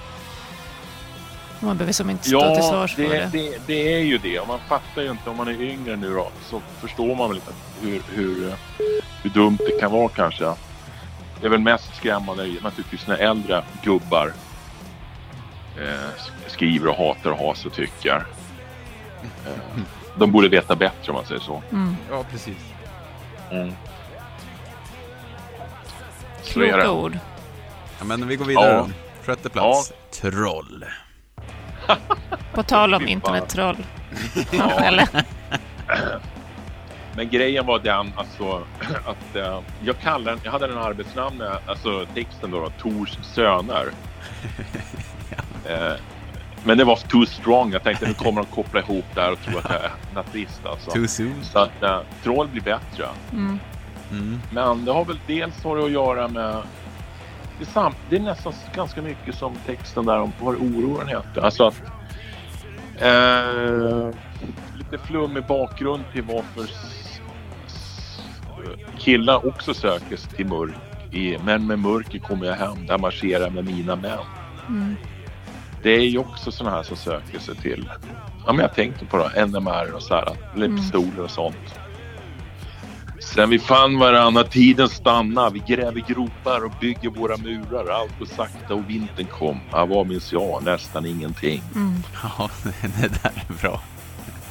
Man 1.61 1.77
behöver 1.77 1.93
som 1.93 2.11
inte 2.11 2.29
stå 2.29 2.41
till 2.41 2.49
Ja, 2.65 2.71
svars 2.71 2.95
för 2.95 3.03
det, 3.03 3.09
det. 3.09 3.29
det, 3.33 3.59
det 3.67 3.95
är 3.95 3.99
ju 3.99 4.19
det. 4.19 4.41
Och 4.41 4.49
man 4.49 4.59
fattar 4.69 5.03
ju 5.03 5.11
inte 5.11 5.31
om 5.31 5.37
man 5.37 5.49
är 5.49 5.63
yngre 5.63 5.97
nu 5.97 6.15
då. 6.15 6.29
Så 6.51 6.61
förstår 6.81 7.15
man 7.17 7.29
väl 7.29 7.37
inte 7.39 7.53
hur, 7.81 8.03
hur, 8.17 8.53
hur 9.23 9.31
dumt 9.31 9.59
det 9.59 9.81
kan 9.81 9.93
vara 9.93 10.09
kanske. 10.09 10.45
Det 11.41 11.47
är 11.47 11.51
väl 11.51 11.61
mest 11.61 11.97
skrämmande 11.97 12.47
naturligtvis 12.63 13.07
när 13.07 13.17
äldre 13.17 13.63
gubbar 13.83 14.33
eh, 15.79 15.85
sk- 16.19 16.31
skriver 16.49 16.89
och 16.89 16.97
hatar 16.97 17.31
och 17.31 17.39
has 17.39 17.67
och 17.67 17.73
tycker. 17.73 18.27
Eh, 19.47 19.53
de 20.17 20.33
borde 20.33 20.49
veta 20.49 20.77
bättre 20.77 21.09
om 21.13 21.15
man 21.15 21.25
säger 21.27 21.41
så. 21.41 21.63
Mm. 21.73 21.97
Ja, 22.11 22.25
precis. 22.31 22.57
Mm. 23.51 23.73
Så 26.43 26.61
är 26.61 26.65
Kloka 26.69 26.77
det. 26.77 26.89
ord. 26.89 27.19
Ja, 27.99 28.05
men 28.05 28.29
vi 28.29 28.37
går 28.37 28.45
vidare 28.45 28.67
Ja. 28.75 28.77
då. 28.83 28.89
Sjätte 29.27 29.49
plats. 29.49 29.93
Troll. 30.21 30.85
På 32.55 32.63
tal 32.63 32.95
om 32.95 33.09
internettroll. 33.09 33.77
Ja. 34.51 35.07
Men 37.17 37.29
grejen 37.29 37.67
var 37.67 37.79
den 37.79 38.13
alltså 38.17 38.63
att 39.07 39.37
eh, 39.37 39.61
jag 39.83 39.99
kallade 39.99 40.39
jag 40.45 40.53
hade 40.53 40.67
den 40.67 40.79
arbetsnamn, 40.79 41.43
alltså 41.67 42.07
texten 42.15 42.51
då, 42.51 42.61
då 42.61 42.71
Tors 42.71 43.19
söner. 43.23 43.87
eh, 45.69 45.93
men 46.65 46.79
det 46.79 46.85
var 46.85 46.97
too 46.97 47.27
strong. 47.27 47.73
Jag 47.73 47.83
tänkte 47.83 48.09
nu 48.09 48.15
kommer 48.15 48.43
de 48.43 48.47
koppla 48.47 48.81
ihop 48.81 49.05
där 49.15 49.33
och 49.33 49.41
tro 49.41 49.59
att 49.59 49.71
jag 49.71 49.85
är 49.85 49.93
nazist 50.15 50.67
alltså. 50.67 50.91
Too 50.91 51.09
soon. 51.09 51.45
Så 51.45 51.59
att 51.59 51.83
eh, 51.83 52.01
troll 52.23 52.49
blir 52.49 52.63
bättre. 52.63 53.07
Mm. 53.33 53.59
Mm. 54.11 54.41
Men 54.53 54.85
det 54.85 54.93
har 54.93 55.05
väl 55.05 55.19
dels 55.27 55.65
har 55.65 55.77
det 55.77 55.85
att 55.85 55.91
göra 55.91 56.29
med 56.29 56.63
det 57.61 57.65
är, 57.65 57.73
sam, 57.73 57.95
det 58.11 58.17
är 58.17 58.21
nästan 58.21 58.53
ganska 58.75 59.03
mycket 59.03 59.35
som 59.35 59.55
texten 59.67 60.07
där 60.07 60.21
om 60.21 60.33
vad 60.41 60.55
oroen 60.55 61.09
heter. 61.09 61.41
Alltså 61.41 61.67
att 61.67 61.83
eh, 62.97 64.11
lite 64.79 64.99
flummig 65.07 65.47
bakgrund 65.47 66.05
till 66.13 66.23
varför 66.23 66.71
killar 69.01 69.47
också 69.49 69.75
söker 69.75 70.17
sig 70.17 70.31
till 70.33 70.47
mörk. 70.47 70.75
I, 71.13 71.39
men 71.45 71.67
med 71.67 71.79
mörker 71.79 72.19
kommer 72.19 72.47
jag 72.47 72.55
hem, 72.55 72.87
där 72.87 72.99
marscherar 72.99 73.51
med 73.51 73.65
mina 73.65 73.97
män. 73.97 74.19
Mm. 74.69 74.97
Det 75.83 75.91
är 75.91 76.01
ju 76.05 76.19
också 76.19 76.53
sådana 76.53 76.77
här 76.77 76.83
som 76.83 76.97
söker 76.97 77.39
sig 77.39 77.55
till, 77.57 77.91
ja 78.47 78.53
men 78.53 78.61
jag 78.63 78.75
tänkte 78.75 79.05
på 79.05 79.17
det, 79.17 79.47
NMR 79.47 79.93
och 79.95 80.03
så 80.03 80.15
här, 80.15 80.29
eller 80.55 80.67
Mm. 80.67 80.77
pistoler 80.79 81.21
och 81.25 81.31
sånt. 81.31 81.57
Sen 83.21 83.51
vi 83.51 83.59
fann 83.59 83.99
varandra, 83.99 84.45
tiden 84.45 84.89
stannar, 84.89 85.51
vi 85.51 85.59
gräver 85.59 86.01
gropar 86.01 86.65
och 86.65 86.73
bygger 86.81 87.11
våra 87.11 87.37
murar. 87.37 87.91
Allt 87.93 88.19
går 88.19 88.27
sakta 88.27 88.75
och 88.75 88.91
vintern 88.91 89.27
kom. 89.27 89.61
Ja, 89.73 89.87
vad 89.87 90.07
minns 90.07 90.33
jag? 90.33 90.63
Nästan 90.65 91.07
ingenting. 91.07 91.63
Mm. 91.75 91.95
Ja, 92.39 92.51
det 93.01 93.09
där 93.23 93.45
är 93.49 93.63
bra. 93.63 93.81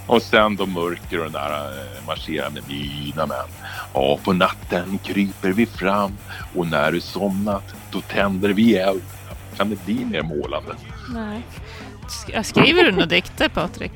Och 0.09 0.21
sen 0.21 0.55
då 0.55 0.65
mörker 0.65 1.17
och 1.17 1.23
den 1.23 1.31
där 1.33 1.51
eh, 1.81 2.05
marscherar 2.07 2.49
med 2.49 2.63
mina 2.67 3.25
män. 3.25 3.47
Ja, 3.93 4.19
på 4.23 4.33
natten 4.33 4.97
kryper 5.03 5.49
vi 5.49 5.65
fram 5.65 6.11
och 6.55 6.67
när 6.67 6.91
du 6.91 7.01
somnat 7.01 7.75
då 7.91 8.01
tänder 8.01 8.49
vi 8.49 8.75
eld. 8.77 9.01
Kan 9.57 9.69
det 9.69 9.85
bli 9.85 10.05
mer 10.05 10.21
målande? 10.21 10.75
Nej. 11.13 11.41
Sk- 12.07 12.43
Skriver 12.43 12.83
du 12.83 12.91
några 12.91 13.05
dikter, 13.05 13.49
Patrik? 13.49 13.91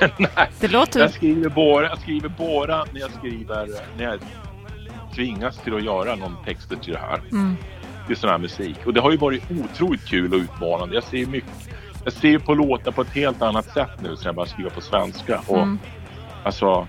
Nej. 0.18 0.50
Det 0.60 0.68
låter... 0.68 1.00
Jag 1.00 1.12
skriver 1.14 1.48
bara, 1.48 1.86
jag 1.88 1.98
skriver 1.98 2.28
bara 2.28 2.84
när 2.92 3.00
jag 3.00 3.10
skriver, 3.18 3.68
när 3.98 4.04
jag 4.04 4.20
tvingas 5.14 5.58
till 5.58 5.74
att 5.74 5.84
göra 5.84 6.14
någon 6.16 6.36
texter 6.44 6.76
till 6.76 6.92
det 6.92 6.98
här. 6.98 7.20
Mm. 7.32 7.56
till 8.06 8.16
sån 8.16 8.30
här 8.30 8.38
musik. 8.38 8.76
Och 8.86 8.94
det 8.94 9.00
har 9.00 9.10
ju 9.10 9.16
varit 9.16 9.42
otroligt 9.50 10.04
kul 10.06 10.34
och 10.34 10.38
utmanande. 10.40 10.94
Jag 10.94 11.04
ser 11.04 11.26
mycket, 11.26 11.67
jag 12.10 12.32
ju 12.32 12.40
på 12.40 12.54
låtar 12.54 12.92
på 12.92 13.02
ett 13.02 13.10
helt 13.10 13.42
annat 13.42 13.66
sätt 13.66 13.90
nu 14.02 14.16
sen 14.16 14.24
jag 14.26 14.34
började 14.34 14.50
skriva 14.52 14.70
på 14.70 14.80
svenska. 14.80 15.42
Och 15.46 15.58
Mm. 15.58 15.78
alltså, 16.44 16.86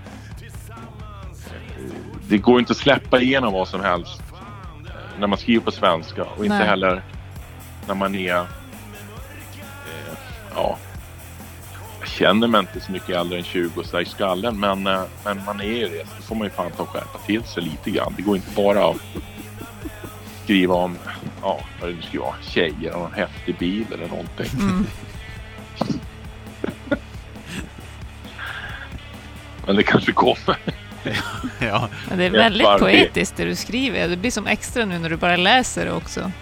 det 2.28 2.38
går 2.38 2.58
inte 2.58 2.70
att 2.72 2.76
släppa 2.76 3.20
igenom 3.20 3.52
vad 3.52 3.68
som 3.68 3.80
helst 3.80 4.22
när 5.18 5.26
man 5.26 5.38
skriver 5.38 5.60
på 5.64 5.70
svenska 5.70 6.24
och 6.24 6.44
inte 6.44 6.58
Nej. 6.58 6.66
heller 6.66 7.02
när 7.88 7.94
man 7.94 8.14
är, 8.14 8.36
eh, 8.36 8.42
ja, 10.54 10.76
jag 12.00 12.08
känner 12.08 12.46
mig 12.48 12.60
inte 12.60 12.80
så 12.80 12.92
mycket 12.92 13.08
äldre 13.16 13.38
än 13.38 13.44
20 13.44 13.84
så 13.84 14.00
i 14.00 14.04
skallen 14.04 14.60
men, 14.60 14.86
eh, 14.86 15.02
men 15.24 15.44
man 15.44 15.60
är 15.60 15.64
ju 15.64 15.88
det. 15.88 16.06
Så 16.16 16.22
får 16.22 16.34
man 16.34 16.44
ju 16.46 16.50
fan 16.50 16.70
ta 16.76 16.82
och 16.82 16.88
skärpa 16.88 17.18
till 17.26 17.42
sig 17.44 17.62
lite 17.62 17.90
grann. 17.90 18.14
Det 18.16 18.22
går 18.22 18.36
inte 18.36 18.54
bara 18.56 18.88
att 18.90 18.96
skriva 20.44 20.74
om, 20.74 20.98
ja, 21.42 21.60
vad 21.80 21.90
det 21.90 21.94
nu 21.96 22.02
ska 22.02 22.20
vara, 22.20 22.34
tjejer 22.42 22.96
och 22.96 23.06
en 23.06 23.12
häftig 23.12 23.58
bil 23.58 23.86
eller 23.94 24.08
någonting. 24.08 24.50
Mm. 24.60 24.86
Men 29.66 29.76
det 29.76 29.82
kanske 29.82 30.12
kommer. 30.12 30.56
Ja, 31.60 31.88
Ja, 32.10 32.16
det 32.16 32.24
är 32.24 32.30
väldigt 32.30 32.66
poetiskt 32.78 33.36
det 33.36 33.44
du 33.44 33.54
skriver. 33.54 34.08
Det 34.08 34.16
blir 34.16 34.30
som 34.30 34.46
extra 34.46 34.84
nu 34.84 34.98
när 34.98 35.10
du 35.10 35.16
bara 35.16 35.36
läser 35.36 35.84
det 35.84 35.92
också. 35.92 36.32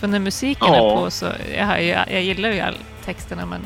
För 0.00 0.06
när 0.08 0.18
musiken 0.18 0.66
Ja. 0.72 0.76
är 0.92 0.96
på 1.04 1.10
så... 1.10 1.26
Jag, 1.56 1.82
ju- 1.82 1.88
jag 1.88 2.22
gillar 2.22 2.48
ju 2.50 2.60
all 2.60 2.76
texterna 3.04 3.46
men... 3.46 3.60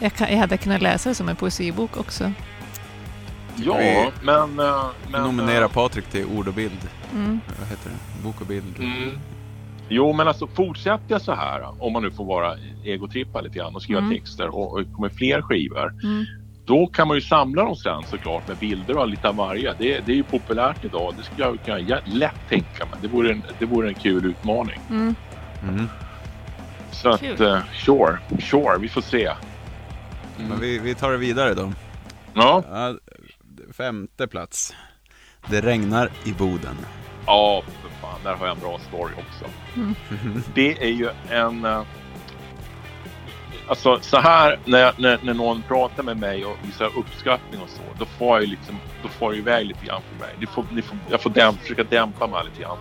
Jag, 0.00 0.12
kan, 0.14 0.30
jag 0.32 0.38
hade 0.38 0.56
kunnat 0.56 0.82
läsa 0.82 1.08
det 1.08 1.14
som 1.14 1.28
en 1.28 1.36
poesibok 1.36 1.96
också. 1.96 2.32
Ja, 3.56 4.10
men... 4.22 4.58
eh, 4.60 4.86
men 5.10 5.22
nominera 5.22 5.68
Patrik 5.68 6.06
till 6.10 6.24
ord 6.24 6.48
och 6.48 6.54
bild. 6.54 6.88
Mm. 7.14 7.40
Vad 7.60 7.68
heter 7.68 7.90
det? 7.90 8.22
Bok 8.22 8.40
och 8.40 8.46
bild. 8.46 8.74
Mm. 8.78 9.18
Jo, 9.88 10.12
men 10.12 10.28
alltså 10.28 10.46
fortsätter 10.46 11.04
jag 11.08 11.22
så 11.22 11.32
här, 11.32 11.82
om 11.84 11.92
man 11.92 12.02
nu 12.02 12.10
får 12.10 12.24
vara 12.24 12.54
egotrippa 12.84 13.40
lite 13.40 13.58
grann 13.58 13.74
och 13.74 13.82
skriva 13.82 14.00
Mm. 14.00 14.14
texter 14.18 14.48
och, 14.54 14.72
och 14.72 14.92
kommer 14.92 15.08
fler 15.08 15.42
skivor. 15.42 15.92
Mm. 16.04 16.24
Då 16.66 16.86
kan 16.86 17.08
man 17.08 17.16
ju 17.16 17.20
samla 17.20 17.64
dem 17.64 17.76
sen 17.76 18.02
såklart 18.10 18.48
med 18.48 18.56
bilder 18.56 18.96
och 18.96 19.08
lite 19.08 19.28
av 19.28 19.36
varje. 19.36 19.74
Det, 19.78 20.00
det 20.00 20.12
är 20.12 20.16
ju 20.16 20.22
populärt 20.24 20.84
idag. 20.84 21.14
Det 21.16 21.22
skulle 21.22 21.44
jag 21.44 21.58
kunna 21.64 22.00
lätt 22.04 22.48
tänka 22.48 22.84
mig. 22.86 22.98
Det 23.02 23.08
vore 23.08 23.32
en, 23.32 23.42
det 23.58 23.64
vore 23.66 23.88
en 23.88 23.94
kul 23.94 24.26
utmaning. 24.26 24.80
Mm. 24.90 25.14
Mm. 25.62 25.86
Så 26.92 27.08
att, 27.08 27.20
Kul. 27.20 27.42
eh, 27.42 27.58
sure, 27.72 28.18
sure, 28.40 28.78
vi 28.80 28.88
får 28.88 29.00
se. 29.00 29.32
Men 30.48 30.60
vi, 30.60 30.78
vi 30.78 30.94
tar 30.94 31.10
det 31.10 31.16
vidare 31.18 31.54
då. 31.54 31.72
Ja, 32.34 32.62
Ja, 32.70 32.94
femte 33.72 34.26
plats. 34.26 34.74
Det 35.50 35.60
regnar 35.60 36.10
i 36.24 36.32
Boden. 36.32 36.76
Ja, 37.28 37.62
för 37.82 37.88
fan, 37.88 38.20
där 38.24 38.34
har 38.34 38.46
jag 38.46 38.54
en 38.56 38.60
bra 38.62 38.78
story 38.88 39.12
också. 39.18 39.44
Mm. 39.76 39.94
Det 40.54 40.82
är 40.82 40.90
ju 40.90 41.08
en... 41.30 41.64
eh, 41.64 41.82
Alltså 43.68 43.98
så 44.00 44.16
här 44.16 44.58
när, 44.64 44.78
jag, 44.78 44.92
när, 44.98 45.18
när 45.22 45.34
någon 45.34 45.62
pratar 45.62 46.02
med 46.02 46.16
mig 46.16 46.44
och 46.44 46.56
visar 46.62 46.90
uppskattning 46.98 47.60
och 47.60 47.68
så, 47.68 47.82
då 47.98 48.04
får 48.04 48.28
jag 48.36 48.40
ju 48.40 48.46
liksom, 48.50 48.78
då 49.02 49.08
får 49.08 49.32
jag 49.32 49.38
iväg 49.38 49.66
lite 49.66 49.86
grann 49.86 50.02
för 50.12 50.26
mig. 50.26 50.34
Ni 50.40 50.46
får, 50.46 50.64
ni 50.72 50.82
får, 50.82 50.98
jag 51.10 51.22
får 51.22 51.30
dämp, 51.30 51.60
försöka 51.60 51.84
dämpa 51.84 52.26
mig 52.26 52.44
lite 52.44 52.62
grann. 52.62 52.76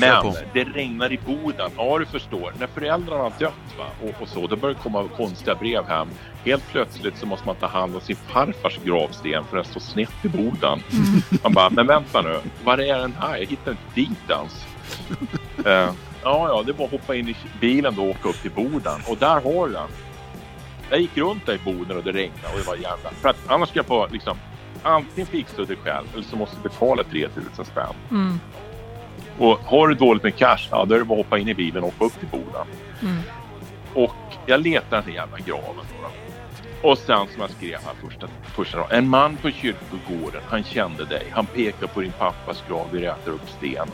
Men 0.00 0.34
det 0.52 0.64
regnar 0.64 1.12
i 1.12 1.18
Boden. 1.26 1.70
Ja, 1.76 1.98
du 1.98 2.06
förstår. 2.06 2.52
När 2.58 2.66
föräldrarna 2.66 3.22
har 3.22 3.32
dött 3.38 3.78
va? 3.78 3.86
Och, 4.02 4.22
och 4.22 4.28
så, 4.28 4.46
då 4.46 4.56
börjar 4.56 4.74
det 4.74 4.80
komma 4.80 5.08
konstiga 5.16 5.54
brev 5.54 5.84
hem. 5.84 6.08
Helt 6.44 6.68
plötsligt 6.68 7.16
så 7.16 7.26
måste 7.26 7.46
man 7.46 7.56
ta 7.56 7.66
hand 7.66 7.94
om 7.94 8.00
sin 8.00 8.16
farfars 8.16 8.78
gravsten 8.84 9.44
för 9.44 9.56
den 9.56 9.64
står 9.64 9.80
snett 9.80 10.24
i 10.24 10.28
Boden. 10.28 10.80
Man 11.42 11.52
bara, 11.52 11.70
men 11.70 11.86
vänta 11.86 12.22
nu. 12.22 12.40
Var 12.64 12.78
är 12.78 12.98
den 12.98 13.14
här? 13.20 13.36
Jag 13.36 13.46
hittar 13.46 13.70
inte 13.70 13.82
dit 13.94 14.30
ens. 14.30 14.66
Eh, 15.66 15.90
ja, 16.22 16.48
ja, 16.48 16.62
det 16.66 16.72
var 16.72 16.84
att 16.84 16.90
hoppa 16.90 17.14
in 17.14 17.28
i 17.28 17.36
bilen 17.60 17.94
då 17.94 18.02
och 18.02 18.10
åka 18.10 18.28
upp 18.28 18.42
till 18.42 18.50
Boden. 18.50 19.00
Och 19.08 19.16
där 19.16 19.40
har 19.40 19.66
du 19.66 19.72
den. 19.72 19.88
Jag 20.90 21.00
gick 21.00 21.16
runt 21.16 21.46
där 21.46 21.54
i 21.54 21.58
Boden 21.58 21.96
och 21.96 22.04
det 22.04 22.12
regnade 22.12 22.52
och 22.52 22.58
det 22.58 22.66
var 22.66 22.74
jävla... 22.74 23.10
För 23.10 23.28
att 23.28 23.36
annars 23.46 23.68
ska 23.68 23.78
jag 23.78 23.86
få 23.86 24.08
liksom... 24.10 24.36
Antingen 24.82 25.26
fixa 25.26 25.64
det 25.64 25.76
själv 25.76 26.06
eller 26.14 26.22
så 26.22 26.36
måste 26.36 26.56
du 26.56 26.62
betala 26.62 27.04
3000 27.04 27.64
spänn. 27.64 27.94
Mm. 28.10 28.40
Och 29.38 29.58
har 29.58 29.88
du 29.88 29.94
dåligt 29.94 30.22
med 30.22 30.36
cash, 30.36 30.68
ja 30.70 30.84
då 30.84 30.94
är 30.94 30.98
det 30.98 31.04
bara 31.04 31.20
att 31.20 31.26
hoppa 31.26 31.38
in 31.38 31.48
i 31.48 31.54
bilen 31.54 31.82
och 31.82 31.88
åka 31.88 32.04
upp 32.04 32.18
till 32.18 32.28
Boden. 32.28 32.66
Mm. 33.02 33.22
Och 33.94 34.14
jag 34.46 34.60
letar 34.60 35.02
den 35.02 35.14
jävla 35.14 35.38
graven 35.38 35.76
då. 35.76 36.02
då. 36.02 36.88
Och 36.88 36.98
sen 36.98 37.26
som 37.32 37.40
jag 37.40 37.50
skrev 37.50 37.78
här 37.84 38.08
första, 38.08 38.28
första 38.44 38.78
dagen. 38.78 38.88
En 38.90 39.08
man 39.08 39.36
på 39.36 39.50
kyrkogården, 39.50 40.42
han 40.48 40.64
kände 40.64 41.04
dig. 41.04 41.26
Han 41.30 41.46
pekar 41.46 41.86
på 41.86 42.00
din 42.00 42.12
pappas 42.12 42.64
grav, 42.68 42.86
vi 42.92 42.98
rätar 42.98 43.30
upp 43.30 43.48
stenen. 43.58 43.88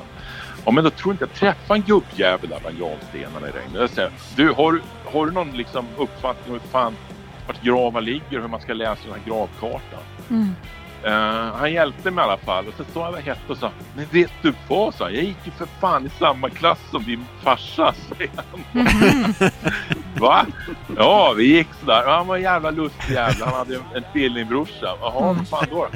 Ja 0.64 0.70
men 0.70 0.84
då 0.84 0.90
tror 0.90 1.12
inte 1.12 1.24
jag 1.24 1.34
träffa 1.34 1.74
en 1.74 1.82
gubbjävel 1.82 2.50
där 2.50 2.60
bland 2.60 2.78
gravstenarna 2.78 3.48
i 3.48 3.50
regnet. 3.50 3.80
Jag 3.80 3.90
säger, 3.90 4.10
du 4.36 4.52
har, 4.52 4.80
har 5.04 5.26
du 5.26 5.32
någon 5.32 5.50
liksom 5.50 5.86
uppfattning 5.98 6.54
om 6.54 6.60
hur 6.60 6.68
fan 6.68 6.96
vart 7.46 7.62
gravar 7.62 8.00
ligger 8.00 8.36
och 8.36 8.42
hur 8.42 8.48
man 8.48 8.60
ska 8.60 8.74
läsa 8.74 9.02
den 9.04 9.12
här 9.12 9.22
gravkartan? 9.26 10.00
Mm. 10.30 10.54
Eh, 11.04 11.54
han 11.56 11.72
hjälpte 11.72 12.10
mig 12.10 12.22
i 12.22 12.28
alla 12.28 12.36
fall 12.36 12.66
och 12.68 12.74
så 12.76 12.84
sa 12.92 13.04
jag 13.04 13.10
vad 13.10 13.20
jag 13.20 13.24
hette 13.24 13.52
och 13.52 13.58
sa 13.58 13.70
Men 13.96 14.06
vet 14.10 14.32
du 14.42 14.52
vad? 14.68 14.94
sa 14.94 15.04
han. 15.04 15.14
Jag 15.14 15.24
gick 15.24 15.36
ju 15.44 15.50
för 15.50 15.66
fan 15.80 16.06
i 16.06 16.10
samma 16.18 16.50
klass 16.50 16.78
som 16.90 17.02
din 17.04 17.26
farsa. 17.42 17.94
säger 18.18 18.30
han. 18.36 18.84
Va? 20.20 20.46
Ja, 20.96 21.32
vi 21.36 21.44
gick 21.56 21.68
sådär. 21.80 22.04
Han 22.06 22.26
var 22.26 22.36
en 22.36 22.42
jävla 22.42 22.70
lustig 22.70 23.14
jävla. 23.14 23.46
Han 23.46 23.54
hade 23.54 23.74
en, 23.74 23.82
en 23.94 24.04
tvillingbrorsa. 24.12 24.96
Jaha, 25.00 25.32
vad 25.32 25.48
fan 25.48 25.66
då? 25.70 25.86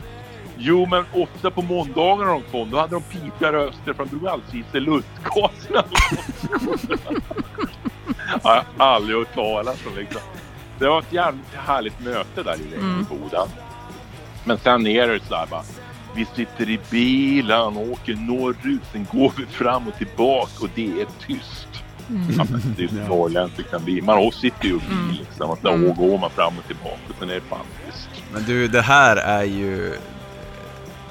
Jo, 0.56 0.86
men 0.90 1.04
ofta 1.12 1.50
på 1.50 1.62
måndagar 1.62 2.24
när 2.26 2.32
de 2.32 2.42
kom, 2.42 2.70
då 2.70 2.78
hade 2.78 2.94
de 2.94 3.02
pipiga 3.02 3.52
röster 3.52 3.92
för 3.92 4.04
de 4.04 4.08
drog 4.10 4.28
alltid 4.28 4.60
i 4.60 4.64
sig 4.72 4.80
lustgaserna. 4.80 5.84
Jag 8.42 8.50
har 8.50 8.64
aldrig 8.78 9.18
hört 9.18 9.34
talas 9.34 9.86
om 9.86 9.96
liksom. 9.96 10.20
Det 10.78 10.88
var 10.88 10.98
ett 10.98 11.12
jävligt 11.12 11.54
härligt 11.54 12.00
möte 12.00 12.42
där 12.42 12.54
i, 12.54 12.74
Mm. 12.74 13.06
Men 14.44 14.58
sen 14.58 14.86
är 14.86 15.08
det 15.08 15.20
så 15.28 15.34
här 15.34 15.46
bara. 15.46 15.62
Vi 16.16 16.24
sitter 16.36 16.70
i 16.70 16.80
bilen 16.90 17.76
och 17.76 17.88
åker 17.92 18.14
norrut, 18.14 18.82
sen 18.92 19.06
går 19.12 19.32
vi 19.36 19.46
fram 19.46 19.88
och 19.88 19.94
tillbaka 19.98 20.50
och 20.60 20.68
det 20.74 20.86
är 21.00 21.06
tyst. 21.26 21.68
Ja, 22.36 22.44
men 22.50 22.74
det 22.76 22.82
är 22.84 22.88
Ja. 23.02 23.08
norrländskt 23.08 23.56
det 23.56 23.62
kan 23.62 23.84
bli. 23.84 24.02
Man 24.02 24.32
sitter 24.32 24.64
ju 24.64 24.70
i 24.74 24.78
bil 24.78 24.88
Mm. 24.92 25.10
liksom. 25.20 25.50
Och 25.50 25.58
sen 25.62 25.74
Mm. 25.74 25.94
går 25.96 26.18
man 26.18 26.30
fram 26.30 26.58
och 26.58 26.66
tillbaka 26.66 26.98
och 27.08 27.14
sen 27.18 27.30
är 27.30 27.34
det 27.34 27.40
fan 27.40 27.58
tyst. 27.86 28.08
Men 28.32 28.42
du, 28.44 28.68
det 28.68 28.82
här 28.82 29.16
är 29.16 29.44
ju... 29.44 29.94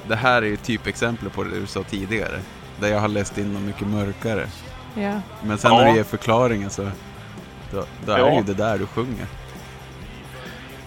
Det 0.08 0.16
här 0.16 0.42
är 0.42 0.46
ju 0.46 0.56
typexempel 0.56 1.30
på 1.30 1.44
det 1.44 1.60
du 1.60 1.66
sa 1.66 1.82
tidigare. 1.82 2.40
Där 2.80 2.88
jag 2.88 3.00
har 3.00 3.08
läst 3.08 3.38
in 3.38 3.52
något 3.52 3.62
mycket 3.62 3.86
mörkare. 3.86 4.46
Ja. 4.94 5.20
Men 5.42 5.58
sen 5.58 5.72
Ja. 5.72 5.78
när 5.78 5.90
du 5.90 5.96
ger 5.96 6.04
förklaringen 6.04 6.70
så... 6.70 6.82
Då, 7.72 7.84
då 8.06 8.12
är 8.12 8.18
Ja. 8.18 8.24
det 8.26 8.34
ju 8.36 8.42
det 8.42 8.54
där 8.54 8.78
du 8.78 8.86
sjunger. 8.86 9.26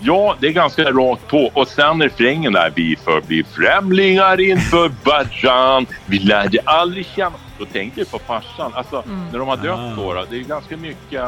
Ja, 0.01 0.35
det 0.39 0.47
är 0.47 0.51
ganska 0.51 0.91
rakt 0.91 1.27
på. 1.27 1.51
Och 1.53 1.67
sen 1.67 2.01
refrängen 2.01 2.53
där. 2.53 2.73
Vi 2.75 2.95
förblir 2.95 3.43
främlingar 3.43 4.41
inför 4.41 4.91
varann. 5.05 5.85
Vi 6.05 6.19
lärde 6.19 6.59
aldrig 6.65 7.05
känna... 7.05 7.35
Då 7.59 7.65
tänker 7.65 7.99
jag 8.01 8.11
på 8.11 8.19
farsan. 8.19 8.71
Alltså, 8.73 9.03
Mm. 9.05 9.25
när 9.31 9.39
de 9.39 9.47
har 9.47 9.57
dött 9.57 9.79
Ah. 9.79 9.95
då. 9.95 10.25
Det 10.29 10.37
är 10.37 10.43
ganska 10.43 10.77
mycket... 10.77 11.21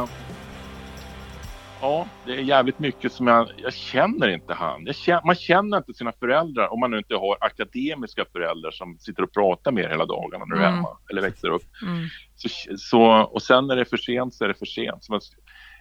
Ja, 1.81 2.05
det 2.25 2.31
är 2.31 2.37
jävligt 2.37 2.79
mycket 2.79 3.13
som 3.13 3.27
jag... 3.27 3.47
Jag 3.57 3.73
känner 3.73 4.27
inte 4.27 4.53
han. 4.53 4.93
Känner, 4.93 5.21
man 5.25 5.35
känner 5.35 5.77
inte 5.77 5.93
sina 5.93 6.11
föräldrar 6.19 6.73
om 6.73 6.79
man 6.79 6.91
nu 6.91 6.97
inte 6.97 7.15
har 7.15 7.37
akademiska 7.41 8.25
föräldrar 8.31 8.71
som 8.71 8.97
sitter 8.99 9.23
och 9.23 9.33
pratar 9.33 9.71
med 9.71 9.83
er 9.83 9.89
hela 9.89 10.05
dagarna 10.05 10.45
när 10.45 10.55
du 10.55 10.61
är 10.61 10.65
Mm. 10.67 10.75
hemma 10.75 10.89
eller 11.11 11.21
växer 11.21 11.47
upp. 11.49 11.63
Mm. 11.81 12.07
Så, 12.35 12.49
så, 12.77 13.01
och 13.03 13.41
sen 13.41 13.67
när 13.67 13.75
det 13.75 13.81
är 13.81 13.85
för 13.85 13.97
sent 13.97 14.33
så 14.33 14.43
är 14.43 14.47
det 14.47 14.53
för 14.53 14.65
sent. 14.65 15.03
Så 15.03 15.11
man 15.11 15.21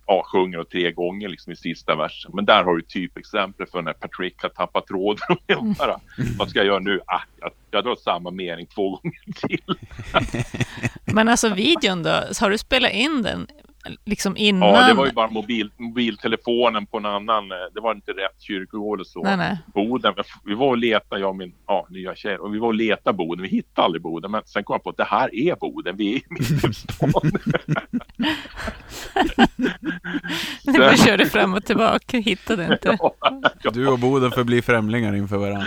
ja, 0.08 0.22
sjunger 0.32 0.58
och 0.58 0.68
tre 0.68 0.92
gånger 0.92 1.28
liksom 1.28 1.52
i 1.52 1.56
sista 1.56 1.96
versen. 1.96 2.30
Men 2.34 2.44
där 2.44 2.64
har 2.64 2.76
du 2.76 2.82
typexempel 2.82 3.66
för 3.66 3.82
när 3.82 3.92
Patrick 3.92 4.42
har 4.42 4.48
tappat 4.48 4.86
tråden. 4.86 5.22
Och 5.28 5.42
jag 5.46 5.64
bara, 5.64 6.00
vad 6.38 6.50
ska 6.50 6.58
jag 6.58 6.66
göra 6.66 6.78
nu? 6.78 7.00
Ah, 7.06 7.20
jag, 7.40 7.50
jag 7.70 7.84
drar 7.84 7.96
samma 7.96 8.30
mening 8.30 8.66
två 8.66 8.90
gånger 8.90 9.48
till. 9.48 9.76
Men 11.14 11.28
alltså 11.28 11.54
videon 11.54 12.02
då, 12.02 12.10
har 12.40 12.50
du 12.50 12.58
spelat 12.58 12.92
in 12.92 13.22
den 13.22 13.46
liksom 14.04 14.36
innan? 14.36 14.68
Ja, 14.68 14.88
det 14.88 14.94
var 14.94 15.06
ju 15.06 15.12
bara 15.12 15.30
mobil, 15.30 15.70
mobiltelefonen 15.76 16.86
på 16.86 16.96
en 16.98 17.06
annan. 17.06 17.52
eh, 17.52 17.56
Det 17.74 17.80
var 17.80 17.92
inte 17.94 18.10
rätt 18.12 18.40
kyrkogård 18.42 19.00
och 19.00 19.06
så. 19.06 19.22
Nej, 19.22 19.36
nej. 19.36 19.58
Boden. 19.74 20.14
Vi 20.44 20.54
var 20.54 20.66
och 20.66 20.78
letade, 20.78 21.20
jag 21.20 21.30
och 21.30 21.36
min 21.36 21.54
ja, 21.66 21.86
nya 21.90 22.14
tjej, 22.14 22.36
och 22.38 22.54
vi 22.54 22.58
var 22.58 22.68
och 22.68 22.74
letade 22.74 23.16
Boden. 23.16 23.42
Vi 23.42 23.48
hittade 23.48 23.84
aldrig 23.84 24.02
Boden, 24.02 24.30
men 24.30 24.42
sen 24.44 24.64
kom 24.64 24.74
jag 24.74 24.82
på 24.82 24.90
att 24.90 24.96
det 24.96 25.04
här 25.04 25.34
är 25.34 25.56
Boden. 25.56 25.96
Vi 25.96 26.14
är 26.16 26.20
mitt 26.28 26.64
i 26.64 26.74
stan. 26.74 27.12
Ni 30.66 30.78
bara 30.78 30.96
körde 30.96 31.26
fram 31.26 31.54
och 31.54 31.64
tillbaka, 31.64 32.18
hittade 32.18 32.64
inte. 32.72 32.98
Ja. 33.62 33.70
Du 33.72 33.88
och 33.88 33.98
Boden 33.98 34.30
förblir 34.30 34.62
främlingar 34.62 35.14
inför 35.14 35.36
varandra. 35.36 35.66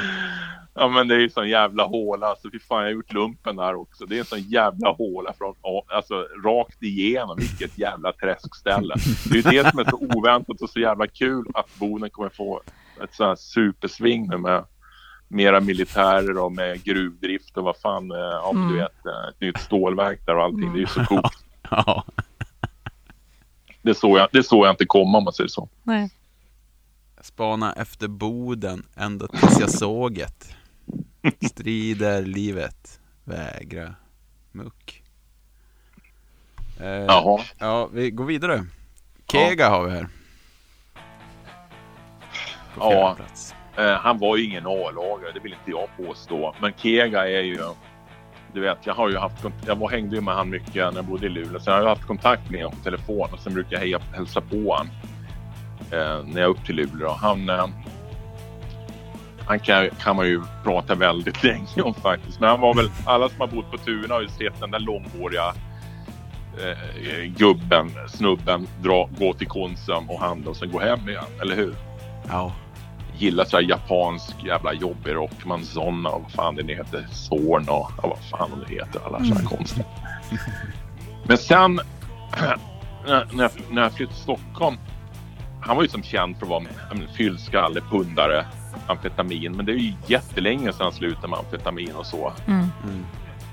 Ja 0.73 0.87
men 0.87 1.07
det 1.07 1.15
är 1.15 1.19
ju 1.19 1.29
sån 1.29 1.49
jävla 1.49 1.83
håla. 1.85 2.27
Alltså 2.27 2.49
fy 2.51 2.59
fan 2.59 2.77
jag 2.77 2.85
har 2.85 2.91
gjort 2.91 3.13
lumpen 3.13 3.55
där 3.55 3.75
också. 3.75 4.05
Det 4.05 4.15
är 4.15 4.19
en 4.19 4.25
sån 4.25 4.41
jävla 4.41 4.91
håla 4.91 5.33
från, 5.33 5.55
alltså 5.87 6.27
rakt 6.43 6.83
igenom. 6.83 7.37
Vilket 7.37 7.77
jävla 7.77 8.11
träskställe. 8.13 8.95
Det 9.31 9.37
är 9.45 9.53
ju 9.53 9.63
det 9.63 9.69
som 9.69 9.79
är 9.79 9.85
så 9.89 9.97
oväntat 10.17 10.61
och 10.61 10.69
så 10.69 10.79
jävla 10.79 11.07
kul 11.07 11.45
att 11.53 11.75
Boden 11.79 12.09
kommer 12.09 12.29
få 12.29 12.61
ett 13.03 13.15
sånt 13.15 13.27
här 13.27 13.35
supersving 13.35 14.27
nu 14.27 14.37
med 14.37 14.63
mera 15.27 15.59
militärer 15.59 16.37
och 16.37 16.51
med 16.51 16.83
gruvdrift 16.83 17.57
och 17.57 17.63
vad 17.63 17.77
fan, 17.77 18.11
eh, 18.11 18.17
ja 18.17 18.51
men 18.53 18.61
du 18.67 18.73
Mm. 18.73 18.79
vet, 18.79 19.05
eh, 19.05 19.29
ett 19.29 19.41
nytt 19.41 19.59
stålverk 19.59 20.25
där 20.25 20.35
och 20.35 20.43
allting. 20.43 20.73
Det 20.73 20.77
är 20.79 20.81
ju 20.81 20.87
så 20.87 21.05
coolt. 21.05 21.33
Ja. 21.69 22.03
Det 23.81 23.93
såg 23.93 24.17
jag, 24.19 24.27
det 24.31 24.43
såg 24.43 24.65
jag 24.65 24.73
inte 24.73 24.85
komma 24.85 25.17
om 25.17 25.23
man 25.23 25.33
säger 25.33 25.47
så. 25.47 25.69
Nej. 25.83 26.09
Spana 27.21 27.73
efter 27.73 28.07
Boden 28.07 28.83
ända 28.95 29.27
tills 29.27 29.59
jag 29.59 29.69
såg 29.69 30.13
det. 30.15 30.55
Strider 31.41 32.21
livet, 32.21 32.99
vägra 33.23 33.95
muck. 34.51 35.03
Eh, 36.79 36.87
Jaha. 36.87 37.41
Ja, 37.57 37.89
vi 37.93 38.11
går 38.11 38.25
vidare. 38.25 38.65
Kega 39.31 39.69
har 39.69 39.83
vi 39.85 39.91
här. 39.91 40.07
På 42.75 42.79
Ja. 42.93 43.13
plats. 43.17 43.55
Eh, 43.77 43.91
han 43.93 44.17
var 44.19 44.37
ju 44.37 44.43
ingen 44.43 44.65
A-lagare, 44.65 45.31
det 45.33 45.39
vill 45.39 45.53
inte 45.53 45.71
jag 45.71 46.07
påstå. 46.07 46.55
Men 46.61 46.73
Kega 46.77 47.27
är 47.27 47.41
ju... 47.41 47.59
Du 48.53 48.61
vet, 48.61 48.77
jag 48.85 48.93
har 48.93 49.09
ju 49.09 49.17
haft 49.17 49.45
Jag 49.67 49.75
var, 49.75 49.89
hängde 49.89 50.15
ju 50.15 50.21
med 50.21 50.33
han 50.35 50.49
mycket 50.49 50.75
när 50.75 50.93
jag 50.95 51.05
bodde 51.05 51.25
i 51.25 51.29
Luleå. 51.29 51.59
Jag 51.65 51.73
har 51.73 51.81
ju 51.81 51.87
haft 51.87 52.05
kontakt 52.07 52.49
med 52.49 52.63
honom 52.63 52.77
på 52.77 52.83
telefon 52.83 53.29
och 53.33 53.39
sen 53.39 53.53
brukar 53.53 53.71
jag 53.71 53.79
heja, 53.79 53.99
hälsa 54.13 54.41
på 54.41 54.55
honom. 54.55 54.87
Eh, 55.91 56.23
när 56.25 56.41
jag 56.41 56.43
är 56.43 56.45
upp 56.47 56.65
till 56.65 56.75
Luleå. 56.75 57.09
Han... 57.09 57.49
Han 59.51 59.59
kan, 59.59 59.89
kan 59.89 60.15
man 60.15 60.25
ju 60.25 60.41
prata 60.63 60.95
väldigt 60.95 61.43
länge 61.43 61.81
om 61.83 61.93
faktiskt. 61.93 62.39
Men 62.39 62.49
han 62.49 62.61
var 62.61 62.73
väl... 62.73 62.91
Alla 63.05 63.29
som 63.29 63.39
har 63.39 63.47
bott 63.47 63.71
på 63.71 63.77
Tuna 63.77 64.13
har 64.13 64.21
ju 64.21 64.27
sett 64.27 64.59
den 64.59 64.71
där 64.71 64.79
långhåriga 64.79 65.53
eh, 66.57 67.23
gubben, 67.37 67.91
snubben, 68.09 68.67
dra, 68.81 69.09
gå 69.19 69.33
till 69.33 69.47
Konsum 69.47 70.09
och 70.09 70.19
handla 70.19 70.49
och 70.49 70.57
sen 70.57 70.71
gå 70.71 70.79
hem 70.79 71.09
igen. 71.09 71.23
Eller 71.41 71.55
hur? 71.55 71.75
Ja. 72.29 72.51
gillar 73.17 73.45
så 73.45 73.57
här 73.57 73.63
japansk 73.63 74.35
jävla 74.45 74.73
jobbig 74.73 75.15
rock. 75.15 75.45
Manzonna 75.45 76.09
och 76.09 76.21
vad 76.21 76.31
fan 76.31 76.55
det 76.55 76.63
nu 76.63 76.75
heter. 76.75 77.07
Zorn 77.11 77.69
och 77.69 77.91
vad 78.03 78.19
fan 78.31 78.65
det 78.67 78.73
heter. 78.73 79.01
Alla 79.05 79.19
sådana 79.19 79.39
här 79.39 79.57
konstiga. 79.57 79.85
Men 81.23 81.37
sen 81.37 81.75
när, 83.05 83.43
jag, 83.43 83.51
när 83.71 83.81
jag 83.81 83.93
flyttade 83.93 84.15
till 84.15 84.23
Stockholm. 84.23 84.77
Han 85.61 85.75
var 85.75 85.83
ju 85.83 85.89
som 85.89 86.03
känd 86.03 86.37
för 86.37 86.45
att 86.45 86.49
vara 86.49 86.63
men, 86.93 87.07
fyllskalle, 87.17 87.81
pundare, 87.81 88.45
amfetamin. 88.87 89.51
Men 89.57 89.65
det 89.65 89.71
är 89.71 89.75
ju 89.75 89.93
jättelänge 90.07 90.73
sedan 90.73 90.83
han 90.83 90.91
slutade 90.93 91.27
med 91.27 91.39
amfetamin 91.39 91.95
och 91.95 92.05
så. 92.05 92.33
Mm. 92.47 92.65
Mm. 92.83 93.05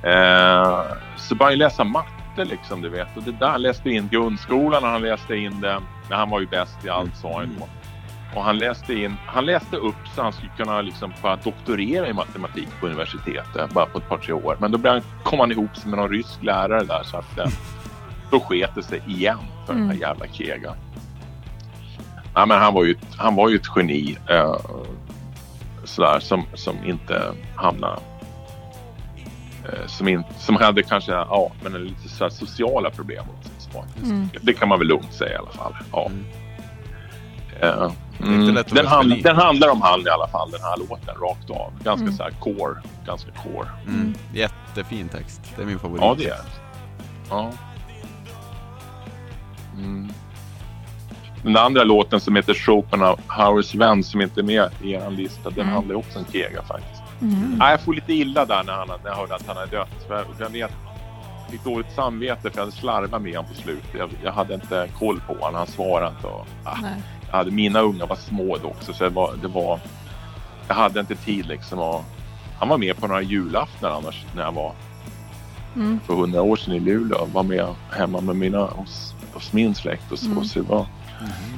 Eh, 0.03 0.81
så 1.17 1.35
började 1.35 1.53
jag 1.53 1.59
läsa 1.59 1.85
matte 1.85 2.45
liksom, 2.45 2.83
du 2.83 2.89
vet. 2.89 3.17
Och 3.17 3.23
det 3.23 3.33
där 3.33 3.59
läste 3.59 3.91
in 3.91 4.09
grundskolan 4.09 4.85
och 4.85 4.91
han 4.91 5.03
läste 5.03 5.37
in 5.37 5.61
det. 5.61 5.81
Men 6.09 6.19
han 6.19 6.31
var 6.31 6.41
ju 6.41 6.47
bäst 6.47 6.85
i 6.85 6.89
allt 6.89 7.17
sa 7.17 7.39
han 7.39 7.57
då. 7.59 7.67
Och 8.35 8.45
han 8.45 8.59
läste 8.59 8.95
in, 8.95 9.15
han 9.27 9.47
läste 9.47 9.77
upp 9.77 10.09
så 10.15 10.23
han 10.23 10.33
skulle 10.33 10.51
kunna 10.57 10.81
liksom 10.83 11.13
bara 11.23 11.37
doktorera 11.37 12.09
i 12.09 12.13
matematik 12.13 12.69
på 12.81 12.87
universitetet 12.87 13.71
bara 13.73 13.87
på 13.87 13.99
ett 13.99 14.09
par 14.09 14.19
tre 14.19 14.33
år. 14.33 14.57
Men 14.61 14.71
då 14.73 14.79
blev 14.79 14.93
han, 14.93 15.03
kom 15.23 15.39
han 15.41 15.53
ihop 15.53 15.85
med 15.85 15.99
någon 15.99 16.09
rysk 16.11 16.43
lärare 16.43 16.85
där 16.85 17.03
så 17.03 17.17
att 17.17 17.39
eh, 17.39 17.47
då 18.31 18.41
sket 18.41 18.71
det 18.75 18.83
sig 18.83 19.03
igen 19.07 19.39
för 19.67 19.73
den 19.73 19.83
här 19.83 19.91
Mm. 19.91 20.01
jävla 20.01 20.27
Kega. 20.27 20.75
Ja, 22.35 22.47
men 22.47 22.59
han 22.59 22.75
var 22.75 22.85
ju, 22.85 22.91
ett- 22.93 23.15
han 23.17 23.35
var 23.35 23.49
ju 23.49 23.57
ett 23.57 23.67
geni. 23.77 24.19
Sådär 25.89 26.21
som, 26.21 26.45
som 26.55 26.85
inte 26.85 27.33
hamnade 27.57 28.01
eh, 29.65 29.87
som, 29.87 30.09
in, 30.09 30.25
som 30.39 30.57
hade 30.57 30.83
kanske 30.83 31.13
ja, 31.13 31.53
men 31.63 31.73
lite 31.73 32.09
så 32.09 32.25
här 32.25 32.31
sociala 32.31 32.91
problem. 32.91 33.25
Mm. 34.05 34.29
Det 34.43 34.55
kan 34.55 34.69
man 34.69 34.79
väl 34.79 34.89
lugnt 34.89 35.13
säga 35.13 35.33
i 35.33 35.37
alla 35.37 35.51
fall. 35.51 35.77
Ja. 35.93 36.07
Mm. 36.07 36.25
Eh, 37.61 37.91
inte 38.21 38.51
mm, 38.51 38.65
den, 38.71 38.87
hand, 38.87 39.23
den 39.23 39.37
handlar 39.37 39.69
om 39.69 39.83
han 39.83 40.01
i 40.01 40.09
alla 40.11 40.29
fall, 40.29 40.51
den 40.51 40.61
här 40.61 40.77
låten, 40.77 41.15
rakt 41.15 41.51
av. 41.51 41.73
Ganska 41.85 42.03
Mm. 42.03 42.17
så 42.17 42.23
här 42.23 42.31
core. 42.31 42.83
Ganska 43.07 43.31
core. 43.31 43.69
Mm. 43.87 44.15
Jättefin 44.33 45.09
text. 45.09 45.41
Det 45.57 45.63
är 45.63 45.67
min 45.67 45.79
favorit. 45.79 46.03
Ja, 46.03 46.15
det 46.19 46.25
är 46.25 46.29
det. 46.29 46.43
Ja. 47.31 47.53
Den 51.43 51.57
andra 51.57 51.85
låten 51.85 52.21
som 52.21 52.37
heter 52.37 52.55
Schopenhauers 52.55 53.75
vän 53.75 54.05
som 54.05 54.21
inte 54.21 54.41
är 54.41 54.45
med 54.45 54.69
i 54.83 54.93
er 54.93 55.11
lista, 55.11 55.51
den 55.51 55.61
Mm. 55.63 55.75
handlar 55.75 55.95
också 55.95 56.19
om 56.19 56.25
Kega 56.33 56.63
faktiskt. 56.63 57.03
Mm. 57.23 57.55
Nej, 57.59 57.71
jag 57.71 57.81
får 57.81 57.95
lite 57.95 58.13
illa 58.13 58.45
där 58.45 58.63
när, 58.65 58.73
han, 58.73 58.89
när 58.89 59.11
jag 59.11 59.17
hörde 59.17 59.35
att 59.35 59.47
han 59.47 59.57
hade 59.57 59.77
dött. 59.77 60.05
För 60.09 60.15
jag, 60.15 60.25
jag 60.41 60.51
vet, 60.51 60.71
fick 61.51 61.65
dåligt 61.65 61.93
samvete 61.95 62.41
för 62.43 62.51
jag 62.55 62.61
hade 62.61 62.73
slarvat 62.73 63.23
med 63.23 63.37
honom 63.37 63.51
på 63.55 63.63
slutet. 63.63 63.95
Jag, 63.99 64.11
jag 64.25 64.33
hade 64.33 64.55
inte 64.55 64.89
koll 64.99 65.21
på 65.27 65.33
honom, 65.35 65.55
han 65.55 65.67
svarade 65.67 66.09
inte. 66.17 66.27
Och, 66.27 66.47
ah, 66.65 66.77
jag 67.31 67.37
hade, 67.37 67.51
mina 67.51 67.81
unga 67.81 68.07
var 68.07 68.17
små 68.17 68.57
då 68.63 68.69
också 68.69 68.93
så 68.93 69.05
det 69.05 69.11
var, 69.11 69.35
det 69.43 69.49
var 69.49 69.81
jag 70.69 70.75
hade 70.75 71.01
inte 71.01 71.15
tid 71.15 71.47
liksom. 71.47 71.79
Och, 71.79 72.05
han 72.59 72.69
var 72.69 72.79
med 72.79 72.97
på 72.97 73.07
några 73.07 73.23
julaftnar 73.23 73.91
annars 73.91 74.25
när 74.37 74.43
jag 74.43 74.53
var 74.53 74.73
Mm. 75.77 76.01
för 76.07 76.15
hundra 76.15 76.43
år 76.43 76.57
sedan 76.57 76.75
i 76.75 76.81
Luleå. 76.81 77.25
Var 77.33 77.43
med 77.43 77.67
hemma 77.97 78.21
med 78.21 78.37
mina, 78.37 78.59
hos, 78.65 79.15
hos 79.33 79.53
min 79.53 79.75
släkt 79.75 80.13
och 80.13 80.19
så. 80.19 80.27
Mm. 80.31 80.45
så 80.45 80.59
det 80.59 80.69
var. 80.69 80.87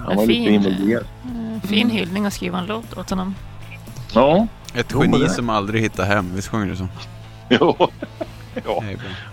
Han 0.06 0.16
var 0.16 0.26
lite 0.26 0.32
Fin. 0.44 0.54
involverad. 0.54 1.04
Eh, 1.24 1.68
Fin 1.68 1.90
hyllning 1.90 2.26
att 2.26 2.32
skriva 2.32 2.58
en 2.58 2.66
låt 2.66 2.96
åt 2.98 3.10
honom. 3.10 3.34
Ja, 4.14 4.46
Ett 4.74 4.94
geni 5.00 5.28
som 5.28 5.50
aldrig 5.50 5.82
hittar 5.82 6.04
hem. 6.04 6.34
Visst 6.34 6.48
sjunger 6.48 6.66
du 6.66 6.76
så? 6.76 6.88
jo. 7.48 7.76
ja. 8.64 8.82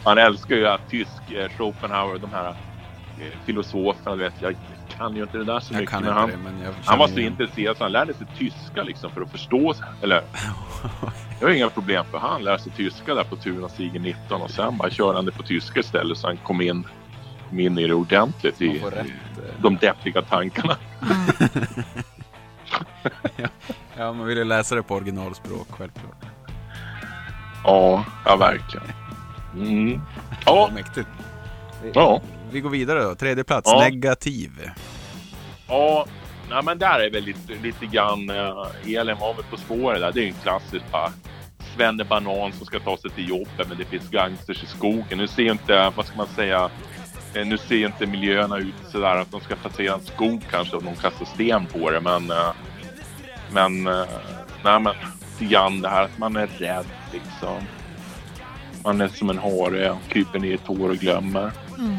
Han 0.04 0.18
älskar 0.18 0.56
ju 0.56 0.68
att 0.68 0.90
tysk, 0.90 1.32
eh, 1.32 1.50
Schopenhauer, 1.58 2.18
de 2.20 2.30
här 2.34 2.48
eh, 2.50 3.26
filosoferna, 3.46 4.16
du 4.16 4.24
vet. 4.24 4.34
Jag 4.42 4.56
kan 4.98 5.16
ju 5.16 5.22
inte 5.22 5.38
det 5.38 5.44
där 5.44 5.60
så 5.60 5.74
Jag 5.74 5.80
mycket. 5.80 5.90
kan 5.94 6.02
men 6.04 6.10
inte 6.10 6.20
han, 6.20 6.30
det, 6.30 6.38
men 6.38 6.62
jag 6.66 6.74
han 6.86 7.00
var 7.00 7.08
så 7.08 7.18
igen- 7.20 7.32
intresserad 7.32 7.78
så 7.78 7.84
han 7.84 7.92
lärde 7.92 8.14
sig 8.14 8.28
tyska 8.38 8.84
liksom 8.84 9.12
för 9.12 9.22
att 9.22 9.32
förstå. 9.32 9.74
Eller, 10.04 10.22
det 11.40 11.46
var 11.46 11.52
inga 11.52 11.70
problem 11.70 12.06
för 12.12 12.18
han 12.18 12.44
lärde 12.44 12.60
sig 12.60 12.72
tyska 12.72 13.14
där 13.16 13.24
på 13.24 13.36
Tunastigen 13.36 14.02
19 14.02 14.42
och 14.42 14.52
sen 14.52 14.78
bara 14.78 14.90
körde 14.90 15.18
han 15.18 15.26
det 15.26 15.32
på 15.32 15.44
tyska 15.44 15.80
istället 15.80 16.18
så 16.18 16.28
han 16.28 16.38
kom 16.38 16.62
in, 16.62 16.88
kom 17.50 17.60
in 17.60 17.78
i 17.80 17.88
det 17.88 17.94
ordentligt 17.94 18.60
Man 18.60 18.70
i, 18.70 18.82
de 19.62 19.78
deppiga 19.78 20.22
tankarna. 20.22 20.78
Ja, 23.98 24.14
man 24.14 24.28
vill 24.28 24.38
ju 24.38 24.44
läsa 24.44 24.76
det 24.76 24.84
på 24.84 24.96
originalspråk, 24.96 25.68
självklart. 25.70 26.26
Ja, 27.64 28.06
ja 28.26 28.36
verkligen. 28.36 28.86
Mm. 29.56 30.02
Ja. 30.30 30.38
Ja, 30.46 30.70
Mäktigt. 30.74 31.08
ja. 31.94 32.22
Vi 32.52 32.60
går 32.60 32.70
vidare 32.70 33.04
då. 33.04 33.16
Tredje 33.16 33.44
plats, 33.44 33.72
Ja. 33.74 33.80
negativ. 33.80 34.52
Ja, 35.68 36.06
nej, 36.50 36.64
men 36.64 36.78
där 36.80 37.00
är 37.00 37.12
väl 37.12 37.24
lite, 37.24 37.54
lite 37.64 37.86
grann 37.86 38.30
uh, 38.30 38.68
Elin 38.86 39.18
var 39.20 39.34
väl 39.34 39.44
på 39.50 39.58
spåret 39.58 40.02
där. 40.02 40.12
Det 40.12 40.20
är 40.20 40.24
ju 40.24 40.28
en 40.30 40.36
klassisk 40.44 40.86
bara 40.92 41.12
Svenne 41.76 42.04
Banan 42.04 42.52
som 42.54 42.66
ska 42.66 42.80
ta 42.80 42.98
sig 42.98 43.10
till 43.12 43.30
jobbet 43.30 43.68
men 43.70 43.78
det 43.78 43.86
finns 43.86 44.10
gangsters 44.10 44.64
i 44.64 44.68
skogen. 44.68 45.18
Nu 45.18 45.28
ser 45.28 45.52
inte, 45.52 45.92
vad 45.96 46.06
ska 46.06 46.18
man 46.18 46.28
säga, 46.28 46.70
nu 47.34 47.58
ser 47.58 47.86
inte 47.86 48.06
miljöerna 48.06 48.58
ut 48.58 48.74
sådär 48.92 49.16
att 49.16 49.32
de 49.32 49.42
ska 49.42 49.56
passera 49.56 49.94
en 49.94 50.02
skog 50.02 50.42
kanske 50.52 50.76
och 50.76 50.84
de 50.84 50.96
kastar 50.96 51.26
sten 51.26 51.66
på 51.66 51.92
det 51.92 52.00
men 52.02 52.32
eh, 52.32 52.52
men, 53.52 53.88
uh, 53.88 54.06
nej 54.64 54.80
men 54.80 54.94
grann 55.40 55.82
det 55.82 55.90
här 55.90 56.04
att 56.04 56.18
man 56.18 56.36
är 56.36 56.48
rädd 56.48 56.86
liksom. 57.14 57.62
Man 58.84 59.02
är 59.02 59.08
som 59.08 59.30
en 59.30 59.38
hare 59.38 59.92
och 59.92 59.98
kryper 60.10 60.40
ner 60.40 60.50
i 60.50 60.54
ett 60.54 60.68
hår 60.68 60.90
och 60.90 60.96
glömmer. 60.98 61.52
Mm. 61.78 61.92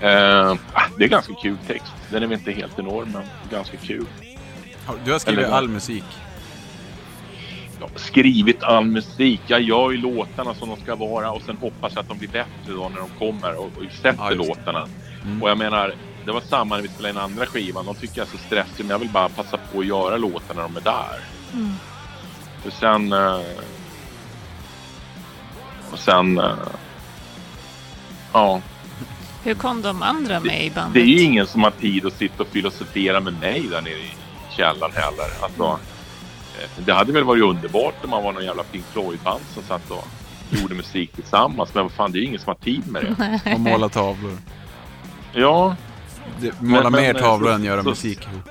Eh, 0.00 0.56
det 0.98 1.04
är 1.04 1.08
ganska 1.08 1.34
kul 1.34 1.56
text. 1.66 1.92
Den 2.10 2.22
är 2.22 2.26
väl 2.26 2.38
inte 2.38 2.52
helt 2.52 2.78
enorm, 2.78 3.12
men 3.12 3.22
ganska 3.50 3.76
kul. 3.76 4.06
Du 5.04 5.12
har 5.12 5.18
skrivit 5.18 5.44
Eller- 5.44 5.54
all 5.56 5.68
musik. 5.68 6.04
Skrivit 7.96 8.62
all 8.62 8.84
musik. 8.84 9.40
Jag 9.46 9.60
gör 9.60 9.90
ju 9.90 9.96
låtarna 9.96 10.54
som 10.54 10.68
de 10.68 10.80
ska 10.80 10.94
vara 10.96 11.30
och 11.32 11.42
sen 11.42 11.56
hoppas 11.56 11.92
jag 11.94 12.02
att 12.02 12.08
de 12.08 12.18
blir 12.18 12.28
bättre 12.28 12.72
då 12.76 12.88
när 12.88 13.00
de 13.00 13.08
kommer 13.18 13.58
och, 13.58 13.64
och 13.66 13.92
sätter 14.02 14.24
Ja, 14.24 14.30
låtarna. 14.30 14.88
Mm. 15.24 15.42
Och 15.42 15.50
jag 15.50 15.58
menar, 15.58 15.94
det 16.24 16.32
var 16.32 16.40
samma 16.40 16.76
när 16.76 16.82
vi 16.82 16.88
spelade 16.88 17.12
in 17.12 17.18
andra 17.18 17.46
skivan. 17.46 17.86
De 17.86 17.94
tycker 17.94 18.18
jag 18.18 18.26
är 18.26 18.30
så 18.32 18.38
stressig, 18.38 18.84
men 18.84 18.90
jag 18.90 18.98
vill 18.98 19.08
bara 19.10 19.28
passa 19.28 19.56
på 19.72 19.80
att 19.80 19.86
göra 19.86 20.16
låtarna 20.16 20.54
när 20.54 20.62
de 20.62 20.76
är 20.76 20.80
där. 20.80 21.20
Mm. 21.54 21.72
Och 22.66 22.72
sen... 22.72 23.12
eh, 23.12 23.40
och 25.92 25.98
sen... 25.98 26.38
eh, 26.38 26.52
ja, 28.32 28.60
Hur 29.44 29.54
kom 29.54 29.82
de 29.82 30.02
andra 30.02 30.40
med 30.40 30.64
i 30.64 30.70
bandet? 30.70 30.94
det 30.94 31.00
är 31.00 31.06
ju 31.06 31.20
ingen 31.20 31.46
som 31.46 31.62
har 31.62 31.70
tid 31.70 32.06
att 32.06 32.12
sitta 32.16 32.42
och 32.42 32.48
filosofera 32.48 33.20
med 33.20 33.40
mig 33.40 33.62
där 33.70 33.80
nere 33.82 33.92
i 33.92 34.14
källaren 34.56 34.92
heller. 34.94 35.26
Alltså, 35.42 35.78
det 36.76 36.92
hade 36.92 37.12
väl 37.12 37.24
varit 37.24 37.42
underbart 37.42 37.94
om 38.04 38.10
man 38.10 38.22
var 38.24 38.32
någon 38.32 38.44
jävla 38.44 38.62
Pink 38.62 38.84
Floyd-band 38.92 39.40
som 39.54 39.62
satt 39.62 39.90
och 39.90 40.04
gjorde 40.50 40.74
musik 40.74 41.12
tillsammans. 41.12 41.74
Men 41.74 41.82
vad 41.82 41.92
fan, 41.92 42.12
det 42.12 42.18
är 42.18 42.20
ju 42.20 42.26
ingen 42.26 42.40
som 42.40 42.48
har 42.48 42.54
tid 42.64 42.90
med 42.90 43.04
det. 43.44 43.54
Och 43.54 43.60
måla 43.60 43.88
tavlor. 43.88 44.38
Ja, 45.32 45.76
Det, 46.40 46.60
måla 46.60 46.90
men, 46.90 47.02
mer 47.02 47.14
eh, 47.16 47.20
tavlor 47.22 47.48
så- 47.48 47.54
än 47.54 47.64
göra 47.64 47.82
så- 47.82 47.88
musik 47.88 48.18
ihop. 48.32 48.48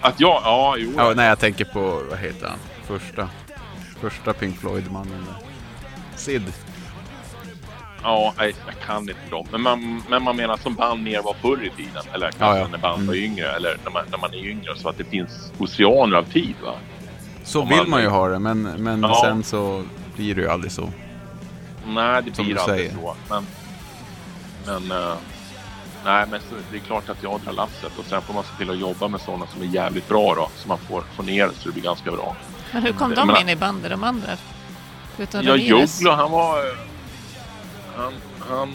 att 0.00 0.20
jag... 0.20 0.40
Ja, 0.44 0.74
jo. 0.78 0.92
Ja, 0.96 1.12
nej, 1.16 1.26
jag 1.28 1.38
tänker 1.38 1.64
på, 1.64 2.02
vad 2.10 2.18
heter 2.18 2.46
han? 2.48 2.58
Första, 2.86 3.28
första 4.00 4.32
Pink 4.32 4.60
Floyd-mannen. 4.60 5.24
Sid. 6.16 6.52
Ja, 8.02 8.34
nej, 8.38 8.54
jag 8.66 8.86
kan 8.86 9.00
inte 9.00 9.14
dem. 9.30 9.46
Men 9.52 9.62
man, 9.62 10.02
men 10.08 10.22
man 10.22 10.36
menar 10.36 10.56
som 10.56 10.74
band 10.74 11.02
mer 11.02 11.22
var 11.22 11.34
förr 11.34 11.64
i 11.64 11.70
tiden. 11.70 12.02
Eller 12.12 12.30
kanske 12.30 12.46
Ja, 12.58 12.58
ja. 12.58 12.68
när 12.68 12.78
band 12.78 13.06
var 13.06 13.14
Mm. 13.14 13.24
yngre. 13.24 13.46
Eller 13.56 13.76
när 13.84 13.90
man, 13.90 14.02
när 14.10 14.18
man 14.18 14.30
är 14.34 14.46
yngre. 14.46 14.76
Så 14.76 14.88
att 14.88 14.98
det 14.98 15.04
finns 15.04 15.52
oceaner 15.58 16.16
av 16.16 16.22
tid. 16.22 16.54
Va? 16.64 16.72
Så 17.44 17.62
Om 17.62 17.68
vill 17.68 17.78
man- 17.78 17.90
man 17.90 18.02
ju 18.02 18.08
ha 18.08 18.28
det, 18.28 18.38
men, 18.38 18.62
men 18.62 19.02
Ja. 19.02 19.20
sen 19.24 19.44
så 19.44 19.84
blir 20.16 20.34
det 20.34 20.40
ju 20.40 20.48
aldrig 20.48 20.72
så. 20.72 20.90
Nej, 21.86 22.22
det 22.22 22.34
Som 22.34 22.44
blir 22.46 22.58
aldrig 22.58 22.78
säger. 22.78 22.92
så. 23.02 23.16
Men, 23.28 23.46
men, 24.66 24.98
eh, 24.98 25.14
nej, 26.04 26.26
men 26.30 26.40
så, 26.40 26.54
det 26.70 26.76
är 26.76 26.80
klart 26.80 27.08
att 27.08 27.22
jag 27.22 27.40
drar 27.40 27.52
lasset 27.52 27.98
och 27.98 28.04
sen 28.04 28.22
får 28.22 28.34
man 28.34 28.42
se 28.44 28.50
till 28.58 28.70
att 28.70 28.78
jobba 28.78 29.08
med 29.08 29.20
sådana 29.20 29.46
som 29.46 29.62
är 29.62 29.66
jävligt 29.66 30.08
bra 30.08 30.34
då. 30.34 30.48
Så 30.56 30.68
man 30.68 30.78
får, 30.78 31.02
får 31.16 31.22
ner 31.22 31.46
det 31.46 31.52
så 31.54 31.68
det 31.68 31.72
blir 31.72 31.82
ganska 31.82 32.10
bra. 32.10 32.36
Men 32.72 32.82
hur 32.82 32.92
kom 32.92 33.14
de 33.14 33.26
Men- 33.26 33.36
in 33.40 33.48
i 33.48 33.56
bandet, 33.56 33.90
de 33.90 34.04
andra? 34.04 34.28
Förutom 35.16 35.42
Ja? 35.42 35.56
Joglo 35.56 36.10
han 36.10 36.30
var... 36.30 36.58
Han, 37.98 38.12
han, 38.48 38.72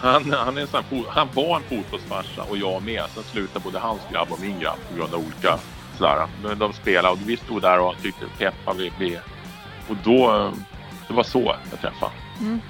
han, 0.00 0.32
han, 0.32 0.56
är 0.56 0.60
en 0.60 0.66
sån 0.66 0.84
här, 0.90 1.04
han 1.08 1.28
var 1.34 1.56
en 1.56 1.62
fotbollsfarsa 1.62 2.42
och 2.42 2.56
jag 2.56 2.82
med. 2.82 3.04
Sen 3.14 3.22
slutade 3.22 3.64
både 3.64 3.78
hans 3.78 4.00
grabb 4.10 4.32
och 4.32 4.40
min 4.40 4.60
grabb 4.60 4.78
på 4.88 4.96
grund 4.96 5.14
av 5.14 5.20
olika 5.20 5.58
sådär. 5.98 6.26
Men 6.42 6.58
de 6.58 6.72
spelade 6.72 7.08
och 7.08 7.18
vi 7.28 7.36
stod 7.36 7.62
där 7.62 7.80
och 7.80 7.94
tyckte 8.02 8.26
peppa 8.38 8.72
vi. 8.98 9.18
Och 9.88 9.96
då, 10.04 10.52
det 11.08 11.14
var 11.14 11.22
så 11.22 11.56
jag 11.70 11.80
träffade 11.80 12.12
Mm. 12.40 12.60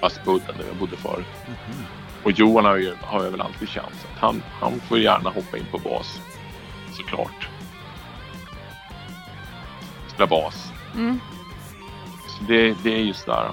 Aspudden 0.00 0.56
där 0.58 0.66
jag 0.66 0.76
bodde 0.76 0.96
förut. 0.96 1.26
Och 2.22 2.30
Johan 2.30 2.64
har, 2.64 2.76
ju, 2.76 2.94
har 3.00 3.24
jag 3.24 3.30
väl 3.30 3.40
alltid 3.40 3.68
känt 3.68 3.94
så 4.02 4.08
att 4.14 4.18
han, 4.18 4.42
han 4.60 4.80
får 4.80 4.98
gärna 4.98 5.30
hoppa 5.30 5.58
in 5.58 5.66
på 5.70 5.78
bas. 5.78 6.20
Såklart. 6.92 7.48
Spela 10.08 10.26
bas. 10.26 10.72
Mm. 10.94 11.20
Så 12.28 12.44
det, 12.44 12.76
det 12.82 12.94
är 12.94 13.02
just 13.02 13.26
där. 13.26 13.50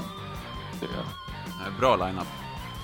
Det, 0.80 0.88
Nej, 1.62 1.72
Bra 1.80 1.96
line-up. 1.96 2.28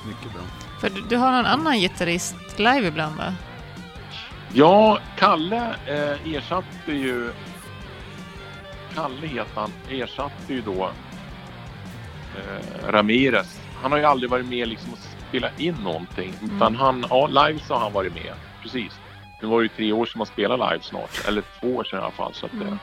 Mycket 0.07 0.33
bra. 0.33 0.41
För 0.81 0.89
du, 0.89 1.01
du 1.01 1.17
har 1.17 1.31
någon 1.31 1.45
annan 1.45 1.79
gitarrist 1.79 2.35
live 2.57 2.87
ibland 2.87 3.15
va? 3.17 3.33
Ja, 4.53 4.99
Kalle 5.17 5.75
eh, 5.85 6.33
ersatte 6.35 6.91
ju... 6.91 7.31
Kalle 8.93 9.27
heter 9.27 9.61
han. 9.61 9.71
Ersatte 9.89 10.53
ju 10.53 10.61
då 10.61 10.91
eh, 12.37 12.87
Ramirez. 12.89 13.59
Han 13.81 13.91
har 13.91 13.99
ju 13.99 14.05
aldrig 14.05 14.29
varit 14.29 14.45
med 14.45 14.67
liksom 14.67 14.93
och 14.93 14.99
spelat 15.29 15.59
in 15.59 15.75
någonting. 15.75 16.33
Mm. 16.41 16.55
Utan 16.55 16.75
han, 16.75 17.05
ja, 17.09 17.27
live 17.27 17.59
så 17.59 17.73
har 17.73 17.81
han 17.81 17.93
varit 17.93 18.13
med. 18.13 18.33
Precis. 18.63 18.93
Det 19.41 19.45
var 19.47 19.61
ju 19.61 19.67
tre 19.67 19.91
år 19.91 20.05
sedan 20.05 20.17
man 20.17 20.27
spelade 20.27 20.69
live 20.71 20.83
snart. 20.83 21.27
Eller 21.27 21.43
två 21.59 21.75
år 21.75 21.83
sedan 21.83 21.99
i 21.99 22.01
alla 22.01 22.11
fall. 22.11 22.33
Så 22.33 22.45
att, 22.45 22.53
Mm. 22.53 22.67
eh, 22.67 22.73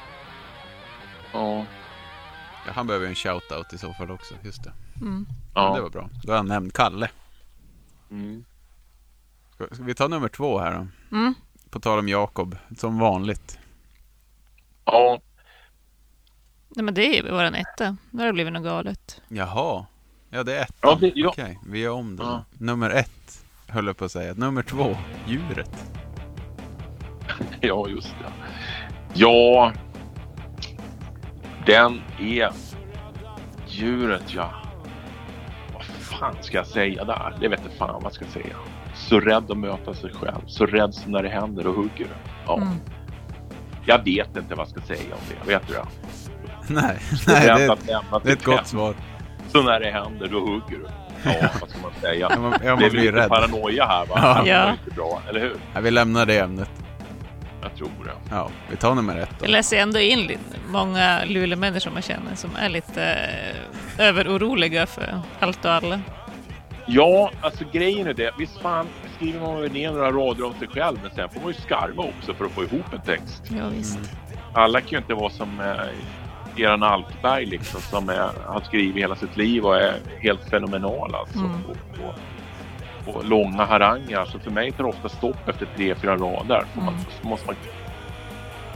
ja, 1.33 1.65
Ja, 2.67 2.73
han 2.75 2.87
behöver 2.87 3.07
ju 3.07 3.11
en 3.11 3.15
shout-out 3.15 3.75
i 3.75 3.79
så 3.79 3.93
fall 3.95 4.11
också. 4.11 4.35
Just 4.43 4.65
det. 4.65 4.73
Mm. 5.03 5.27
Ja. 5.55 5.75
Det 5.77 5.81
var 5.83 5.91
bra. 5.91 6.09
Då 6.23 6.33
har 6.33 6.37
han 6.37 6.47
nämnt 6.47 6.73
Kalle. 6.75 7.11
Mm. 8.11 8.45
Ska, 9.55 9.67
ska 9.75 9.85
vi 9.85 9.95
ta 9.95 10.09
nummer 10.09 10.29
två 10.29 10.59
här 10.59 10.73
då? 10.75 11.17
Mm. 11.17 11.35
På 11.71 11.81
tal 11.81 11.99
om 11.99 12.09
Jakob, 12.09 12.57
som 12.79 12.99
vanligt. 12.99 13.59
ja, 14.85 15.21
Nej, 16.77 16.85
men 16.85 16.95
det 16.95 17.07
är 17.07 17.23
ju 17.25 17.31
våran 17.31 17.55
etta. 17.55 17.97
Nu 18.11 18.19
har 18.19 18.27
det 18.27 18.33
blivit 18.33 18.53
något 18.53 18.63
galet. 18.65 19.21
Jaha. 19.29 19.87
Ja, 20.31 20.43
det 20.43 20.57
är 20.59 20.63
ettan. 20.63 20.91
Ja, 20.91 20.97
det- 21.01 21.13
ja. 21.15 21.29
Okej, 21.29 21.59
vi 21.67 21.79
gör 21.79 21.93
om 21.93 22.17
det. 22.17 22.23
då. 22.23 22.29
Ja. 22.29 22.45
Nummer 22.59 22.91
ett, 22.91 23.45
höll 23.69 23.87
jag 23.87 23.97
på 23.97 24.05
att 24.05 24.13
säga. 24.13 24.35
Nummer 24.35 24.63
två, 24.63 24.97
djuret. 25.27 25.87
Ja, 27.61 27.89
just 27.89 28.09
det. 28.09 28.33
Ja, 29.15 29.73
den 31.67 32.01
är 32.19 32.53
djuret, 33.69 34.35
ja. 34.35 34.62
Fan 36.23 36.37
ska 36.41 36.57
jag 36.57 36.67
säga 36.67 37.05
där? 37.05 37.37
Det 37.41 37.49
vet 37.49 37.65
inte 37.65 37.77
fan 37.77 37.95
vad 37.95 38.05
jag 38.05 38.13
ska 38.13 38.25
säga. 38.25 38.57
Så 38.95 39.21
rädd 39.21 39.51
att 39.51 39.59
möta 39.59 39.95
sig 39.95 40.11
själv. 40.13 40.41
Så 40.47 40.67
rädd 40.67 40.95
som 40.95 41.13
när 41.13 41.23
det 41.23 41.29
händer 41.29 41.67
och 41.67 41.75
hugger. 41.75 42.07
Ja, 42.47 42.57
Mm. 42.57 42.69
Jag 43.87 44.05
vet 44.05 44.37
inte 44.37 44.55
vad 44.55 44.59
jag 44.59 44.69
ska 44.69 44.81
säga 44.81 45.15
om 45.15 45.21
det. 45.29 45.49
Vet 45.53 45.69
du 45.69 45.75
det? 45.75 45.85
Nej, 46.75 46.99
nej 47.27 47.47
det, 47.47 47.73
att 47.73 47.87
lämna 47.87 48.19
det 48.19 48.29
är 48.29 48.33
ett 48.33 48.45
gott 48.45 48.55
själv. 48.55 48.65
svar. 48.65 48.95
Så 49.49 49.63
när 49.63 49.81
det 49.81 49.91
händer, 49.91 50.29
då 50.29 50.41
hugger 50.41 50.79
du. 50.79 50.87
Ja, 51.25 51.49
vad 51.61 51.71
ska 51.71 51.79
man 51.83 51.91
säga? 52.01 52.29
Ja, 52.31 52.39
man, 52.41 52.53
ja, 52.53 52.59
det 52.59 52.75
man 52.75 52.85
är 52.85 52.91
lite 52.91 53.13
rädd. 53.17 53.29
paranoia 53.29 53.87
här 53.87 54.07
va? 54.07 54.15
Ja. 54.17 54.43
Det 54.45 54.65
var 54.65 54.71
inte 54.71 54.91
bra, 54.97 55.23
eller 55.29 55.41
hur? 55.41 55.57
Ja, 55.75 55.81
vi 55.81 55.91
lämnar 55.91 56.27
det 56.27 56.39
ämnet. 56.39 56.71
Jag 57.63 57.77
tror 57.77 57.91
det. 58.05 58.13
Ja, 58.31 58.51
vi 58.71 58.77
tar 58.77 58.95
nummer 58.95 59.17
ett 59.17 59.31
då. 59.39 59.45
Jag 59.45 59.51
läser 59.51 59.77
ändå 59.77 59.99
in 59.99 60.39
många 60.69 61.25
Luleå-människor 61.25 61.91
man 61.91 62.03
känner 62.03 62.35
som 62.35 62.57
är 62.57 62.69
lite 62.69 63.05
eh, 63.99 64.09
överoroliga 64.09 64.87
för 64.87 65.21
allt 65.41 65.65
och 65.65 65.71
alla. 65.73 66.01
Ja, 66.87 67.31
alltså 67.41 67.65
grejen 67.73 68.07
är 68.07 68.15
det. 68.15 68.35
Visst 68.39 68.61
fan 68.61 68.87
skriver 69.17 69.41
man 69.41 69.61
väl 69.61 69.73
ner 69.73 69.91
några 69.91 70.11
rader 70.11 70.45
om 70.45 70.55
sig 70.59 70.69
själv, 70.69 70.99
men 71.03 71.11
sen 71.11 71.29
får 71.29 71.41
man 71.41 71.49
ju 71.49 71.61
skarva 71.61 72.03
också 72.03 72.35
för 72.35 72.45
att 72.45 72.53
få 72.53 72.65
ihop 72.65 72.93
en 72.93 73.01
text. 73.01 73.43
Ja, 73.59 73.69
visst. 73.69 73.99
Alla 74.53 74.81
kan 74.81 74.91
ju 74.91 74.99
inte 74.99 75.15
vara 75.15 75.31
som 75.31 75.61
eh, 75.61 76.63
eran 76.63 76.83
Alkberg 76.83 77.47
liksom, 77.47 77.81
som 77.81 78.09
är, 78.09 78.31
har 78.47 78.61
skrivit 78.61 78.97
hela 78.97 79.17
sitt 79.17 79.37
liv 79.37 79.65
och 79.65 79.77
är 79.77 79.95
helt 80.21 80.51
fenomenal 80.51 81.15
alltså. 81.15 81.39
Mm. 81.39 81.65
Och, 81.65 82.07
och, 82.07 82.15
och 83.07 83.25
långa 83.25 83.65
haranger. 83.65 84.25
Så 84.25 84.39
för 84.39 84.51
mig 84.51 84.73
tar 84.73 84.85
det 84.85 84.91
ofta 84.91 85.09
stopp 85.09 85.49
efter 85.49 85.67
tre, 85.77 85.95
fyra 85.95 86.17
rader. 86.17 86.65
Får 86.75 86.81
man, 86.83 86.95
Mm. 86.95 87.05
så 87.23 87.29
måste 87.29 87.47
man, 87.47 87.57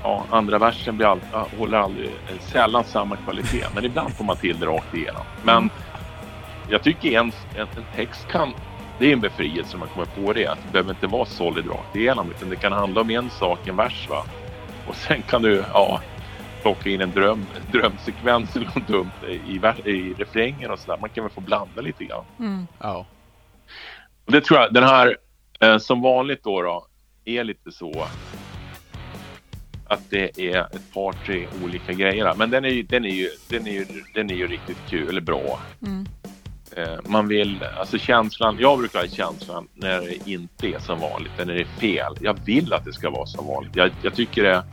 ja, 0.03 0.25
andra 0.31 0.59
versen 0.59 0.97
blir 0.97 1.07
all, 1.07 1.21
håller 1.59 1.79
aldrig, 1.79 2.07
eh, 2.07 2.39
sällan 2.41 2.85
samma 2.85 3.17
kvalitet, 3.17 3.65
men 3.75 3.85
ibland 3.85 4.11
får 4.17 4.25
man 4.25 4.37
till 4.37 4.61
det 4.61 4.67
rakt 4.67 4.95
igenom. 4.95 5.23
Men 5.43 5.57
Mm. 5.57 5.71
jag 6.69 6.83
tycker 6.83 7.19
en, 7.19 7.33
en, 7.55 7.61
en 7.77 7.85
text 7.95 8.29
kan 8.29 8.53
Det 8.99 9.09
är 9.09 9.13
en 9.13 9.21
befrielse 9.21 9.77
man 9.77 9.89
kommer 9.89 10.07
på 10.07 10.33
det. 10.33 10.47
Att 10.47 10.59
det 10.67 10.73
behöver 10.73 10.91
inte 10.91 11.07
vara 11.07 11.25
solid 11.25 11.71
rakt 11.71 11.97
igenom 11.97 12.31
utan 12.31 12.51
det 12.51 12.57
kan 12.57 12.73
handla 12.73 13.01
om 13.01 13.11
en 13.11 13.31
sak, 13.31 13.69
en 13.69 13.77
vers 13.77 14.09
va. 14.11 14.23
Och 14.87 14.95
sen 14.97 15.23
kan 15.23 15.43
du, 15.43 15.65
ja, 15.73 16.01
plocka 16.63 16.91
in 16.91 17.01
en 17.01 17.11
dröm, 17.11 17.47
drömsekvens 17.73 18.57
eller 18.57 18.67
något 18.75 18.87
dumt 18.89 19.11
i, 19.29 19.33
i 19.91 20.15
refrängen 20.19 20.71
och 20.71 20.79
sådär. 20.79 20.99
Man 21.01 21.11
kan 21.11 21.25
väl 21.25 21.33
få 21.33 21.41
blanda 21.41 21.81
lite 21.81 22.05
grann. 22.05 22.25
Mm. 22.39 22.67
Ja. 22.81 23.07
Och 24.27 24.33
det 24.33 24.41
tror 24.41 24.61
jag, 24.61 24.75
den 24.75 24.85
här 24.85 25.17
eh, 25.61 25.79
som 25.79 26.03
vanligt 26.03 26.45
då, 26.45 26.63
då 26.63 26.87
är 27.25 27.45
lite 27.45 27.73
så 27.73 28.07
att 29.89 30.11
det 30.11 30.39
är 30.39 30.61
ett 30.61 30.95
par, 30.95 31.13
tre 31.13 31.47
olika 31.65 31.93
grejer. 31.93 32.35
Men 32.37 32.51
den 32.51 32.65
är 32.65 32.69
ju, 32.69 32.83
den 32.83 33.05
är 33.05 33.15
ju, 33.15 33.29
den 33.49 33.67
är 33.67 33.73
ju, 33.73 33.87
den 34.15 34.31
är 34.31 34.35
ju 34.35 34.47
riktigt 34.47 34.79
kul, 34.89 35.09
eller 35.09 35.21
bra. 35.21 35.61
Mm. 35.87 36.07
Eh, 36.77 36.99
man 37.07 37.29
vill, 37.29 37.65
alltså 37.79 37.99
känslan, 37.99 38.57
jag 38.61 38.79
brukar 38.79 38.99
ha 38.99 39.07
känslan 39.07 39.69
när 39.75 40.01
det 40.01 40.31
inte 40.31 40.67
är 40.67 40.79
som 40.79 41.01
vanligt, 41.01 41.33
när 41.39 41.45
det 41.45 41.61
är 41.61 41.65
fel. 41.65 42.15
Jag 42.21 42.39
vill 42.45 42.73
att 42.73 42.85
det 42.85 42.93
ska 42.93 43.11
vara 43.11 43.27
som 43.27 43.47
vanligt. 43.47 43.77
Jag, 43.77 43.91
jag 44.03 44.15
tycker 44.15 44.43
det, 44.43 44.65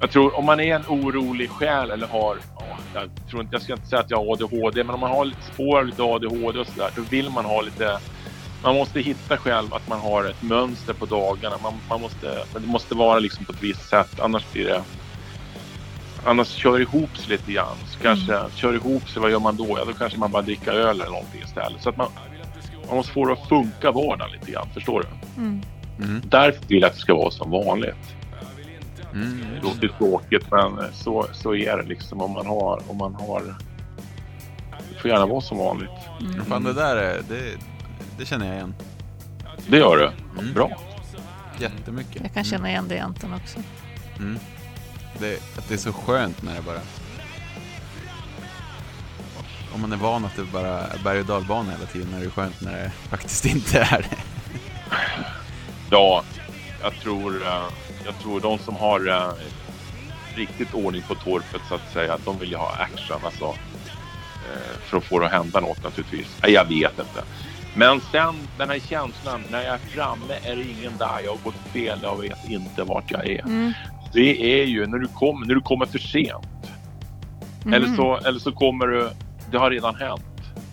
jag 0.00 0.10
tror 0.10 0.38
om 0.38 0.44
man 0.44 0.60
är 0.60 0.74
en 0.74 0.84
orolig 0.88 1.50
själ 1.50 1.90
eller 1.90 2.06
har, 2.06 2.36
ja, 2.58 2.78
jag 2.94 3.10
tror 3.30 3.42
inte, 3.42 3.54
jag 3.54 3.62
ska 3.62 3.72
inte 3.72 3.86
säga 3.86 4.00
att 4.00 4.10
jag 4.10 4.24
har 4.24 4.32
ADHD, 4.32 4.84
men 4.84 4.94
om 4.94 5.00
man 5.00 5.10
har 5.10 5.24
lite 5.24 5.42
spår 5.42 5.78
av 5.78 5.86
lite 5.86 6.02
ADHD 6.02 6.58
och 6.58 6.66
sådär, 6.66 6.90
då 6.96 7.02
vill 7.02 7.30
man 7.30 7.44
ha 7.44 7.60
lite 7.60 7.98
man 8.62 8.74
måste 8.74 9.00
hitta 9.00 9.36
själv 9.36 9.74
att 9.74 9.88
man 9.88 10.00
har 10.00 10.24
ett 10.24 10.42
mönster 10.42 10.92
på 10.92 11.06
dagarna. 11.06 11.56
Man, 11.62 11.74
man 11.88 12.00
måste, 12.00 12.44
det 12.54 12.66
måste 12.66 12.94
vara 12.94 13.18
liksom 13.18 13.44
på 13.44 13.52
ett 13.52 13.62
visst 13.62 13.88
sätt. 13.88 14.20
Annars 14.20 14.52
blir 14.52 14.64
det... 14.64 14.82
Annars 16.24 16.48
kör 16.48 16.80
ihop 16.80 17.16
sig 17.16 17.28
lite 17.28 17.52
grann. 17.52 17.76
Så 17.86 17.98
kanske 17.98 18.40
kör 18.54 18.74
ihop 18.74 19.08
sig, 19.08 19.22
vad 19.22 19.30
gör 19.30 19.38
man 19.38 19.56
då? 19.56 19.66
Ja, 19.78 19.84
då 19.84 19.92
kanske 19.92 20.18
man 20.18 20.30
bara 20.30 20.42
dricker 20.42 20.72
öl 20.72 21.00
eller 21.00 21.10
någonting 21.10 21.42
istället. 21.44 21.82
Så 21.82 21.88
att 21.88 21.96
man, 21.96 22.08
man 22.86 22.96
måste 22.96 23.12
få 23.12 23.26
det 23.26 23.32
att 23.32 23.48
funka 23.48 23.90
vardagen 23.90 24.32
lite 24.32 24.52
grann. 24.52 24.68
Förstår 24.74 25.00
du? 25.00 25.40
Mm. 25.42 25.62
Mm. 25.98 26.22
Därför 26.24 26.68
vill 26.68 26.80
jag 26.80 26.88
att 26.88 26.94
det 26.94 27.00
ska 27.00 27.14
vara 27.14 27.30
som 27.30 27.50
vanligt. 27.50 28.14
Mm. 29.12 29.40
Det 29.54 29.62
låter 29.62 29.88
tråkigt 29.88 30.50
men 30.50 30.92
så, 30.92 31.26
så 31.32 31.54
är 31.54 31.76
det 31.76 31.82
liksom 31.82 32.20
om 32.20 32.30
man 32.30 32.46
har... 32.46 32.82
Om 32.88 32.96
man 32.96 33.14
har 33.14 33.42
det 34.90 35.02
får 35.02 35.10
gärna 35.10 35.26
vara 35.26 35.40
som 35.40 35.58
vanligt. 35.58 35.90
Men 36.20 36.44
Fan, 36.44 36.64
det 36.64 36.72
där 36.72 36.96
är, 36.96 37.22
det, 37.28 37.56
det 38.18 38.26
känner 38.26 38.46
jag 38.46 38.54
igen. 38.56 38.74
Det 39.66 39.76
gör 39.78 39.96
det. 39.96 40.12
Mm. 40.40 40.54
Bra. 40.54 40.70
Jättemycket. 41.58 42.22
Jag 42.22 42.34
kan 42.34 42.44
känna 42.44 42.70
igen 42.70 42.88
det 42.88 42.94
i 42.94 42.98
Anton 42.98 43.34
också. 43.34 43.58
Mm. 44.18 44.38
Det, 45.18 45.58
att 45.58 45.68
det 45.68 45.74
är 45.74 45.78
så 45.78 45.92
skönt 45.92 46.42
när 46.42 46.54
det 46.54 46.62
bara... 46.62 46.80
Om 49.74 49.80
man 49.80 49.92
är 49.92 49.96
van 49.96 50.24
att 50.24 50.36
det 50.36 50.42
bara 50.44 50.80
är 50.86 50.98
berg 51.04 51.20
och 51.20 51.26
dalbana 51.26 51.70
hela 51.72 51.86
tiden 51.86 52.14
är 52.14 52.24
det 52.24 52.30
skönt 52.30 52.60
när 52.60 52.72
det 52.72 52.90
faktiskt 53.08 53.46
inte 53.46 53.78
är 53.80 54.02
det. 54.10 54.16
Ja, 55.90 56.22
jag 56.82 56.94
tror, 56.94 57.42
eh, 57.46 57.64
jag 58.04 58.18
tror 58.18 58.40
de 58.40 58.58
som 58.58 58.76
har 58.76 59.08
eh, 59.08 59.32
riktigt 60.34 60.74
ordning 60.74 61.02
på 61.02 61.14
torpet 61.14 61.60
så 61.68 61.74
att 61.74 61.92
säga, 61.92 62.18
de 62.24 62.38
vill 62.38 62.50
ju 62.50 62.56
ha 62.56 62.72
action 62.76 63.16
alltså. 63.24 63.44
eh, 63.44 64.78
För 64.80 64.96
att 64.96 65.04
få 65.04 65.18
det 65.18 65.26
att 65.26 65.32
hända 65.32 65.60
något 65.60 65.84
naturligtvis. 65.84 66.26
Nej, 66.42 66.52
jag 66.52 66.64
vet 66.64 66.98
inte. 66.98 67.22
Men 67.78 68.00
sen 68.00 68.34
den 68.58 68.68
här 68.68 68.78
känslan, 68.78 69.40
när 69.50 69.62
jag 69.62 69.74
är 69.74 69.78
framme 69.78 70.34
är 70.44 70.56
det 70.56 70.62
ingen 70.62 70.92
där. 70.98 71.20
Jag 71.24 71.30
har 71.30 71.38
gått 71.44 71.54
fel, 71.72 71.98
jag 72.02 72.20
vet 72.20 72.50
inte 72.50 72.82
vart 72.82 73.10
jag 73.10 73.26
är. 73.26 73.42
Mm. 73.42 73.72
Det 74.12 74.60
är 74.60 74.64
ju 74.64 74.86
när 74.86 74.98
du 74.98 75.08
kommer, 75.08 75.46
när 75.46 75.54
du 75.54 75.60
kommer 75.60 75.86
för 75.86 75.98
sent. 75.98 76.70
Mm. 77.64 77.74
Eller, 77.74 77.96
så, 77.96 78.16
eller 78.16 78.38
så 78.38 78.52
kommer 78.52 78.86
du, 78.86 79.10
det 79.50 79.58
har 79.58 79.70
redan 79.70 79.94
hänt. 79.94 80.22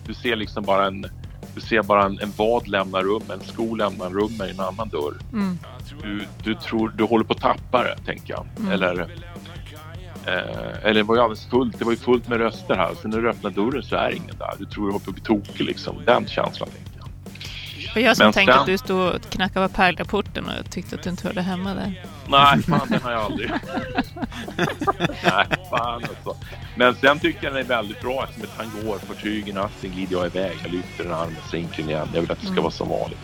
Du 0.06 0.14
ser 0.14 0.36
liksom 0.36 0.64
bara 0.64 0.86
en, 0.86 1.06
du 1.54 1.60
ser 1.60 1.82
bara 1.82 2.04
en, 2.04 2.18
en 2.20 2.32
vad 2.36 2.68
lämnar 2.68 3.02
rum, 3.02 3.22
en 3.32 3.40
sko 3.40 3.74
lämnar 3.74 4.10
rum 4.10 4.36
med 4.38 4.50
en 4.50 4.60
annan 4.60 4.88
dörr. 4.88 5.14
Mm. 5.32 5.58
Du, 6.02 6.26
du 6.44 6.54
tror, 6.54 6.92
du 6.96 7.04
håller 7.04 7.24
på 7.24 7.32
att 7.32 7.40
tappa 7.40 7.82
det, 7.82 7.96
tänker 8.06 8.34
jag. 8.34 8.46
Mm. 8.58 8.72
Eller, 8.72 9.00
eh, 10.26 10.82
eller 10.82 10.94
det 10.94 11.02
var 11.02 11.16
ju 11.16 11.22
alldeles 11.22 11.46
fullt, 11.46 11.78
det 11.78 11.84
var 11.84 11.92
ju 11.92 11.98
fullt 11.98 12.28
med 12.28 12.38
röster 12.38 12.74
här. 12.74 12.94
Så 13.02 13.08
när 13.08 13.20
du 13.20 13.30
öppnar 13.30 13.50
dörren 13.50 13.82
så 13.82 13.96
är 13.96 14.10
ingen 14.10 14.36
där. 14.38 14.54
Du 14.58 14.64
tror 14.64 14.86
du 14.86 14.92
håller 14.92 15.04
på 15.04 15.10
att 15.10 15.14
bli 15.14 15.24
tokig 15.24 15.66
liksom. 15.66 15.96
Den 16.06 16.26
känslan, 16.26 16.68
tänker 18.04 18.06
jag. 18.06 18.10
Och 18.10 18.16
som 18.16 18.24
Men 18.26 18.32
tänkte 18.32 18.52
sen- 18.52 18.60
att 18.60 18.66
du 18.66 18.78
stod 18.78 19.14
och 19.14 19.22
knackade 19.30 19.68
på 19.68 19.74
pärlrapporten 19.74 20.44
och 20.48 20.70
tyckte 20.70 20.94
att 20.96 21.02
du 21.02 21.10
inte 21.10 21.26
hörde 21.28 21.42
hemma 21.42 21.74
där. 21.74 22.02
Nej, 22.28 22.62
fan 22.62 22.88
den 22.90 23.02
har 23.02 23.12
jag 23.12 23.20
aldrig. 23.22 23.50
Nej, 25.24 25.46
fan 25.70 25.94
alltså. 25.94 26.36
Men 26.76 26.94
sen 26.94 27.18
tycker 27.20 27.44
jag 27.44 27.52
den 27.54 27.60
är 27.64 27.68
väldigt 27.68 28.00
bra 28.00 28.22
eftersom 28.24 28.42
ett 28.44 28.50
han 28.56 28.70
går 28.84 28.98
på 28.98 29.14
tyg 29.14 29.48
i 29.48 29.52
natten 29.52 29.90
glider 29.90 30.16
jag 30.16 30.26
iväg. 30.26 30.58
Jag 30.62 30.72
lyfter 30.72 31.04
en 31.04 31.12
arm 31.12 31.36
och 31.44 31.50
sänker 31.50 31.76
den 31.82 31.90
igen. 31.90 32.08
Jag 32.14 32.20
vill 32.20 32.30
att 32.32 32.38
det 32.40 32.46
ska 32.46 32.52
Mm. 32.52 32.62
vara 32.62 32.72
som 32.72 32.88
vanligt. 32.88 33.20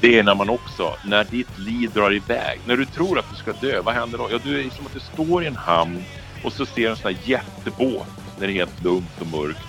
Det 0.00 0.18
är 0.18 0.22
när 0.22 0.34
man 0.34 0.50
också, 0.50 0.96
när 1.04 1.24
ditt 1.24 1.58
liv 1.58 1.90
drar 1.92 2.14
iväg. 2.14 2.60
När 2.64 2.76
du 2.76 2.86
tror 2.86 3.18
att 3.18 3.30
du 3.30 3.36
ska 3.36 3.52
dö, 3.52 3.80
vad 3.82 3.94
händer 3.94 4.18
då? 4.18 4.28
Ja, 4.30 4.38
du 4.42 4.66
är 4.66 4.70
som 4.70 4.86
att 4.86 4.92
du 4.92 5.00
står 5.00 5.44
i 5.44 5.46
en 5.46 5.56
hamn 5.56 6.04
och 6.44 6.52
så 6.52 6.66
ser 6.66 6.90
en 6.90 6.96
sån 6.96 7.10
här 7.12 7.18
jättebåt 7.22 8.06
när 8.38 8.46
det 8.46 8.52
är 8.52 8.54
helt 8.54 8.80
lugnt 8.82 9.20
och 9.20 9.26
mörkt. 9.26 9.60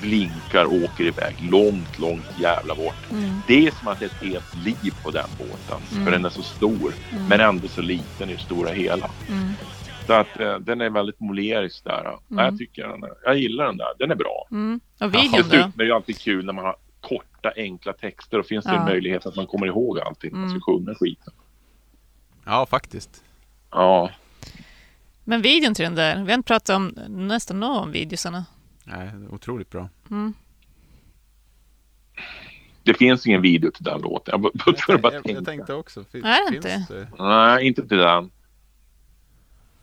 Blinkar 0.00 0.64
och 0.64 0.72
åker 0.84 1.04
iväg 1.04 1.36
långt, 1.50 1.98
långt 1.98 2.38
jävla 2.40 2.74
bort. 2.74 3.10
Mm. 3.10 3.30
Det 3.46 3.66
är 3.66 3.70
som 3.70 3.88
att 3.88 3.98
det 3.98 4.04
är 4.04 4.08
ett 4.08 4.22
helt 4.32 4.56
liv 4.64 4.94
på 5.02 5.10
den 5.10 5.28
båten. 5.38 5.82
Mm. 5.92 6.04
För 6.04 6.10
den 6.12 6.24
är 6.24 6.28
så 6.30 6.42
stor, 6.42 6.92
Mm. 7.12 7.26
men 7.28 7.40
ändå 7.40 7.68
så 7.68 7.82
liten 7.82 8.30
i 8.30 8.32
det 8.32 8.38
stora 8.40 8.70
hela. 8.70 9.10
Mm. 9.28 9.52
Så 10.06 10.12
att 10.12 10.40
eh, 10.40 10.58
den 10.58 10.80
är 10.80 10.90
väldigt 10.90 11.20
molerisk 11.20 11.84
där. 11.84 12.00
Ja, 12.04 12.20
Mm. 12.30 12.44
Jag 12.44 12.58
tycker 12.58 12.88
den 12.88 13.02
är, 13.02 13.10
jag 13.24 13.38
gillar 13.38 13.64
den 13.66 13.76
där. 13.76 13.88
Den 13.98 14.10
är 14.10 14.14
bra. 14.14 14.46
Mm. 14.50 14.80
Och 15.00 15.14
videon 15.14 15.30
då? 15.32 15.36
Dessutom 15.38 15.72
är 15.74 15.78
det 15.78 15.84
ju 15.84 15.92
alltid 15.92 16.18
kul 16.18 16.44
när 16.46 16.52
man 16.52 16.64
har 16.64 16.76
korta 17.00 17.52
enkla 17.56 17.92
texter. 17.92 18.36
Då 18.36 18.42
finns 18.42 18.64
det 18.64 18.70
Ja. 18.72 18.78
en 18.78 18.84
möjlighet 18.84 19.26
att 19.26 19.36
man 19.36 19.46
kommer 19.46 19.66
ihåg 19.66 20.00
allting. 20.00 20.36
Man 20.40 20.50
ska 20.50 20.60
sjunga 20.60 20.94
skiten. 20.94 21.32
Ja, 22.44 22.66
faktiskt. 22.66 23.22
Ja, 23.70 24.10
Men 25.24 25.42
videon 25.42 25.74
till 25.74 25.82
den 25.84 25.94
där, 25.94 26.14
vi 26.24 26.30
har 26.30 26.34
inte 26.38 26.46
pratat 26.46 26.76
om 26.76 26.86
nästan 27.08 27.60
någon 27.60 27.76
om 27.78 27.92
videosarna. 27.92 28.44
Nej, 28.90 29.10
otroligt 29.30 29.70
bra. 29.70 29.88
Mm. 30.10 30.34
det 32.82 32.94
finns 32.94 33.26
ingen 33.26 33.42
video 33.42 33.70
till 33.70 33.84
den 33.84 34.00
låten. 34.00 34.32
Jag 34.32 34.40
bara- 34.40 34.52
bara 34.88 34.98
bara 34.98 35.12
jag, 35.14 35.22
tänka. 35.24 35.38
jag 35.38 35.44
tänkte 35.46 35.74
också. 35.74 36.04
Fin, 36.04 36.24
Är 36.24 36.50
det 36.52 36.62
finns 36.62 36.80
inte? 36.80 36.94
det? 36.94 37.08
Nej, 37.18 37.66
inte 37.66 37.88
till 37.88 37.98
den. 37.98 38.30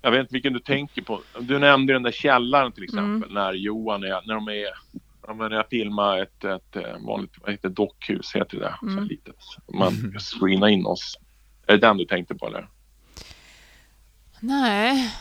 Jag 0.01 0.11
vet 0.11 0.19
inte 0.19 0.33
vilken 0.33 0.53
du 0.53 0.59
tänker 0.59 1.01
på. 1.01 1.21
Du 1.39 1.59
nämnde 1.59 1.93
den 1.93 2.03
där 2.03 2.11
källaren 2.11 2.71
till 2.71 2.83
exempel. 2.83 3.33
När 3.33 3.53
Johan 3.53 4.03
är, 4.03 4.27
när 4.27 4.33
de 4.35 4.47
är, 4.47 4.69
när 5.49 5.55
jag 5.55 5.69
filmar 5.69 6.17
ett, 6.21 6.43
ett 6.43 6.75
eh, 6.75 6.97
vanligt, 6.99 7.31
vad 7.41 7.51
heter 7.51 7.69
dockhus 7.69 8.35
heter 8.35 8.59
det. 8.59 8.75
Så 8.79 8.85
här 8.85 8.91
Mm. 8.93 9.03
litet. 9.07 9.35
Man 9.73 9.91
screenar 10.19 10.67
in 10.67 10.85
oss. 10.85 11.17
Är 11.67 11.73
det 11.73 11.87
den 11.87 11.97
du 11.97 12.05
tänkte 12.05 12.35
på 12.35 12.47
eller? 12.47 12.67
Nej. 14.39 15.11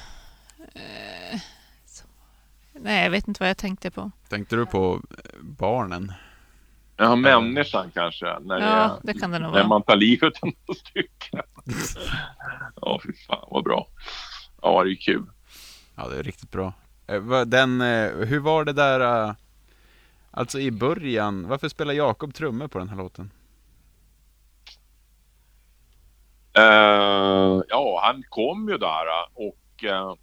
Nej, 2.80 3.02
jag 3.04 3.10
vet 3.10 3.28
inte 3.28 3.42
vad 3.42 3.48
jag 3.50 3.56
tänkte 3.56 3.90
på. 3.90 4.10
Tänkte 4.28 4.56
du 4.56 4.66
på 4.66 5.00
eh, 5.10 5.40
barnen? 5.42 6.12
Ja, 6.96 7.16
människan 7.16 7.90
kanske. 7.94 8.38
När, 8.40 8.60
Ja, 8.60 8.98
det 9.02 9.14
kan 9.14 9.30
det 9.30 9.38
nog 9.38 9.52
när 9.52 9.58
vara. 9.58 9.68
man 9.68 9.82
tar 9.82 9.96
livet 9.96 10.32
av 10.42 10.48
några 10.66 10.78
stycken. 10.80 11.40
Ja, 12.80 13.00
fy 13.04 13.12
fan 13.12 13.46
vad 13.50 13.64
bra. 13.64 13.88
Ja, 14.62 14.84
det 14.84 14.90
är 14.92 14.94
kul. 14.96 15.26
Ja, 15.96 16.08
det 16.08 16.18
är 16.18 16.22
riktigt 16.22 16.50
bra. 16.50 16.72
Eh, 17.06 17.40
Den, 17.46 17.80
eh, 17.80 18.10
hur 18.12 18.38
var 18.38 18.64
det 18.64 18.72
där, 18.72 19.34
alltså 20.30 20.60
i 20.60 20.70
början, 20.70 21.48
varför 21.48 21.68
spelar 21.68 21.94
Jakob 21.94 22.34
trummor 22.34 22.68
på 22.68 22.78
den 22.78 22.88
här 22.88 22.96
låten? 22.96 23.30
Eh, 26.52 27.62
ja, 27.68 28.00
han 28.04 28.22
kom 28.28 28.68
ju 28.68 28.78
där 28.78 29.06
och 29.34 29.84
eh, 29.84 30.14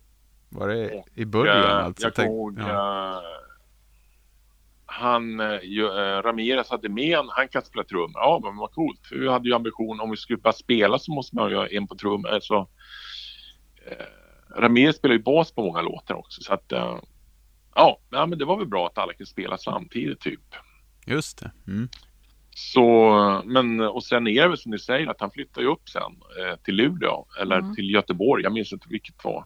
Var 0.54 0.68
det 0.68 1.04
i 1.16 1.26
början 1.26 1.58
Eh, 1.64 1.86
alltså? 1.86 2.12
Jag 2.16 2.26
ihåg 2.26 2.60
ja. 2.60 3.14
eh, 3.14 3.22
han, 4.86 5.40
eh, 5.40 5.48
eh, 5.48 6.22
Ramirez 6.24 6.70
hade 6.70 6.90
med 6.90 7.18
en, 7.20 7.30
han 7.30 7.48
kan 7.48 7.62
spela 7.62 7.84
trummor. 7.84 8.12
Ja, 8.16 8.40
men 8.44 8.58
vad 8.58 8.72
coolt. 8.72 9.00
För 9.10 9.16
vi 9.16 9.30
hade 9.30 9.50
ju 9.50 9.56
ambition 9.56 10.00
om 10.00 10.12
vi 10.12 10.18
skulle 10.18 10.38
bara 10.38 10.54
spela 10.54 11.00
så 11.00 11.12
måste 11.14 11.36
man 11.36 11.50
ju 11.50 11.56
ha 11.56 11.68
en 11.68 11.88
på 11.88 11.96
trummor. 11.96 12.40
Så, 12.42 12.68
eh, 13.86 14.06
Ramirez 14.58 14.96
spelar 14.96 15.16
ju 15.16 15.22
bas 15.24 15.52
på 15.52 15.64
många 15.64 15.82
låtar 15.82 16.16
också. 16.16 16.42
Så 16.42 16.54
att, 16.54 16.72
eh, 16.72 16.98
ja, 17.76 18.00
ja, 18.10 18.26
men 18.26 18.40
det 18.40 18.46
var 18.46 18.58
väl 18.58 18.68
bra 18.68 18.88
att 18.88 18.98
alla 18.98 19.14
kunde 19.14 19.30
spela 19.30 19.58
samtidigt 19.58 20.20
typ. 20.20 20.42
Just 21.06 21.38
det. 21.40 21.52
Mm. 21.68 21.90
Så, 22.56 22.82
men 23.46 23.80
och 23.82 24.04
sen 24.04 24.28
är 24.28 24.42
det 24.42 24.48
väl 24.48 24.58
som 24.58 24.72
ni 24.72 24.80
säger 24.80 25.08
att 25.08 25.22
han 25.22 25.32
flyttar 25.32 25.62
ju 25.62 25.68
upp 25.68 25.90
sen 25.90 26.02
eh, 26.40 26.56
till 26.64 26.76
Luleå 26.76 27.26
eller 27.42 27.60
Mm. 27.60 27.76
till 27.76 27.90
Göteborg. 27.94 28.44
Jag 28.44 28.54
minns 28.54 28.74
inte 28.74 28.88
vilket 28.90 29.24
var. 29.24 29.46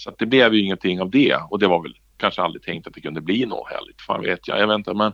Så 0.00 0.10
att 0.10 0.18
det 0.18 0.26
blev 0.26 0.54
ju 0.54 0.60
ingenting 0.60 1.00
av 1.00 1.10
det 1.10 1.36
och 1.50 1.58
det 1.58 1.66
var 1.66 1.82
väl 1.82 1.96
kanske 2.16 2.42
aldrig 2.42 2.62
tänkt 2.62 2.86
att 2.86 2.94
det 2.94 3.00
kunde 3.00 3.20
bli 3.20 3.46
något 3.46 3.68
heller. 3.68 3.94
Fan 4.06 4.22
vet 4.22 4.48
jag, 4.48 4.60
jag 4.60 4.66
vet 4.66 4.74
inte 4.74 4.94
men 4.94 5.12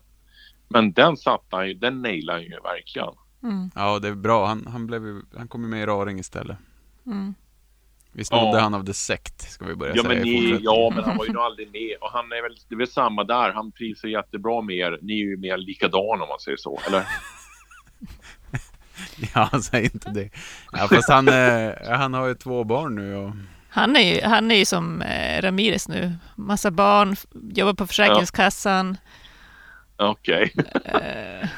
men 0.68 0.92
den 0.92 1.16
satte 1.16 1.56
han 1.56 1.68
ju, 1.68 1.74
den 1.74 2.02
nailade 2.02 2.38
han 2.38 2.44
ju 2.44 2.60
verkligen. 2.60 3.08
Mm. 3.42 3.70
Ja, 3.74 3.98
det 3.98 4.08
är 4.08 4.14
bra. 4.14 4.46
Han, 4.46 4.66
han, 4.66 4.86
blev, 4.86 5.02
han 5.36 5.48
kom 5.48 5.62
ju 5.62 5.68
med 5.68 5.82
i 5.82 5.86
Raring 5.86 6.18
istället. 6.18 6.56
Mm. 7.06 7.34
Vi 8.12 8.24
snodde 8.24 8.56
Ja. 8.56 8.60
han 8.60 8.74
av 8.74 8.86
The 8.86 8.94
Sect, 8.94 9.50
ska 9.50 9.66
vi 9.66 9.74
börja 9.74 9.96
Ja 9.96 10.02
säga 10.02 10.18
men, 10.18 10.28
i 10.28 10.40
ni, 10.40 10.58
ja 10.62 10.92
men 10.94 11.04
han 11.04 11.16
var 11.16 11.26
ju 11.26 11.32
nog 11.32 11.42
aldrig 11.42 11.72
med 11.72 11.96
och 12.00 12.10
han 12.12 12.32
är 12.32 12.42
väl, 12.42 12.56
det 12.68 12.74
är 12.74 12.78
väl 12.78 12.88
samma 12.88 13.24
där. 13.24 13.52
Han 13.52 13.72
ju 13.78 14.10
jättebra 14.10 14.62
med 14.62 14.76
er. 14.76 14.98
Ni 15.02 15.12
är 15.12 15.24
ju 15.24 15.36
mer 15.36 15.56
likadana 15.56 16.22
om 16.22 16.28
man 16.28 16.40
säger 16.40 16.56
så, 16.56 16.80
eller? 16.86 17.06
Ja, 19.34 19.50
säg 19.62 19.84
inte 19.84 20.10
det. 20.10 20.30
Ja, 20.72 20.78
fast 20.90 21.10
han, 21.10 21.28
eh, 21.28 21.72
han 21.88 22.14
har 22.14 22.26
ju 22.26 22.34
två 22.34 22.64
barn 22.64 22.94
nu 22.94 23.14
och 23.14 23.32
Han 23.76 23.96
är 23.96 24.14
ju, 24.14 24.20
han 24.22 24.50
är 24.50 24.54
ju 24.56 24.64
som 24.64 25.02
eh, 25.02 25.42
Ramirez 25.42 25.88
nu. 25.88 26.12
Massa 26.34 26.70
barn, 26.70 27.16
jobbar 27.54 27.74
på 27.74 27.86
Försäkringskassan, 27.86 28.96
Okej. 29.96 30.52
eh, 30.84 31.48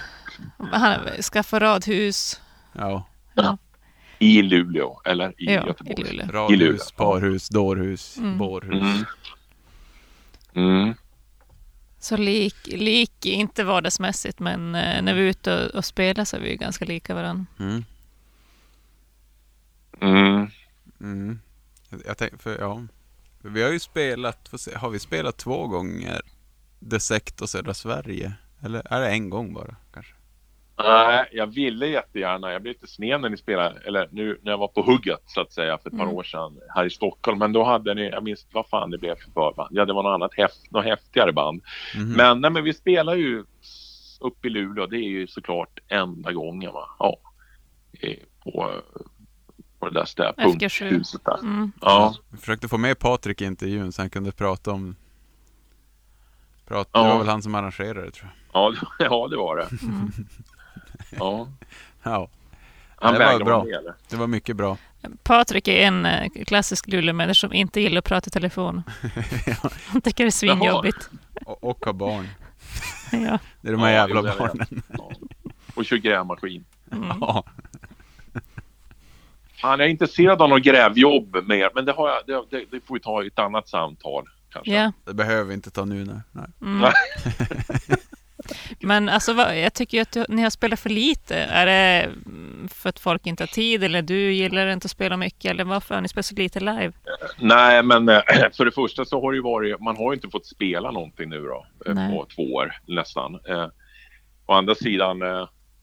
han 0.72 1.00
skaffar 1.22 1.60
radhus. 1.60 2.40
ja, 2.72 3.06
Ja, 3.34 3.58
I 4.18 4.42
Luleå, 4.42 5.00
eller 5.04 5.28
i 5.28 5.44
ja 5.54 5.64
i 5.64 5.66
Göteborg? 5.66 6.04
Luleå. 6.04 6.26
radhus, 6.32 6.58
Luleå. 6.60 6.78
parhus, 6.96 7.48
dårhus, 7.48 8.16
Mm. 8.16 8.38
bårhus. 8.38 8.82
Mm. 8.82 9.04
Mm. 10.54 10.94
Så 11.98 12.16
lik, 12.16 12.56
lik, 12.66 13.26
inte 13.26 13.64
vardagsmässigt, 13.64 14.38
men 14.38 14.74
eh, 14.74 15.02
när 15.02 15.14
vi 15.14 15.20
är 15.20 15.24
ute 15.26 15.64
och, 15.66 15.74
och 15.74 15.84
spelar 15.84 16.24
så 16.24 16.36
är 16.36 16.40
vi 16.40 16.50
ju 16.50 16.56
ganska 16.56 16.84
lika 16.84 17.14
varandra. 17.14 17.46
Mm. 17.60 17.84
Mm. 21.00 21.40
Mm. 21.90 22.02
Jag- 22.06 22.18
tänkte, 22.18 22.38
för 22.38 22.58
ja. 22.60 22.82
Vi 23.42 23.62
har 23.62 23.70
ju 23.70 23.78
spelat, 23.78 24.50
se, 24.60 24.74
har 24.76 24.90
vi 24.90 24.98
spelat 24.98 25.36
två 25.36 25.66
gånger 25.66 26.20
The 26.90 27.00
Sect 27.00 27.40
och 27.40 27.48
Södra 27.48 27.74
Sverige? 27.74 28.32
Eller 28.64 28.82
är 28.92 29.00
det 29.00 29.08
en 29.10 29.30
gång 29.30 29.54
bara 29.54 29.76
kanske? 29.94 30.14
Nej, 30.78 31.28
jag 31.32 31.46
ville 31.46 31.86
jättegärna. 31.86 32.52
Jag 32.52 32.62
blev 32.62 32.74
lite 32.74 32.86
sned 32.86 33.20
när 33.20 33.28
ni 33.28 33.36
spelade, 33.36 33.80
eller 33.86 34.08
nu 34.12 34.38
när 34.42 34.50
jag 34.52 34.58
var 34.58 34.68
på 34.68 34.82
hugget 34.82 35.22
så 35.26 35.40
att 35.40 35.52
säga 35.52 35.78
för 35.78 35.90
ett 35.90 35.96
par 35.96 36.04
Mm. 36.04 36.14
år 36.16 36.22
sedan 36.22 36.60
här 36.74 36.84
i 36.84 36.90
Stockholm. 36.90 37.38
Men 37.38 37.52
då 37.52 37.64
hade 37.64 37.94
ni, 37.94 38.08
jag 38.08 38.22
minns 38.24 38.46
vad 38.52 38.68
fan 38.68 38.90
det 38.90 38.98
blev 38.98 39.14
för 39.14 39.30
förband. 39.30 39.68
Ja, 39.72 39.84
det 39.84 39.92
var 39.92 40.02
något 40.02 40.14
annat, 40.14 40.34
häft, 40.34 40.70
något 40.70 40.84
häftigare 40.84 41.32
band. 41.32 41.62
Mhm. 41.96 42.12
Men, 42.12 42.40
nej, 42.40 42.50
men 42.50 42.64
vi 42.64 42.74
spelar 42.74 43.14
ju 43.14 43.44
uppe 44.20 44.46
i 44.48 44.50
Luleå. 44.50 44.86
Det 44.86 44.96
är 44.96 45.08
ju 45.08 45.26
såklart 45.26 45.78
enda 45.88 46.32
gången 46.32 46.72
va. 46.72 46.88
Ja. 46.98 47.16
Eh, 48.00 48.16
På, 48.44 48.70
på 49.78 49.88
det 49.88 49.94
där 50.00 50.04
stä- 50.04 50.34
FK7. 50.36 50.44
punkhuset 50.90 51.24
där. 51.24 51.38
Mm. 51.38 51.72
Ja. 51.80 52.14
Vi 52.30 52.38
försökte 52.38 52.68
få 52.68 52.78
med 52.78 52.98
Patrik 52.98 53.40
i 53.42 53.44
intervjun 53.44 53.92
så 53.92 54.02
han 54.02 54.10
kunde 54.10 54.32
prata 54.32 54.70
om... 54.72 54.96
Prata, 56.68 56.90
Ja. 56.92 57.02
Det 57.02 57.08
var 57.08 57.18
väl 57.18 57.28
han 57.28 57.42
som 57.42 57.54
arrangerade 57.54 58.04
det, 58.04 58.10
tror 58.10 58.30
Ja, 58.52 58.70
det- 58.98 59.04
ja, 59.04 59.28
det 59.28 59.36
var 59.36 59.56
det. 59.56 59.68
Mm. 59.82 60.12
Ja. 61.18 61.48
jag. 62.02 62.12
Ja, 62.12 62.28
Han 62.96 63.12
Det 63.14 63.18
var 63.18 63.44
bra. 63.44 63.62
eller? 63.62 63.94
det 64.10 64.16
var 64.16 64.26
mycket 64.26 64.56
bra. 64.56 64.76
Patrik 65.22 65.68
är 65.68 65.86
en 65.86 66.06
eh, 66.06 66.30
klassisk 66.46 66.86
Luleåmänniska 66.88 67.34
som 67.34 67.52
inte 67.52 67.80
gillar 67.80 67.98
att 67.98 68.04
prata 68.04 68.28
i 68.28 68.30
telefon. 68.30 68.82
Ja. 69.46 69.70
Han 69.86 70.00
tycker 70.00 70.24
det 70.24 70.28
är 70.28 70.30
svinjobbigt. 70.30 71.10
Och, 71.46 71.64
och 71.64 71.84
ha 71.84 71.92
barn. 71.92 72.28
Ja. 73.12 73.38
Det 73.60 73.68
är 73.68 73.72
de 73.72 73.80
här 73.80 73.90
Ja, 73.90 73.94
jävla 73.96 74.22
det 74.22 74.34
barnen. 74.38 74.82
Ja. 74.88 75.10
Och 75.74 75.84
kör 75.84 75.96
grävmaskin. 75.96 76.64
Mm. 76.92 77.08
Ja. 77.20 77.44
Han 79.60 79.80
är 79.80 79.84
intresserad 79.84 80.42
av 80.42 80.48
något 80.48 80.62
grävjobb 80.62 81.36
mer, 81.48 81.70
men 81.74 81.84
det, 81.84 81.92
har 81.92 82.08
jag, 82.08 82.18
det, 82.26 82.56
det, 82.56 82.64
det 82.70 82.86
får 82.86 82.94
vi 82.94 83.00
ta 83.00 83.24
i 83.24 83.26
ett 83.26 83.38
annat 83.38 83.68
samtal. 83.68 84.24
Kanske. 84.52 84.72
Ja. 84.72 84.92
Det 85.04 85.14
behöver 85.14 85.44
vi 85.44 85.54
inte 85.54 85.70
ta 85.70 85.84
nu. 85.84 86.04
Nej. 86.04 86.20
nej. 86.32 86.46
Mm. 86.62 86.92
Men 88.80 89.08
alltså, 89.08 89.32
jag 89.32 89.74
tycker 89.74 89.98
ju 89.98 90.02
att 90.02 90.12
du, 90.12 90.24
ni 90.28 90.42
har 90.42 90.50
spelat 90.50 90.80
för 90.80 90.90
lite. 90.90 91.36
Är 91.36 91.66
det 91.66 92.10
för 92.68 92.88
att 92.88 92.98
folk 92.98 93.26
inte 93.26 93.42
har 93.42 93.48
tid 93.48 93.84
eller 93.84 94.02
du 94.02 94.32
gillar 94.32 94.68
inte 94.68 94.86
att 94.86 94.90
spela 94.90 95.16
mycket 95.16 95.50
eller 95.50 95.64
varför 95.64 95.94
har 95.94 96.02
ni 96.02 96.08
spelat 96.08 96.26
så 96.26 96.34
lite 96.34 96.60
live? 96.60 96.92
Nej, 97.38 97.82
men 97.82 98.08
eh, 98.08 98.22
för 98.56 98.64
det 98.64 98.70
första 98.70 99.04
så 99.04 99.20
har 99.20 99.32
det 99.32 99.36
ju 99.36 99.42
varit, 99.42 99.80
man 99.80 99.96
har 99.96 100.12
ju 100.12 100.14
inte 100.14 100.28
fått 100.28 100.46
spela 100.46 100.90
någonting 100.90 101.28
nu 101.28 101.40
då 101.40 101.66
eh, 101.86 101.94
Nej. 101.94 102.16
på 102.16 102.26
två 102.34 102.42
år 102.42 102.72
nästan. 102.86 103.34
Eh, 103.48 103.66
å 104.46 104.52
andra 104.52 104.74
sidan, 104.74 105.22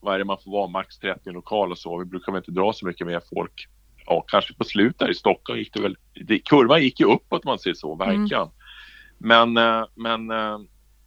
vad 0.05 0.15
är 0.15 0.19
det 0.19 0.25
man 0.25 0.37
får 0.43 0.51
vara, 0.51 0.67
max 0.67 0.97
30 0.99 1.19
i 1.25 1.29
en 1.29 1.35
lokal 1.35 1.71
och 1.71 1.77
så. 1.77 1.97
Vi 1.97 2.05
brukar 2.05 2.31
väl 2.31 2.39
inte 2.39 2.51
dra 2.51 2.73
så 2.73 2.85
mycket 2.85 3.07
mer 3.07 3.21
folk. 3.33 3.67
Ja, 4.05 4.25
kanske 4.27 4.53
på 4.53 4.63
slutet 4.63 4.99
där 4.99 5.11
i 5.11 5.13
Stockholm 5.15 5.59
gick 5.59 5.73
det 5.73 5.81
väl, 5.81 5.97
det, 6.25 6.39
kurvan 6.39 6.81
gick 6.81 6.99
ju 6.99 7.05
uppåt 7.05 7.45
om 7.45 7.49
man 7.49 7.59
säger 7.59 7.73
så, 7.75 7.95
verkligen. 7.95 8.47
Men, 9.17 9.57
eh, 9.57 9.85
men, 9.95 10.31
eh, 10.31 10.57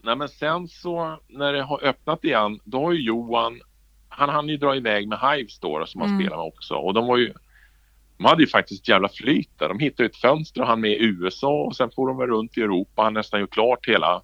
nej 0.02 0.16
men 0.16 0.28
sen 0.28 0.68
så 0.68 1.20
när 1.28 1.52
det 1.52 1.62
har 1.62 1.84
öppnat 1.84 2.24
igen, 2.24 2.60
då 2.64 2.84
har 2.84 2.92
ju 2.92 3.02
Johan, 3.02 3.60
han 4.08 4.28
hann 4.28 4.48
ju 4.48 4.56
dra 4.56 4.76
iväg 4.76 5.08
med 5.08 5.18
Hives 5.18 5.58
då 5.58 5.86
som 5.86 6.00
han 6.00 6.10
Mm. 6.10 6.20
spelar 6.22 6.36
med 6.36 6.46
också. 6.46 6.74
Och 6.74 6.94
de 6.94 7.06
var 7.06 7.16
ju, 7.16 7.32
de 8.16 8.24
hade 8.24 8.42
ju 8.42 8.48
faktiskt 8.48 8.82
ett 8.82 8.88
jävla 8.88 9.08
flyt 9.08 9.58
där. 9.58 9.68
De 9.68 9.78
hittade 9.78 10.06
ett 10.08 10.16
fönster 10.16 10.60
och 10.60 10.66
han 10.66 10.80
med 10.80 10.90
i 10.90 11.04
USA 11.04 11.62
och 11.62 11.76
sen 11.76 11.90
får 11.96 12.08
de 12.08 12.18
väl 12.18 12.28
runt 12.28 12.58
i 12.58 12.60
Europa. 12.60 13.02
Han 13.02 13.14
nästan 13.14 13.40
gjort 13.40 13.52
klart 13.52 13.88
hela, 13.88 14.22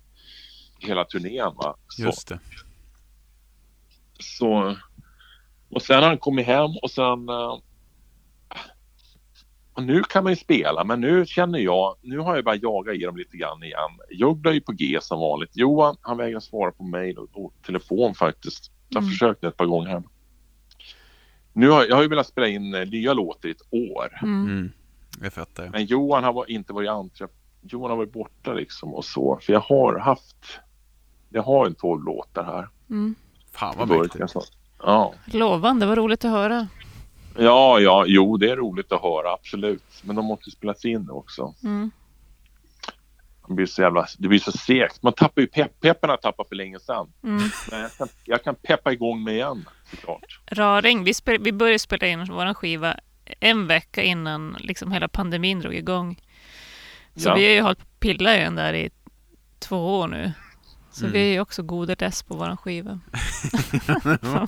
hela 0.79 1.05
turnén. 1.05 1.53
Va? 1.57 1.77
Så, 1.89 2.03
Just 2.03 2.29
det. 2.29 2.39
Så, 4.25 4.77
och 5.70 5.83
sen 5.83 6.03
har 6.03 6.09
han 6.09 6.18
kommit 6.18 6.47
hem 6.47 6.70
och 6.83 6.91
sen... 6.91 7.29
eh, 7.29 7.59
och 9.77 9.83
nu 9.83 10.03
kan 10.03 10.25
man 10.25 10.33
ju 10.33 10.37
spela, 10.37 10.85
men 10.85 11.01
nu 11.01 11.27
känner 11.27 11.59
jag, 11.59 11.97
nu 12.03 12.18
har 12.18 12.35
jag 12.37 12.45
bara 12.45 12.55
jagat 12.57 12.95
i 12.95 12.99
dem 13.05 13.16
lite 13.16 13.37
grann 13.37 13.62
igen. 13.62 13.91
Jugla 14.11 14.51
är 14.51 14.55
ju 14.55 14.61
på 14.61 14.72
G 14.72 14.99
som 15.03 15.20
vanligt. 15.20 15.51
Johan, 15.57 15.97
han 16.01 16.16
vägrar 16.16 16.41
svara 16.41 16.72
på 16.72 16.85
mejl 16.85 17.18
och, 17.18 17.29
och 17.45 17.53
telefon 17.66 18.14
faktiskt. 18.14 18.70
Jag 18.89 18.97
har 18.97 19.03
Mm. 19.03 19.11
försökt 19.12 19.45
ett 19.45 19.57
par 19.57 19.66
gånger. 19.66 19.89
här. 19.91 20.03
Nu 21.53 21.70
har, 21.70 21.85
jag 21.85 21.97
har 21.97 22.03
ju 22.03 22.09
velat 22.09 22.27
spela 22.27 22.49
in 22.49 22.75
eh, 22.75 22.89
nya 22.89 23.12
låtar 23.12 23.49
i 23.49 23.53
ett 23.53 23.62
år. 23.70 24.18
Mm. 24.22 24.45
Mm. 24.47 24.72
Det 25.20 25.31
fattar 25.31 25.64
jag. 25.64 25.72
Men 25.72 25.85
Johan 25.87 26.25
har 26.25 26.33
var- 26.33 26.51
inte 26.51 26.72
varit 26.72 26.91
anträ... 26.91 27.29
Johan 27.62 27.91
har 27.91 27.97
varit 27.97 28.12
borta 28.12 28.53
liksom 28.53 28.95
och 28.95 29.05
så. 29.05 29.39
För 29.43 29.53
jag 29.53 29.61
har 29.61 29.99
haft... 29.99 30.61
Jag 31.31 31.43
har 31.43 31.66
en 31.66 31.75
tolv 31.75 32.05
låtar 32.05 32.45
här. 32.45 32.68
Mm. 32.91 33.14
Fan 33.55 33.74
vad 33.78 33.88
mäktigt. 33.88 34.34
Ja. 34.82 35.14
Lovande, 35.26 35.86
vad 35.86 35.98
roligt 35.98 36.24
att 36.24 36.30
höra. 36.30 36.68
ja, 37.38 37.80
ja, 37.80 38.05
jo 38.07 38.36
det 38.36 38.50
är 38.50 38.57
roligt 38.57 38.92
att 38.92 39.02
höra 39.02 39.32
absolut. 39.32 39.82
Men 40.02 40.16
de 40.16 40.24
måste 40.24 40.50
spelas 40.50 40.84
in 40.84 41.11
också. 41.11 41.55
Mm. 41.64 41.90
Det 43.48 43.55
blir 43.55 43.66
så 43.66 43.82
jävla... 43.82 44.07
Det 44.18 44.28
blir 44.28 44.38
så 44.38 44.52
segt. 44.52 45.02
Man 45.02 45.12
tappar 45.12 45.42
ju 45.42 45.46
pepp. 45.48 45.80
Peppen 45.80 46.11
har 46.11 46.16
tappat 46.16 46.48
för 46.48 46.55
länge 46.57 46.78
sedan. 46.80 47.12
Mm. 47.24 47.42
Men 47.70 47.80
jag 47.80 47.92
kan, 47.96 48.09
jag 48.24 48.44
kan 48.44 48.55
peppa 48.55 48.92
igång 48.92 49.24
med 49.24 49.34
igen 49.34 49.68
såklart. 49.90 50.40
Raring, 50.46 51.05
vi, 51.05 51.14
spel, 51.14 51.38
vi 51.42 51.52
började 51.52 51.78
spela 51.78 52.07
in 52.07 52.24
vår 52.24 52.55
skiva 52.55 52.96
en 53.40 53.66
vecka 53.66 54.02
innan 54.02 54.57
liksom 54.61 54.92
hela 54.92 55.09
pandemin 55.09 55.61
drog 55.61 55.74
igång. 55.74 56.20
Så 57.16 57.28
Ja. 57.28 57.34
vi 57.34 57.44
har 57.46 57.52
ju 57.55 57.61
hållit 57.61 57.78
på 57.78 57.84
pilla 57.98 58.36
i 58.36 58.40
den 58.40 58.55
där 58.55 58.74
i 58.74 58.90
två 59.59 59.98
år 59.98 60.09
nu. 60.09 60.32
Så 60.95 61.05
Mm. 61.05 61.12
vi 61.12 61.28
är 61.28 61.32
ju 61.32 61.40
också 61.40 61.62
goda 61.62 61.95
less 61.99 62.22
på 62.22 62.36
vår 62.36 62.57
skiva. 62.57 62.90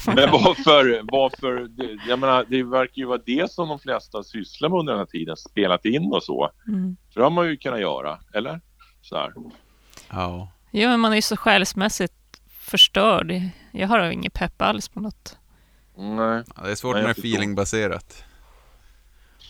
Men 0.06 0.30
varför, 0.32 1.00
varför 1.12 1.68
det, 1.68 1.98
jag 2.08 2.18
menar, 2.18 2.44
det 2.48 2.62
verkar 2.62 2.92
ju 2.96 3.04
vara 3.04 3.20
det 3.26 3.50
som 3.52 3.68
de 3.68 3.78
flesta 3.78 4.22
sysslar 4.24 4.68
med 4.68 4.78
under 4.78 4.92
den 4.92 4.98
här 5.00 5.06
tiden, 5.06 5.36
spelat 5.36 5.84
in 5.84 6.12
och 6.12 6.22
så. 6.22 6.50
Mm. 6.68 6.96
För 7.12 7.20
det 7.20 7.24
har 7.26 7.30
man 7.30 7.46
ju 7.46 7.56
kunnat 7.56 7.80
göra, 7.80 8.18
eller? 8.34 8.60
Så 9.02 9.16
här. 9.16 9.32
Ja. 10.10 10.52
Ja, 10.70 10.88
men 10.88 11.00
man 11.00 11.12
är 11.12 11.16
ju 11.16 11.22
så 11.22 11.36
själsmässigt 11.36 12.14
förstörd. 12.60 13.32
Jag 13.72 13.88
har 13.88 14.04
ju 14.04 14.12
ingen 14.12 14.30
pepp 14.30 14.62
alls 14.62 14.88
på 14.88 15.00
något. 15.00 15.38
Nej. 15.96 16.42
Ja, 16.56 16.62
det 16.64 16.70
är 16.70 16.74
svårt 16.74 16.94
Nej, 16.94 17.02
när 17.02 17.14
det 17.14 17.18
är 17.20 17.22
feelingbaserat. 17.22 18.24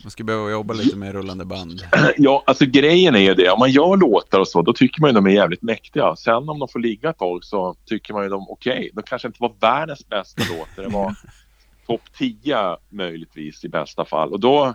Man 0.07 0.11
skulle 0.11 0.25
behöva 0.25 0.51
jobba 0.51 0.75
lite 0.75 0.97
med 0.97 1.13
rullande 1.13 1.45
band. 1.45 1.83
Ja, 2.17 2.43
alltså 2.47 2.67
grejen 2.67 3.15
är 3.15 3.21
ju 3.21 3.35
det. 3.35 3.51
Om 3.51 3.59
man 3.59 3.71
gör 3.71 3.97
låtar 3.97 4.41
och 4.41 4.49
så, 4.49 4.63
då 4.63 4.73
tycker 4.73 5.01
man 5.01 5.11
ju 5.11 5.15
de 5.15 5.27
är 5.27 5.31
jävligt 5.31 5.63
mäktiga. 5.63 6.17
Sen 6.17 6.49
om 6.49 6.59
de 6.59 6.69
får 6.69 6.79
ligga 6.79 7.11
ett 7.11 7.19
tag 7.19 7.45
så 7.45 7.75
tycker 7.85 8.15
man 8.15 8.23
ju 8.23 8.29
de, 8.29 8.49
okej, 8.49 8.91
de 8.95 9.03
kanske 9.03 9.29
inte 9.29 9.43
var 9.43 9.55
världens 9.61 10.09
bästa 10.09 10.43
låtar. 10.53 10.83
Det 10.83 10.89
var 10.89 11.15
topp 11.87 12.01
10 12.19 12.77
möjligtvis 12.89 13.65
i 13.65 13.69
bästa 13.69 14.05
fall. 14.05 14.33
Och 14.33 14.41
då, 14.41 14.75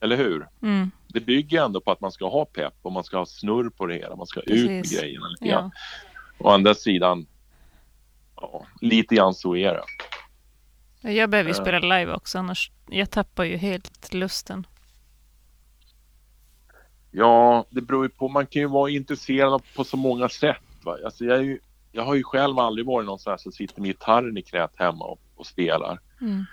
eller 0.00 0.16
hur? 0.16 0.48
Mm. 0.62 0.90
Det 1.08 1.20
bygger 1.20 1.64
ändå 1.64 1.80
på 1.80 1.92
att 1.92 2.00
man 2.00 2.12
ska 2.12 2.28
ha 2.28 2.44
pepp 2.44 2.74
och 2.82 2.92
man 2.92 3.04
ska 3.04 3.18
ha 3.18 3.26
snurr 3.26 3.70
på 3.70 3.86
det 3.86 3.94
hela. 3.94 4.16
Man 4.16 4.26
ska 4.26 4.40
ut 4.40 4.70
med 4.70 4.82
Precis. 4.82 5.00
grejerna 5.00 5.28
lite 5.28 5.48
grann. 5.48 5.70
Ja. 6.38 6.46
Å 6.46 6.50
andra 6.50 6.74
sidan, 6.74 7.26
ja, 8.36 8.66
lite 8.80 9.14
grann 9.14 9.34
så 9.34 9.56
är 9.56 9.72
det. 9.72 9.84
Jag 11.06 11.30
behöver 11.30 11.50
ju 11.50 11.54
spela 11.54 11.98
live 11.98 12.12
också, 12.12 12.38
annars 12.38 12.70
jag 12.88 13.10
tappar 13.10 13.44
ju 13.44 13.56
helt 13.56 14.14
lusten. 14.14 14.66
Ja, 17.10 17.66
det 17.70 17.80
beror 17.80 18.04
ju 18.04 18.08
på. 18.08 18.28
Man 18.28 18.46
kan 18.46 18.62
ju 18.62 18.68
vara 18.68 18.90
intresserad 18.90 19.62
på 19.76 19.84
så 19.84 19.96
många 19.96 20.28
sätt. 20.28 20.62
Va? 20.82 20.96
Alltså 21.04 21.24
jag, 21.24 21.44
ju, 21.44 21.58
jag 21.92 22.04
har 22.04 22.14
ju 22.14 22.22
själv 22.22 22.58
aldrig 22.58 22.86
varit 22.86 23.06
någon 23.06 23.18
sån 23.18 23.30
här 23.30 23.38
som 23.38 23.52
sitter 23.52 23.80
med 23.80 23.88
gitarren 23.88 24.36
i 24.36 24.42
knät 24.42 24.72
hemma 24.74 25.04
och, 25.04 25.20
och 25.36 25.46
spelar. 25.46 26.00
Mm. 26.20 26.44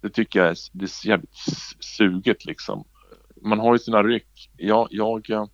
Det 0.00 0.10
tycker 0.10 0.38
jag 0.38 0.48
är, 0.48 0.56
det 0.72 0.84
är 0.84 1.06
jävligt 1.06 1.34
suget 1.80 2.44
liksom. 2.44 2.84
Man 3.42 3.58
har 3.58 3.74
ju 3.74 3.78
sina 3.78 4.02
ryck. 4.02 4.50
Jag, 4.56 4.88
jag, 4.90 5.30
eh, 5.30 5.46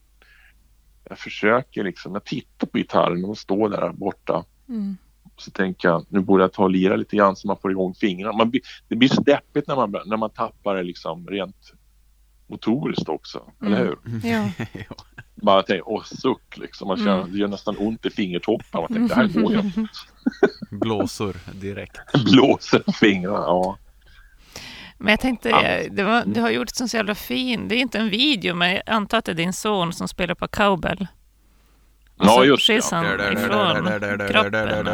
jag 1.04 1.18
försöker 1.18 1.84
liksom. 1.84 2.12
Jag 2.12 2.24
tittar 2.24 2.66
på 2.66 2.78
gitarren 2.78 3.24
och 3.24 3.38
står 3.38 3.68
där 3.68 3.92
borta. 3.92 4.44
Mm. 4.68 4.96
Så 5.38 5.50
tänker 5.50 5.88
jag, 5.88 6.06
nu 6.08 6.20
borde 6.20 6.44
jag 6.44 6.52
ta 6.52 6.62
och 6.62 6.70
lira 6.70 6.96
lite 6.96 7.16
grann 7.16 7.36
så 7.36 7.46
man 7.46 7.56
får 7.62 7.70
igång 7.70 7.94
fingrarna. 7.94 8.36
Man, 8.38 8.52
det 8.88 8.96
blir 8.96 9.08
så 9.08 9.20
deppigt 9.22 9.68
när 9.68 9.76
man, 9.76 9.94
när 10.06 10.16
man 10.16 10.30
tappar 10.30 10.76
det 10.76 10.82
liksom 10.82 11.26
rent 11.26 11.72
motoriskt 12.46 13.08
också. 13.08 13.42
Eller 13.62 13.76
Mm. 13.76 13.88
hur? 14.22 14.28
Ja. 14.30 14.48
bara 15.34 15.62
tänker, 15.62 15.88
åh 15.88 16.02
suck 16.04 16.56
liksom. 16.56 16.88
Man 16.88 16.96
känner, 16.96 17.18
Mm. 17.18 17.32
Det 17.32 17.38
gör 17.38 17.48
nästan 17.48 17.76
ont 17.78 18.06
i 18.06 18.10
fingertopparna. 18.10 18.86
Man 18.90 19.08
tänker, 19.08 19.14
det 19.16 19.22
här 19.34 19.42
går 19.42 19.52
ju. 19.52 19.86
Blåsor 20.78 21.36
direkt. 21.60 21.96
Blåser 22.32 22.78
på 22.78 22.92
fingrarna. 22.92 23.38
Ja. 23.38 23.78
Men 24.98 25.10
jag 25.10 25.20
tänkte, 25.20 25.50
det 25.90 26.02
var, 26.02 26.22
du 26.26 26.40
har 26.40 26.50
gjort 26.50 26.80
en 26.80 26.88
så 26.88 26.96
jävla 26.96 27.14
fin, 27.14 27.68
det 27.68 27.74
är 27.74 27.78
inte 27.78 27.98
en 27.98 28.10
video, 28.10 28.54
men 28.54 28.70
jag 28.72 28.82
antar 28.86 29.18
att 29.18 29.24
det 29.24 29.32
är 29.32 29.36
din 29.36 29.52
son 29.52 29.92
som 29.92 30.08
spelar 30.08 30.34
på 30.34 30.48
cowbell. 30.48 31.06
Och 32.18 32.26
Ja, 32.26 32.44
just 32.44 32.66
skiljs 32.66 32.90
han 32.90 33.04
ifrån 33.06 33.86
kroppen. 34.28 34.86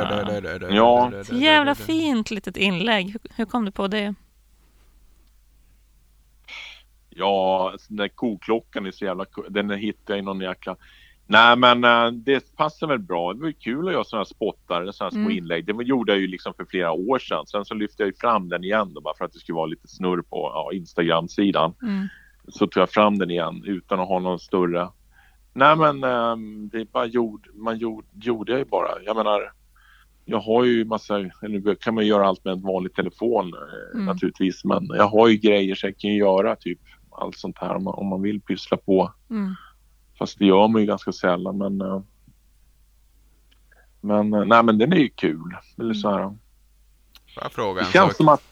och- 0.62 0.72
Ja. 0.74 1.12
Så 1.24 1.34
jävla 1.34 1.74
fint 1.74 2.30
litet 2.30 2.56
inlägg. 2.56 3.16
Hur, 3.36 3.44
kom 3.44 3.64
du 3.64 3.70
på 3.70 3.88
det? 3.88 4.14
Ja, 7.10 7.70
alltså, 7.72 7.86
den 7.88 7.96
där 7.96 8.08
koklockan 8.08 8.86
är 8.86 8.90
så 8.90 9.04
jävla. 9.04 9.24
Den 9.48 9.70
hittade 9.70 10.12
jag 10.12 10.18
i 10.18 10.22
någon 10.22 10.40
jäkla... 10.40 10.76
Nej 11.26 11.56
men 11.56 11.84
eh, 11.84 12.10
det 12.10 12.56
passar 12.56 12.86
väl 12.86 12.98
bra. 12.98 13.32
Det 13.32 13.40
var 13.40 13.46
ju 13.46 13.52
kul 13.52 13.86
att 13.88 13.92
göra 13.92 14.04
sådana 14.04 14.20
här 14.20 14.24
spottar, 14.24 14.92
sådana 14.92 15.06
här 15.06 15.10
små 15.10 15.20
Mm. 15.20 15.38
inlägg. 15.38 15.66
Det 15.66 15.84
gjorde 15.84 16.12
jag 16.12 16.20
ju 16.20 16.26
liksom 16.26 16.54
för 16.54 16.64
flera 16.64 16.92
år 16.92 17.18
sedan. 17.18 17.46
Sen 17.46 17.64
så 17.64 17.74
lyfte 17.74 18.02
jag 18.02 18.06
ju 18.06 18.14
fram 18.14 18.48
den 18.48 18.64
igen 18.64 18.94
då 18.94 19.00
bara 19.00 19.14
för 19.16 19.24
att 19.24 19.32
det 19.32 19.38
skulle 19.38 19.56
vara 19.56 19.66
lite 19.66 19.88
snurr 19.88 20.22
på 20.22 20.50
ja, 20.54 20.70
Instagram-sidan. 20.72 21.74
Mm. 21.82 22.08
Så 22.48 22.66
tog 22.66 22.80
jag 22.80 22.90
fram 22.90 23.18
den 23.18 23.30
igen 23.30 23.62
utan 23.66 24.00
att 24.00 24.08
ha 24.08 24.18
någon 24.18 24.38
större... 24.38 24.88
Nej 25.52 25.76
men 25.76 26.04
ehm, 26.04 26.68
det 26.68 26.80
är 26.80 26.84
bara 26.84 27.06
gjord, 27.06 27.48
man 27.54 27.78
gjord, 27.78 28.04
gjorde 28.12 28.52
jag 28.52 28.58
ju 28.58 28.64
bara. 28.64 29.02
Jag 29.04 29.16
menar, 29.16 29.52
jag 30.24 30.40
har 30.40 30.64
ju 30.64 30.84
massa, 30.84 31.18
nu 31.42 31.76
kan 31.80 31.94
man 31.94 32.06
göra 32.06 32.26
allt 32.26 32.44
med 32.44 32.52
en 32.52 32.62
vanlig 32.62 32.94
telefon 32.94 33.52
eh, 33.54 33.94
Mm. 33.94 34.06
naturligtvis. 34.06 34.64
Men 34.64 34.86
jag 34.86 35.08
har 35.08 35.28
ju 35.28 35.36
grejer 35.36 35.74
så 35.74 35.86
jag 35.86 35.98
kan 35.98 36.14
göra 36.14 36.56
typ 36.56 36.78
allt 37.10 37.36
sånt 37.36 37.58
här 37.58 37.74
om 37.76 37.84
man, 37.84 37.94
om 37.94 38.06
man 38.06 38.22
vill 38.22 38.40
pyssla 38.40 38.76
på. 38.76 39.12
Mm. 39.30 39.54
Fast 40.18 40.38
det 40.38 40.46
gör 40.46 40.68
man 40.68 40.80
ju 40.80 40.86
ganska 40.86 41.12
sällan 41.12 41.58
men 41.58 41.80
eh, 41.80 42.02
men 44.00 44.34
eh, 44.34 44.44
nej 44.44 44.62
men 44.62 44.78
den 44.78 44.92
är 44.92 44.96
ju 44.96 45.08
kul. 45.08 45.56
Eller 45.78 45.94
så 45.94 46.10
här. 46.10 46.18
Får 47.34 47.42
jag 47.42 47.52
fråga 47.52 47.80
Det 47.80 47.86
en 47.86 47.92
känns 47.92 48.06
sak? 48.08 48.16
som 48.16 48.28
att 48.28 48.42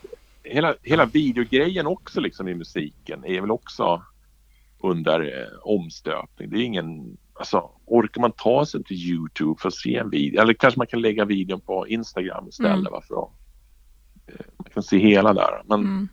hela, 0.43 0.75
hela 0.83 1.05
videogrejen 1.07 1.87
också 1.87 2.21
liksom 2.21 2.49
i 2.49 2.55
musiken 2.55 3.25
är 3.25 3.41
väl 3.41 3.51
också 3.51 4.03
under 4.83 5.21
eh, 5.21 5.59
omstöpning. 5.63 6.51
Det 6.51 6.57
är 6.59 6.63
ingen, 6.63 7.17
alltså 7.35 7.71
orkar 7.87 8.21
man 8.21 8.33
ta 8.33 8.67
sig 8.67 8.85
till 8.85 8.97
Youtube 8.97 9.61
för 9.61 9.69
att 9.69 9.75
se 9.75 9.97
en 9.97 10.11
video 10.11 10.41
eller 10.43 10.55
kanske 10.55 10.81
man 10.81 10.87
kan 10.87 11.01
lägga 11.01 11.25
videon 11.25 11.61
på 11.61 11.89
Instagram 11.89 12.49
istället. 12.49 12.73
Mm. 12.79 12.93
Varför 12.93 13.15
då? 13.15 13.33
Eh, 14.27 14.35
Man 14.57 14.71
kan 14.75 14.83
se 14.83 14.99
hela 14.99 15.33
där. 15.35 15.63
Men 15.65 15.81
Mm. 15.81 16.09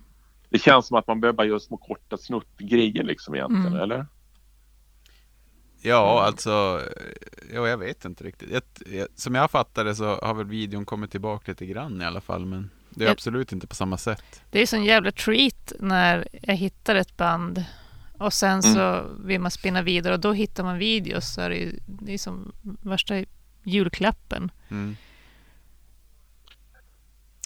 det 0.49 0.59
känns 0.59 0.87
som 0.87 0.97
att 0.97 1.07
man 1.07 1.21
behöver 1.21 1.37
bara 1.37 1.47
göra 1.47 1.59
små 1.59 1.77
korta 1.77 2.17
snuttgrejer 2.17 3.03
liksom 3.03 3.35
egentligen, 3.35 3.65
Mm. 3.67 3.79
eller? 3.79 4.05
Ja, 5.81 6.23
alltså, 6.23 6.81
ja, 7.53 7.67
jag 7.67 7.77
vet 7.77 8.05
inte 8.05 8.23
riktigt. 8.23 8.49
Jag, 8.51 8.61
jag, 8.93 9.07
som 9.15 9.35
jag 9.35 9.51
fattar 9.51 9.85
det 9.85 9.95
så 9.95 10.05
har 10.15 10.33
väl 10.33 10.45
videon 10.45 10.85
kommit 10.85 11.11
tillbaka 11.11 11.51
lite 11.51 11.65
grann 11.65 12.01
i 12.01 12.05
alla 12.05 12.21
fall, 12.21 12.45
men 12.45 12.69
det 12.89 13.03
är 13.03 13.07
Jag- 13.07 13.11
absolut 13.13 13.51
inte 13.51 13.67
på 13.67 13.75
samma 13.75 13.97
sätt. 13.97 14.41
Det 14.51 14.61
är 14.61 14.65
sån 14.65 14.83
jävla 14.83 15.11
treat 15.11 15.73
när 15.79 16.27
jag 16.41 16.55
hittar 16.55 16.95
ett 16.95 17.17
band 17.17 17.63
och 18.17 18.33
sen 18.33 18.63
så 18.63 19.03
vill 19.19 19.41
man 19.41 19.51
spinna 19.51 19.81
vidare 19.81 20.13
och 20.13 20.19
då 20.19 20.33
hittar 20.33 20.63
man 20.63 20.77
videos 20.77 21.33
så 21.33 21.41
är 21.41 21.49
det, 21.49 21.55
ju, 21.55 21.79
det 21.85 22.13
är 22.13 22.17
som 22.17 22.51
värsta 22.81 23.23
julklappen. 23.63 24.51
Mm. 24.69 24.95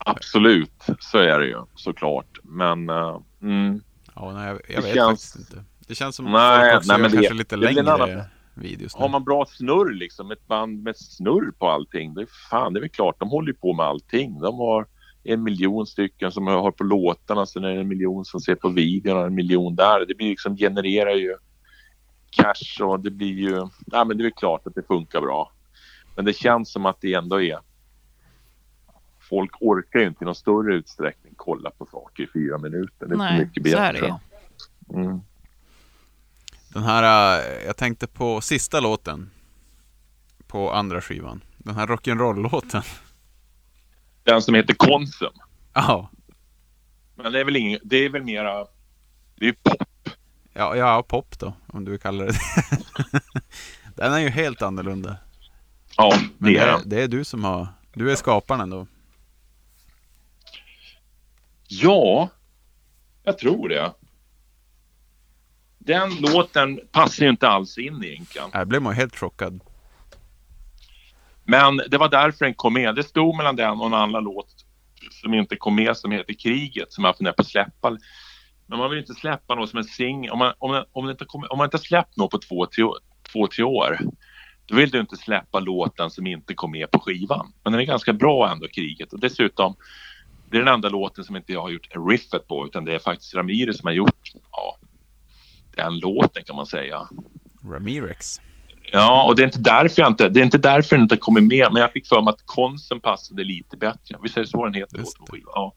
Absolut, 0.06 0.86
så 1.00 1.18
är 1.18 1.40
det 1.40 1.46
ju 1.48 1.58
såklart. 1.76 2.40
Men 2.44 2.90
eh, 2.90 3.20
mm, 3.42 3.82
Ja, 4.16 4.34
nej, 4.34 4.48
jag, 4.48 4.56
jag 4.68 4.84
Det 4.84 4.88
vet 4.88 4.96
känns- 4.96 5.34
faktiskt 5.34 5.52
inte. 5.54 5.64
Det 5.88 5.96
känns 5.96 6.16
som 6.16 6.26
Nej, 6.32 6.72
folk 6.72 6.78
också 6.78 6.88
nej, 6.94 6.98
gör 6.98 7.02
men 7.02 7.12
det- 7.12 7.18
kanske 7.18 7.34
lite 7.34 7.56
det 7.56 7.60
väl 7.60 7.78
en 7.78 7.86
längre 7.86 7.94
annan- 7.94 8.24
videos. 8.54 8.94
har 8.96 9.08
nu. 9.08 9.12
man 9.12 9.24
bra 9.24 9.46
snurr 9.50 9.94
liksom, 9.94 10.32
ett 10.32 10.48
band 10.48 10.84
med 10.84 10.98
snurr 10.98 11.52
på 11.60 11.70
allting, 11.70 12.14
det 12.14 12.22
är 12.22 12.28
fan, 12.50 12.74
det 12.74 12.80
är 12.80 12.82
väl 12.82 12.90
klart, 12.90 13.20
de 13.20 13.30
håller 13.30 13.48
ju 13.48 13.54
på 13.54 13.74
med 13.74 13.86
allting. 13.86 14.40
De 14.40 14.58
har 14.58 14.86
en 15.24 15.44
miljon 15.44 15.86
stycken 15.88 16.32
som 16.32 16.48
har 16.48 16.72
på 16.72 16.84
låtarna, 16.84 17.46
sen 17.46 17.64
är 17.64 17.74
det 17.74 17.82
en 17.82 17.88
miljon 17.88 18.26
som 18.26 18.40
ser 18.40 18.56
på 18.56 18.70
videon 18.70 19.18
och 19.18 19.26
en 19.26 19.36
miljon 19.36 19.76
där. 19.76 20.06
Det 20.06 20.16
blir 20.16 20.30
liksom, 20.30 20.58
genererar 20.58 21.16
ju 21.16 21.36
cash 22.30 22.84
och 22.84 23.00
det 23.00 23.12
blir 23.12 23.34
ju, 23.34 23.68
ja 23.86 24.06
men 24.06 24.18
det 24.18 24.26
är 24.26 24.30
klart 24.30 24.68
att 24.68 24.76
det 24.76 24.88
funkar 24.88 25.22
bra. 25.22 25.52
Men 26.16 26.26
det 26.26 26.34
känns 26.34 26.72
som 26.72 26.86
att 26.86 27.02
det 27.02 27.14
ändå 27.14 27.42
är 27.42 27.60
Folk 29.30 29.52
orkar 29.62 30.00
ju 30.00 30.08
inte 30.08 30.24
i 30.24 30.26
någon 30.26 30.36
större 30.36 30.76
utsträckning 30.76 31.34
kolla 31.38 31.72
på 31.72 31.86
saker 31.86 32.24
i 32.24 32.28
fyra 32.34 32.58
minuter. 32.58 33.08
Det 33.08 33.14
är 33.14 33.18
Nej, 33.18 33.40
mycket 33.40 33.72
så 33.72 33.78
är 33.78 33.94
det 33.94 34.02
bättre. 34.02 34.20
ju. 34.90 35.00
Mm. 35.00 35.22
Den 36.74 36.84
här, 36.84 37.40
äh, 37.40 37.66
jag 37.66 37.78
tänkte 37.78 38.08
på 38.08 38.42
sista 38.42 38.80
låten 38.80 39.30
på 40.48 40.72
andra 40.72 41.02
skivan. 41.02 41.44
Den 41.58 41.76
här 41.76 41.88
rock'n'roll-låten. 41.88 42.82
Den 44.32 44.42
som 44.42 44.56
heter 44.56 44.74
Konsum. 44.74 45.34
Ja, 45.74 46.10
Men 47.16 47.32
det 47.32 47.40
är 47.40 47.46
väl 47.46 47.56
ingen, 47.56 47.80
det 47.84 47.98
är 47.98 48.10
väl 48.10 48.24
mera, 48.24 48.68
det 49.36 49.46
är 49.46 49.50
ju 49.50 49.54
pop. 49.54 50.10
ja, 50.54 50.76
ja, 50.76 51.04
pop 51.04 51.40
då, 51.40 51.54
om 51.68 51.86
du 51.86 51.92
vill 51.92 52.00
kalla 52.00 52.24
det. 52.24 52.34
Den 53.96 54.14
är 54.14 54.20
ju 54.20 54.30
helt 54.30 54.62
annorlunda. 54.62 55.18
Ja, 55.98 56.14
det 56.38 56.58
är 56.58 56.68
den. 56.68 56.90
det 56.90 57.02
är 57.04 57.08
du 57.08 57.24
som 57.24 57.44
har, 57.44 57.68
du 57.94 58.12
är 58.12 58.16
skaparen 58.16 58.62
ändå. 58.62 58.88
Ja, 61.68 62.30
jag 63.24 63.38
tror 63.38 63.70
det. 63.70 63.94
Den 65.78 66.16
låten 66.16 66.80
passar 66.92 67.24
ju 67.24 67.30
inte 67.30 67.48
alls 67.48 67.78
in 67.78 68.04
egentligen. 68.04 68.50
Jag 68.54 68.68
blev 68.68 68.82
man 68.82 68.94
helt 68.94 69.16
chockad. 69.16 69.60
Men 71.44 71.78
det 71.78 71.98
var 71.98 72.10
därför 72.10 72.46
den 72.46 72.54
kom 72.54 72.74
med. 72.74 72.96
Det 72.96 73.04
stod 73.04 73.38
mellan 73.38 73.56
den 73.56 73.80
och 73.80 73.86
en 73.86 73.94
annan 73.94 74.24
låt 74.24 74.66
som 75.22 75.34
inte 75.34 75.56
kom 75.56 75.76
med 75.76 75.98
som 75.98 76.12
heter 76.12 76.34
Kriget 76.34 76.94
som 76.94 77.04
jag 77.04 77.18
funderar 77.18 77.34
på 77.36 77.42
att 77.42 77.48
släppa. 77.48 77.98
Men 78.66 78.80
man 78.80 78.90
vill 78.90 79.00
inte 79.00 79.14
släppa 79.14 79.56
något 79.56 79.70
som 79.70 79.80
en 79.80 79.84
singel. 79.86 80.32
Om 80.32 80.40
man, 80.40 80.54
om, 80.60 80.72
man, 80.72 80.86
om, 80.92 81.04
man 81.04 81.12
inte 81.12 81.26
om 81.26 81.58
man 81.58 81.66
inte 81.66 81.78
har 81.78 81.82
släppt 81.82 82.18
något 82.18 82.32
på 82.32 82.38
två, 82.38 82.66
tre, 82.66 82.84
år- 82.84 83.00
två, 83.32 83.48
tre 83.48 83.64
år 83.64 84.00
då 84.66 84.76
vill 84.76 84.90
du 84.90 85.00
inte 85.00 85.18
släppa 85.18 85.60
låten 85.60 86.10
som 86.10 86.28
inte 86.28 86.54
kom 86.54 86.72
med 86.72 86.92
på 86.92 87.00
skivan. 87.00 87.54
Men 87.64 87.74
den 87.74 87.82
är 87.82 87.86
ganska 87.86 88.14
bra 88.14 88.52
ändå, 88.52 88.68
Kriget. 88.68 89.14
Och 89.14 89.20
dessutom, 89.20 89.76
det 90.50 90.58
är 90.58 90.60
den 90.60 90.74
enda 90.74 90.90
låten 90.90 91.24
som 91.24 91.36
inte 91.36 91.54
jag 91.54 91.62
har 91.62 91.70
gjort 91.70 91.88
riffet 92.10 92.48
på 92.48 92.66
utan 92.66 92.86
det 92.86 92.96
är 92.96 93.00
faktiskt 93.00 93.36
Ramirez 93.36 93.78
som 93.78 93.88
har 93.88 93.94
gjort 93.94 94.32
ja, 94.52 94.78
den 95.76 96.00
låten 96.00 96.44
kan 96.44 96.56
man 96.56 96.66
säga. 96.66 97.08
Ramirez. 97.64 98.42
Ja, 98.92 99.24
och 99.28 99.36
det 99.36 99.42
är 99.42 99.46
inte 99.46 99.60
därför 99.60 100.02
jag 100.02 100.12
inte, 100.12 100.30
det 100.30 100.40
är 100.40 100.44
inte 100.44 100.58
därför 100.58 100.96
den 100.96 101.04
inte 101.04 101.18
kommer 101.18 101.42
med. 101.42 101.68
Men 101.74 101.82
jag 101.82 101.92
fick 101.92 102.08
för 102.08 102.22
mig 102.22 102.32
att 102.32 102.46
Konsum 102.46 103.02
passade 103.02 103.44
lite 103.44 103.78
bättre. 103.78 104.18
Vi 104.24 104.30
säger 104.30 104.48
så 104.48 104.66
den 104.66 104.74
heter. 104.74 104.98
Just 104.98 105.18
det. 105.32 105.40
Ja. 105.46 105.74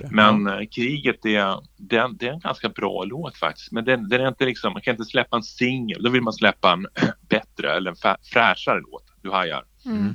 Det. 0.00 0.10
Men 0.10 0.46
eh, 0.46 0.66
Kriget, 0.70 1.24
är, 1.24 1.60
den, 1.76 2.16
det 2.16 2.28
är 2.28 2.32
en 2.32 2.40
ganska 2.40 2.68
bra 2.68 3.04
låt 3.04 3.36
faktiskt. 3.36 3.72
Men 3.72 3.84
den, 3.84 4.08
den 4.08 4.20
är 4.20 4.28
inte 4.28 4.44
liksom, 4.44 4.72
man 4.72 4.82
kan 4.82 4.94
inte 4.94 5.04
släppa 5.04 5.36
en 5.36 5.42
singel. 5.42 6.02
Då 6.02 6.10
vill 6.10 6.22
man 6.22 6.32
släppa 6.32 6.72
en 6.72 6.86
bättre 7.28 7.76
eller 7.76 7.90
en 7.90 8.16
fräschare 8.32 8.80
låt. 8.80 9.04
Du 9.22 9.30
hajar. 9.30 9.64
Mm. 9.84 10.14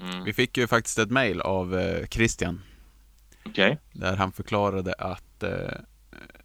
Mm. 0.00 0.24
Vi 0.24 0.32
fick 0.32 0.56
ju 0.56 0.66
faktiskt 0.66 0.98
ett 0.98 1.10
mail 1.10 1.40
av 1.40 1.78
eh, 1.78 2.06
Christian. 2.06 2.60
Okej. 3.46 3.78
Där 3.92 4.16
han 4.16 4.32
förklarade 4.32 4.92
att, 4.92 5.42
eh, 5.42 5.50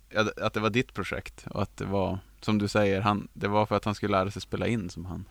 ja, 0.10 0.26
att 0.42 0.54
det 0.54 0.60
var 0.60 0.70
ditt 0.70 0.94
projekt. 0.94 1.46
Och 1.50 1.62
att 1.62 1.78
det 1.78 1.86
var, 1.86 2.20
som 2.46 2.58
du 2.58 2.68
säger, 2.68 3.02
han, 3.02 3.28
det 3.34 3.48
var 3.48 3.66
för 3.66 3.76
att 3.76 3.86
han 3.86 3.96
skulle 3.96 4.18
lära 4.18 4.32
sig 4.32 4.42
spela 4.42 4.68
in 4.68 4.90
som 4.90 5.06
han 5.06 5.26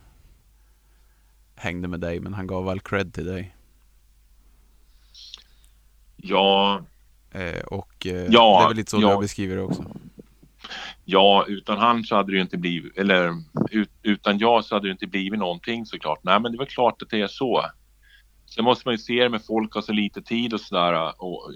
hängde 1.55 1.87
med 1.87 1.99
dig. 1.99 2.19
Men 2.19 2.33
han 2.33 2.47
gav 2.47 2.69
all 2.69 2.79
cred 2.79 3.13
till 3.13 3.25
dig. 3.25 3.55
Ja, 6.15 6.81
Eh, 7.33 7.63
och 7.63 8.05
eh, 8.05 8.25
Ja, 8.29 8.59
det 8.59 8.63
är 8.63 8.67
väl 8.67 8.77
lite 8.77 8.91
så 8.91 9.01
ja. 9.01 9.15
du 9.15 9.21
beskriver 9.21 9.55
det 9.55 9.61
också. 9.61 9.83
Ja, 11.05 11.45
utan 11.47 11.77
han 11.77 12.03
så 12.03 12.15
hade 12.15 12.31
det 12.31 12.35
ju 12.35 12.41
inte 12.41 12.57
blivit, 12.57 12.97
eller 12.97 13.33
ut, 13.71 13.89
utan 14.03 14.37
jag 14.37 14.65
så 14.65 14.75
hade 14.75 14.87
det 14.87 14.91
inte 14.91 15.07
blivit 15.07 15.39
någonting 15.39 15.85
såklart. 15.85 16.19
Nej, 16.23 16.39
men 16.39 16.51
det 16.51 16.57
var 16.57 16.65
klart 16.65 17.01
att 17.01 17.09
det 17.09 17.21
är 17.21 17.27
så. 17.27 17.65
Sen 18.55 18.65
måste 18.65 18.87
man 18.87 18.93
ju 18.93 18.97
se 18.97 19.23
det 19.23 19.29
med 19.29 19.45
folk 19.45 19.73
har 19.73 19.81
så 19.81 19.91
lite 19.91 20.21
tid 20.21 20.53
och 20.53 20.61
sådär 20.61 21.21
och, 21.23 21.51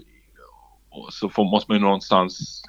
och 0.90 1.12
så 1.12 1.28
får, 1.28 1.44
måste 1.44 1.70
man 1.70 1.78
ju 1.78 1.84
någonstans 1.84 2.62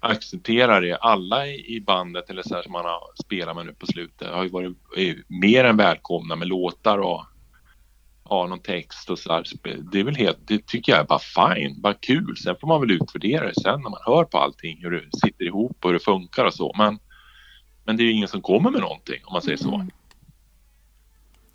acceptera 0.00 0.80
det. 0.80 0.96
Alla 0.96 1.46
i 1.46 1.82
bandet 1.86 2.30
eller 2.30 2.42
så 2.42 2.54
här 2.54 2.62
som 2.62 2.72
man 2.72 2.84
har 2.84 3.00
spelat 3.24 3.56
med 3.56 3.66
nu 3.66 3.72
på 3.72 3.86
slutet 3.86 4.28
har 4.30 4.42
ju 4.42 4.48
varit 4.48 4.76
mer 5.28 5.64
än 5.64 5.76
välkomna 5.76 6.36
med 6.36 6.48
låtar 6.48 6.98
och 6.98 7.24
ja, 8.28 8.46
någon 8.46 8.62
text 8.62 9.10
och 9.10 9.18
så 9.18 9.32
här. 9.32 9.44
Det 9.92 10.00
är 10.00 10.04
väl 10.04 10.16
helt, 10.16 10.38
det 10.46 10.66
tycker 10.66 10.92
jag 10.92 11.00
är 11.00 11.04
bara 11.04 11.54
fine, 11.54 11.80
bara 11.80 11.94
kul. 11.94 12.36
Sen 12.36 12.56
får 12.60 12.68
man 12.68 12.80
väl 12.80 12.90
utvärdera 12.90 13.46
det 13.46 13.60
sen 13.62 13.82
när 13.82 13.90
man 13.90 14.00
hör 14.06 14.24
på 14.24 14.38
allting, 14.38 14.78
hur 14.82 14.90
det 14.90 15.18
sitter 15.18 15.44
ihop 15.44 15.76
och 15.80 15.88
hur 15.88 15.94
det 15.94 16.04
funkar 16.04 16.44
och 16.44 16.54
så. 16.54 16.74
Men, 16.78 16.98
men 17.84 17.96
det 17.96 18.02
är 18.02 18.04
ju 18.04 18.12
ingen 18.12 18.28
som 18.28 18.42
kommer 18.42 18.70
med 18.70 18.80
någonting 18.80 19.20
om 19.24 19.32
man 19.32 19.42
säger 19.42 19.58
så. 19.58 19.74
Mm. 19.74 19.90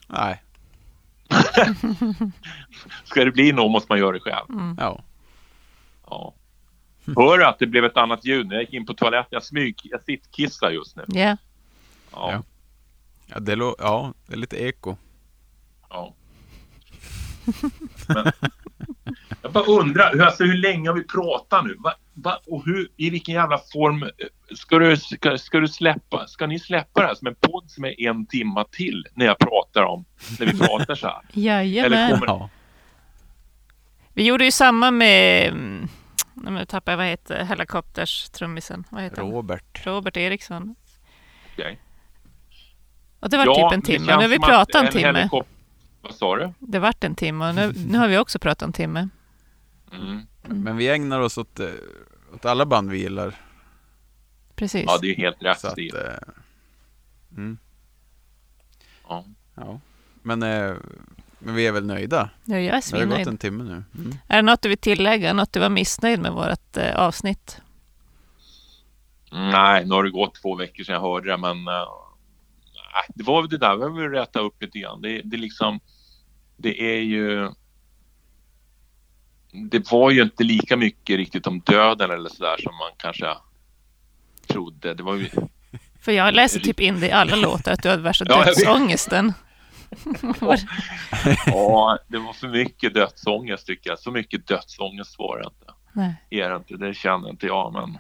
Nej, 0.08 0.42
Ska 3.04 3.26
det 3.26 3.32
bli 3.32 3.52
något 3.52 3.72
måste 3.72 3.92
man 3.92 4.00
göra 4.00 4.12
det 4.12 4.20
själv. 4.20 4.50
Mm. 4.50 4.78
ja. 4.80 5.04
Ja. 6.10 6.34
Hör 7.18 7.40
att 7.40 7.60
det 7.60 7.68
blev 7.68 7.86
ett 7.86 7.98
annat 7.98 8.26
ljud 8.26 8.48
när 8.48 8.56
jag 8.56 8.64
gick 8.64 8.74
in 8.74 8.86
på 8.86 8.94
toaletten? 8.94 9.28
Jag 9.30 9.44
smyg, 9.44 9.80
jag 9.84 10.04
sittkissar 10.04 10.70
just 10.72 10.96
nu. 10.96 11.04
Ja. 11.08 11.38
Ja. 12.12 12.32
Ja. 12.32 12.44
Ja, 13.28 13.40
det, 13.40 13.56
lå- 13.56 13.76
ja, 13.80 14.14
det 14.28 14.34
är 14.34 14.38
lite 14.38 14.64
eko. 14.64 14.96
ja. 15.90 16.14
Men, 18.08 18.32
jag 19.42 19.52
bara 19.52 19.64
undrar, 19.64 20.12
hur, 20.14 20.22
alltså, 20.22 20.44
hur 20.44 20.58
länge 20.58 20.90
har 20.90 20.96
vi 20.96 21.04
pratat 21.04 21.66
nu? 21.66 21.76
Va, 21.80 21.94
va, 22.14 22.40
och 22.48 22.66
hur, 22.66 22.90
i 22.98 23.10
vilken 23.10 23.36
jävla 23.36 23.58
form 23.74 24.04
eh, 24.04 24.10
ska 24.56 24.80
du, 24.80 24.98
ska, 24.98 25.38
ska 25.38 25.60
du 25.60 25.68
släppa? 25.68 26.28
Ska 26.28 26.48
ni 26.48 26.60
släppa 26.60 27.02
det 27.02 27.08
här 27.08 27.16
som 27.16 27.28
en 27.28 27.36
podd 27.36 27.72
som 27.72 27.86
är 27.86 28.02
en 28.08 28.26
timma 28.26 28.64
till 28.64 29.08
när 29.14 29.26
jag 29.26 29.40
pratar 29.40 29.84
om, 29.84 30.06
när 30.40 30.46
vi 30.46 30.60
pratar 30.60 30.96
så 30.96 31.08
här? 31.08 31.22
Eller 31.34 31.64
Jajamän. 31.66 32.12
kommer- 32.12 32.28
Ja. 32.28 32.50
Vi 34.14 34.24
gjorde 34.26 34.46
ju 34.46 34.52
samma 34.52 34.92
med... 34.92 35.54
mm, 36.44 36.54
Nu 36.54 36.66
tappade 36.66 36.92
jag, 36.92 36.98
vad 36.98 37.08
heter 37.08 37.44
Helikopters 37.44 38.30
trummisen? 38.30 38.84
Vad 38.90 39.04
heter 39.04 39.22
han? 39.22 39.32
Robert. 39.32 39.86
Robert 39.86 40.18
Eriksson. 40.18 40.76
Okej. 41.54 41.80
Och 43.20 43.30
det 43.30 43.38
var 43.38 43.46
Ja, 43.46 43.70
typ 43.70 43.74
en 43.78 43.82
timme. 43.82 44.06
Nu 44.06 44.22
har 44.22 44.28
vi 44.28 44.40
pratat 44.40 44.76
en 44.82 44.86
en 44.86 44.92
timme. 44.92 45.30
Vad 46.02 46.16
sa 46.16 46.36
du? 46.36 46.54
Det 46.60 46.80
vart 46.80 47.04
en 47.04 47.16
timme 47.16 47.50
och 47.50 47.56
nu, 47.56 47.74
nu 47.88 47.98
har 47.98 48.08
vi 48.08 48.18
också 48.18 48.40
pratat 48.40 48.62
en 48.68 48.74
timme. 48.74 49.10
Mm. 49.92 50.22
Men 50.42 50.78
vi 50.78 50.90
ägnar 50.90 51.20
oss 51.20 51.38
åt, 51.38 51.60
eh, 51.60 51.68
åt 52.34 52.46
alla 52.46 52.66
band 52.66 52.90
vi 52.92 52.98
gillar. 52.98 53.36
Precis. 54.56 54.84
Ja, 54.88 54.98
det 55.02 55.08
är 55.12 55.16
helt 55.16 55.44
rätt 55.44 55.60
Så 55.60 55.68
att, 55.68 55.74
stil. 55.74 55.96
eh, 55.96 56.34
mm, 57.38 57.58
Ja. 59.08 59.26
ja. 59.56 59.80
Men, 60.22 60.44
eh, 60.44 60.76
men 61.44 61.56
vi 61.56 61.68
är 61.68 61.72
väl 61.72 61.86
nöjda? 61.86 62.30
Ja, 62.46 62.56
jag 62.56 62.64
är 62.64 62.66
Det 62.66 62.72
har 62.72 62.76
gått 62.76 62.84
svinnöjd. 62.84 63.28
en 63.28 63.38
timme 63.38 63.64
nu. 63.64 63.84
Mm. 64.04 64.18
Är 64.28 64.36
det 64.36 64.42
något 64.42 64.62
du 64.62 64.70
vill 64.70 64.78
tillägga? 64.78 65.34
Något 65.34 65.54
du 65.54 65.60
var 65.60 65.70
missnöjd 65.70 66.20
med 66.20 66.32
vårt 66.32 66.78
eh, 66.78 66.96
avsnitt? 66.96 67.62
Nej, 69.32 69.86
nu 69.86 69.94
har 69.94 70.04
det 70.04 70.10
gått 70.12 70.36
två 70.42 70.56
veckor 70.56 70.84
sedan 70.84 70.94
jag 70.94 71.02
hörde 71.02 71.32
det, 71.32 71.38
men 71.38 71.68
eh, 71.68 71.88
det 73.16 73.24
var 73.24 73.42
väl 73.42 73.50
det 73.50 73.58
där, 73.58 73.90
vi 73.90 74.02
vill 74.02 74.12
rätta 74.12 74.40
upp 74.40 74.62
lite 74.62 74.80
grann. 74.80 75.02
Det, 75.02 75.22
det 75.24 75.36
är 75.36 75.40
liksom, 75.40 75.80
det 76.58 76.82
är 76.82 77.02
ju 77.02 77.50
det 79.54 79.92
var 79.92 80.12
ju 80.12 80.22
inte 80.24 80.44
lika 80.44 80.78
mycket 80.78 81.18
riktigt 81.18 81.48
om 81.48 81.60
döden 81.60 82.12
eller 82.12 82.30
sådär 82.30 82.58
som 82.60 82.76
man 82.76 82.92
kanske 82.98 83.38
trodde. 84.48 84.94
Det 84.94 85.04
var 85.04 85.16
ju, 85.16 85.30
För 86.02 86.12
jag 86.12 86.34
läser 86.34 86.60
typ 86.60 86.80
in 86.80 87.00
det 87.00 87.08
i 87.08 87.12
alla 87.12 87.36
låtar 87.36 87.72
att 87.72 87.84
du 87.84 87.90
har 87.90 87.98
värsta 87.98 88.26
dödsångesten. 88.26 89.34
ja, 91.46 92.00
det 92.08 92.18
var 92.18 92.34
för 92.34 92.48
mycket 92.48 92.94
dödsångest 92.94 93.68
tycker 93.68 93.90
jag. 93.90 94.00
Så 94.00 94.12
mycket 94.12 94.48
dödsångest 94.48 95.20
var 95.20 95.38
det 95.38 95.46
inte. 95.46 95.74
Nej, 95.94 96.16
Är 96.30 96.50
det 96.50 96.56
inte, 96.56 96.86
det 96.86 96.94
känner 96.94 97.30
inte 97.30 97.48
jag, 97.48 97.74
men 97.74 97.92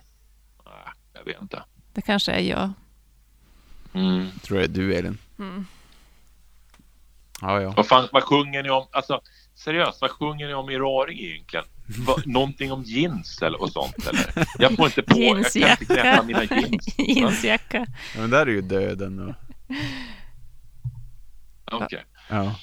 nej, 0.66 0.94
jag 1.14 1.26
vet 1.26 1.42
inte. 1.42 1.64
det 1.94 2.02
kanske 2.02 2.32
är 2.32 2.40
jag. 2.40 2.72
Mm. 3.94 4.28
Tror 4.44 4.60
jag 4.60 4.70
är 4.70 4.74
du 4.74 4.96
Elin. 4.96 5.18
Mm. 5.40 5.66
Ja, 7.42 7.62
ja. 7.62 7.74
Vad, 7.78 7.88
fan, 7.88 8.08
vad 8.12 8.24
sjunger 8.24 8.64
ni 8.64 8.70
om? 8.70 8.88
Alltså 8.92 9.22
seriöst, 9.56 10.02
vad 10.02 10.12
sjunger 10.12 10.48
ni 10.48 10.54
om 10.54 10.70
i 10.70 10.78
Raring 10.78 11.20
egentligen? 11.20 11.66
Va, 11.86 12.16
någonting 12.26 12.72
om 12.72 12.84
jeans 12.84 13.42
eller 13.42 13.62
och 13.62 13.70
sånt 13.70 14.08
eller? 14.08 14.48
Jag 14.60 14.76
får 14.76 14.86
inte 14.86 15.02
på, 15.02 15.20
jag 15.20 15.52
kan 15.52 15.72
inte 15.72 15.86
knäppa 15.86 16.24
mina 16.24 16.44
jeans. 16.44 16.96
Jeansjacka. 16.98 17.86
ja 18.16 18.22
men 18.22 18.30
där 18.30 18.46
är 18.46 18.52
ju 18.52 18.62
döden 18.62 19.20
och... 19.20 19.36
Okej. 21.86 22.04
Ja. 22.30 22.56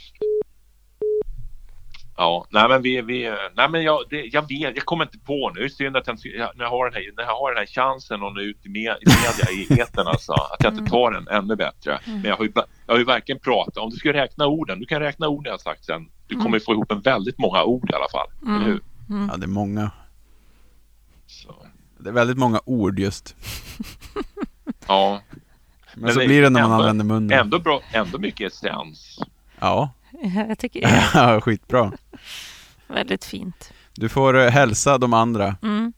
Ja, 2.20 2.46
nej 2.50 2.68
men 2.68 2.82
vi, 2.82 3.02
vi 3.02 3.34
nej 3.56 3.68
men 3.70 3.82
jag, 3.82 4.00
det, 4.10 4.24
jag 4.24 4.42
vet, 4.42 4.76
jag 4.76 4.84
kommer 4.84 5.04
inte 5.04 5.18
på 5.18 5.50
nu. 5.54 5.60
Det 5.60 5.66
är 5.66 5.68
synd 5.68 5.96
att 5.96 6.06
jag, 6.06 6.16
när, 6.56 6.64
jag 6.64 6.70
har 6.70 6.84
den 6.90 6.94
här, 6.94 7.12
när 7.16 7.22
jag 7.22 7.36
har 7.36 7.50
den 7.54 7.58
här 7.58 7.66
chansen 7.66 8.22
och 8.22 8.34
nu 8.34 8.40
ut 8.40 8.66
i, 8.66 8.68
med, 8.68 8.96
i 9.00 9.06
media 9.06 9.76
i 9.76 9.80
etern 9.80 10.06
alltså, 10.06 10.32
att 10.32 10.64
jag 10.64 10.72
inte 10.74 10.90
tar 10.90 11.10
den 11.10 11.28
ännu 11.28 11.56
bättre. 11.56 12.00
Men 12.04 12.24
jag 12.24 12.36
har 12.36 12.44
ju, 12.44 12.52
jag 12.86 12.94
har 12.94 12.98
ju 12.98 13.04
verkligen 13.04 13.40
pratat, 13.40 13.76
om 13.76 13.90
du 13.90 13.96
ska 13.96 14.12
räkna 14.12 14.46
orden, 14.46 14.80
du 14.80 14.86
kan 14.86 15.00
räkna 15.00 15.28
orden 15.28 15.50
jag 15.50 15.60
sagt 15.60 15.84
sen. 15.84 16.08
Du 16.26 16.36
kommer 16.36 16.58
få 16.58 16.72
ihop 16.72 16.92
en 16.92 17.00
väldigt 17.00 17.38
många 17.38 17.64
ord 17.64 17.90
i 17.90 17.94
alla 17.94 18.08
fall, 18.12 18.28
eller 18.46 18.66
hur? 18.66 18.80
ja, 19.30 19.36
det 19.36 19.44
är 19.44 19.48
många. 19.48 19.90
Så, 21.26 21.66
Det 21.98 22.08
är 22.08 22.12
väldigt 22.12 22.38
många 22.38 22.60
ord 22.64 22.98
just. 22.98 23.36
ja, 24.86 25.20
Men, 26.00 26.06
Men 26.06 26.14
så 26.14 26.20
det- 26.20 26.26
blir 26.26 26.42
det 26.42 26.50
när 26.50 26.60
man 26.62 26.70
ändå- 26.72 26.82
använder 26.82 27.04
munnen. 27.04 27.38
ändå 27.40 27.58
bra, 27.58 27.80
ändå 27.92 28.18
mycket 28.18 28.52
essens. 28.52 29.18
Ja, 29.60 29.90
Ja, 30.22 30.44
Jag 30.48 30.58
tycker 30.58 30.80
ja 31.14 31.40
skitbra. 31.40 31.92
väldigt 32.88 33.24
fint. 33.24 33.72
Du 33.94 34.08
får 34.08 34.38
eh, 34.38 34.50
hälsa 34.50 34.98
de 34.98 35.12
andra. 35.14 35.56
Mm. 35.62 35.92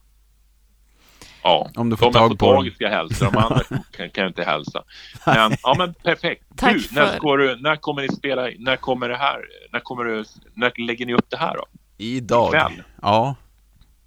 Ja, 1.42 1.70
Om 1.76 1.90
du 1.90 1.96
får 1.96 2.06
de 2.06 2.18
jag 2.18 2.22
tag 2.22 2.30
får 2.30 2.36
på 2.36 2.62
tag 2.62 2.72
ska 2.74 2.84
jag 2.84 2.90
hälsa, 2.90 3.30
de 3.30 3.36
andra 3.38 3.60
kan, 3.68 4.10
kan 4.10 4.22
jag 4.22 4.26
inte 4.28 4.44
hälsa. 4.44 4.82
Men, 5.26 5.52
ja 5.62 5.74
men 5.78 5.94
perfekt. 5.94 6.44
Tack 6.56 6.72
du, 6.72 6.94
när, 6.94 7.16
ska 7.16 7.36
du, 7.36 7.56
när 7.60 7.76
kommer 7.76 8.02
ni 8.02 8.08
spela, 8.08 8.48
när 8.58 8.76
kommer 8.76 9.08
det 9.08 9.16
här, 9.16 9.40
när 9.72 9.80
kommer 9.80 10.04
du, 10.04 10.24
när 10.54 10.72
lägger 10.86 11.06
ni 11.06 11.14
upp 11.14 11.30
det 11.30 11.36
här 11.36 11.54
då? 11.56 11.64
Idag. 11.98 12.48
Ikväll? 12.54 12.82
Ja, 13.02 13.34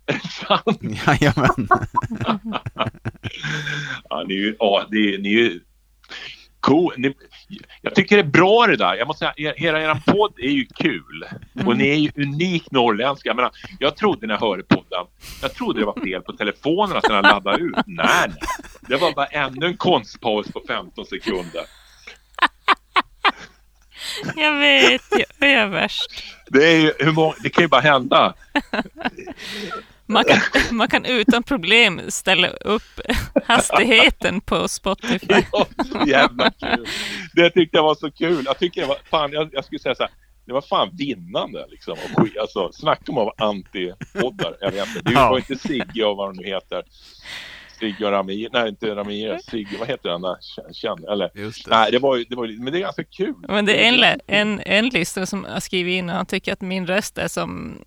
jajamän. 1.07 1.67
ja, 4.09 4.23
ni 4.27 4.33
är 4.33 4.39
ju, 4.39 4.55
ja, 4.59 4.85
det 4.91 4.97
är, 4.97 5.17
ni 5.17 5.29
är 5.33 5.39
ju 5.39 5.59
cool. 6.59 6.93
Ni, 6.97 7.13
jag 7.81 7.95
tycker 7.95 8.15
det 8.15 8.21
är 8.21 8.23
bra 8.27 8.67
det 8.67 8.75
där. 8.75 8.95
Jag 8.95 9.07
måste 9.07 9.19
säga, 9.19 9.33
er- 9.51 9.53
hela 9.57 9.81
er 9.81 10.01
podd 10.05 10.33
är 10.37 10.49
ju 10.49 10.65
kul. 10.75 11.25
Och 11.65 11.77
ni 11.77 11.89
är 11.89 11.95
ju 11.95 12.11
unikt 12.15 12.71
norrländska. 12.71 13.29
Jag, 13.29 13.35
menar, 13.35 13.51
jag 13.79 13.95
trodde 13.97 14.27
när 14.27 14.33
jag 14.33 14.41
hörde 14.41 14.63
podden, 14.63 15.05
jag 15.41 15.53
trodde 15.53 15.79
det 15.79 15.85
var 15.85 16.03
fel 16.03 16.21
på 16.21 16.33
telefonerna 16.33 17.01
sen 17.01 17.15
jag 17.15 17.23
laddade 17.23 17.57
ut. 17.63 17.75
Nej, 17.85 18.07
nej. 18.27 18.37
Det 18.81 18.95
var 18.95 19.11
bara 19.11 19.25
ännu 19.25 19.65
en 19.65 19.77
konstpaus 19.77 20.51
på 20.51 20.61
15 20.67 21.05
sekunder. 21.05 21.61
Jag 24.35 24.59
vet, 24.59 25.01
jag 25.39 25.49
är 25.51 25.67
värst. 25.67 26.23
Det, 26.47 26.65
är 26.73 26.77
ju, 26.81 26.93
hur 26.99 27.11
många, 27.11 27.33
det 27.43 27.49
kan 27.49 27.63
ju 27.63 27.67
bara 27.67 27.81
hända. 27.81 28.33
Man 30.07 30.23
kan, 30.23 30.37
man 30.77 30.87
kan 30.87 31.05
utan 31.05 31.43
problem 31.43 32.01
ställa 32.07 32.47
upp 32.47 32.99
hastigheten 33.45 34.41
på 34.41 34.67
Spotify. 34.67 35.17
Det 35.27 35.45
var 35.51 35.67
så 36.03 36.09
jävla 36.09 36.51
kul. 36.51 36.87
Det 37.33 37.49
tyckte 37.49 37.77
jag 37.77 37.83
var 37.83 37.95
så 37.95 38.11
kul. 38.11 38.43
Jag 38.45 38.59
tycker 38.59 38.81
det 38.81 38.87
var, 38.87 38.97
fan, 39.09 39.31
jag, 39.31 39.49
jag 39.51 39.65
skulle 39.65 39.79
säga 39.79 39.95
så 39.95 40.03
här. 40.03 40.11
Det 40.45 40.53
var 40.53 40.61
fan 40.61 40.89
vinnande 40.97 41.65
liksom. 41.69 41.95
Alltså, 42.41 42.71
snacka 42.71 43.11
om 43.11 43.17
att 43.17 43.25
vara 43.39 43.51
anti-poddar. 43.53 44.55
Jag 44.61 44.71
vet 44.71 44.87
inte. 44.87 45.01
Det 45.01 45.11
Ja. 45.11 45.29
var 45.29 45.37
inte 45.37 45.55
Sigge 45.55 46.05
och 46.05 46.17
vad 46.17 46.29
de 46.35 46.41
nu 46.41 46.47
heter. 46.47 46.83
Sigge 47.79 48.05
och 48.05 48.11
Ramir. 48.11 48.49
Nej, 48.53 48.69
inte 48.69 48.95
Ramirez. 48.95 49.45
Sigge, 49.45 49.77
vad 49.79 49.87
heter 49.87 50.09
den 50.09 50.21
där? 50.21 50.37
Känn- 50.41 50.73
Känn, 50.73 51.07
eller? 51.11 51.31
Just 51.35 51.65
det. 51.65 51.71
Nej, 51.75 51.91
det 51.91 51.99
var 51.99 52.15
ju, 52.15 52.23
det 52.23 52.35
var 52.35 52.63
men 52.63 52.73
det 52.73 52.79
är 52.79 52.81
ganska 52.81 53.03
kul. 53.03 53.33
Men 53.47 53.65
det 53.65 53.85
är 53.85 53.93
en, 54.03 54.19
en, 54.27 54.61
en 54.65 54.89
lyssnare 54.89 55.25
som 55.25 55.45
har 55.45 55.59
skrivit 55.59 55.91
in 55.97 56.09
och 56.09 56.15
han 56.15 56.25
tycker 56.25 56.53
att 56.53 56.61
min 56.61 56.87
röst 56.87 57.17
är 57.17 57.27
som, 57.27 57.77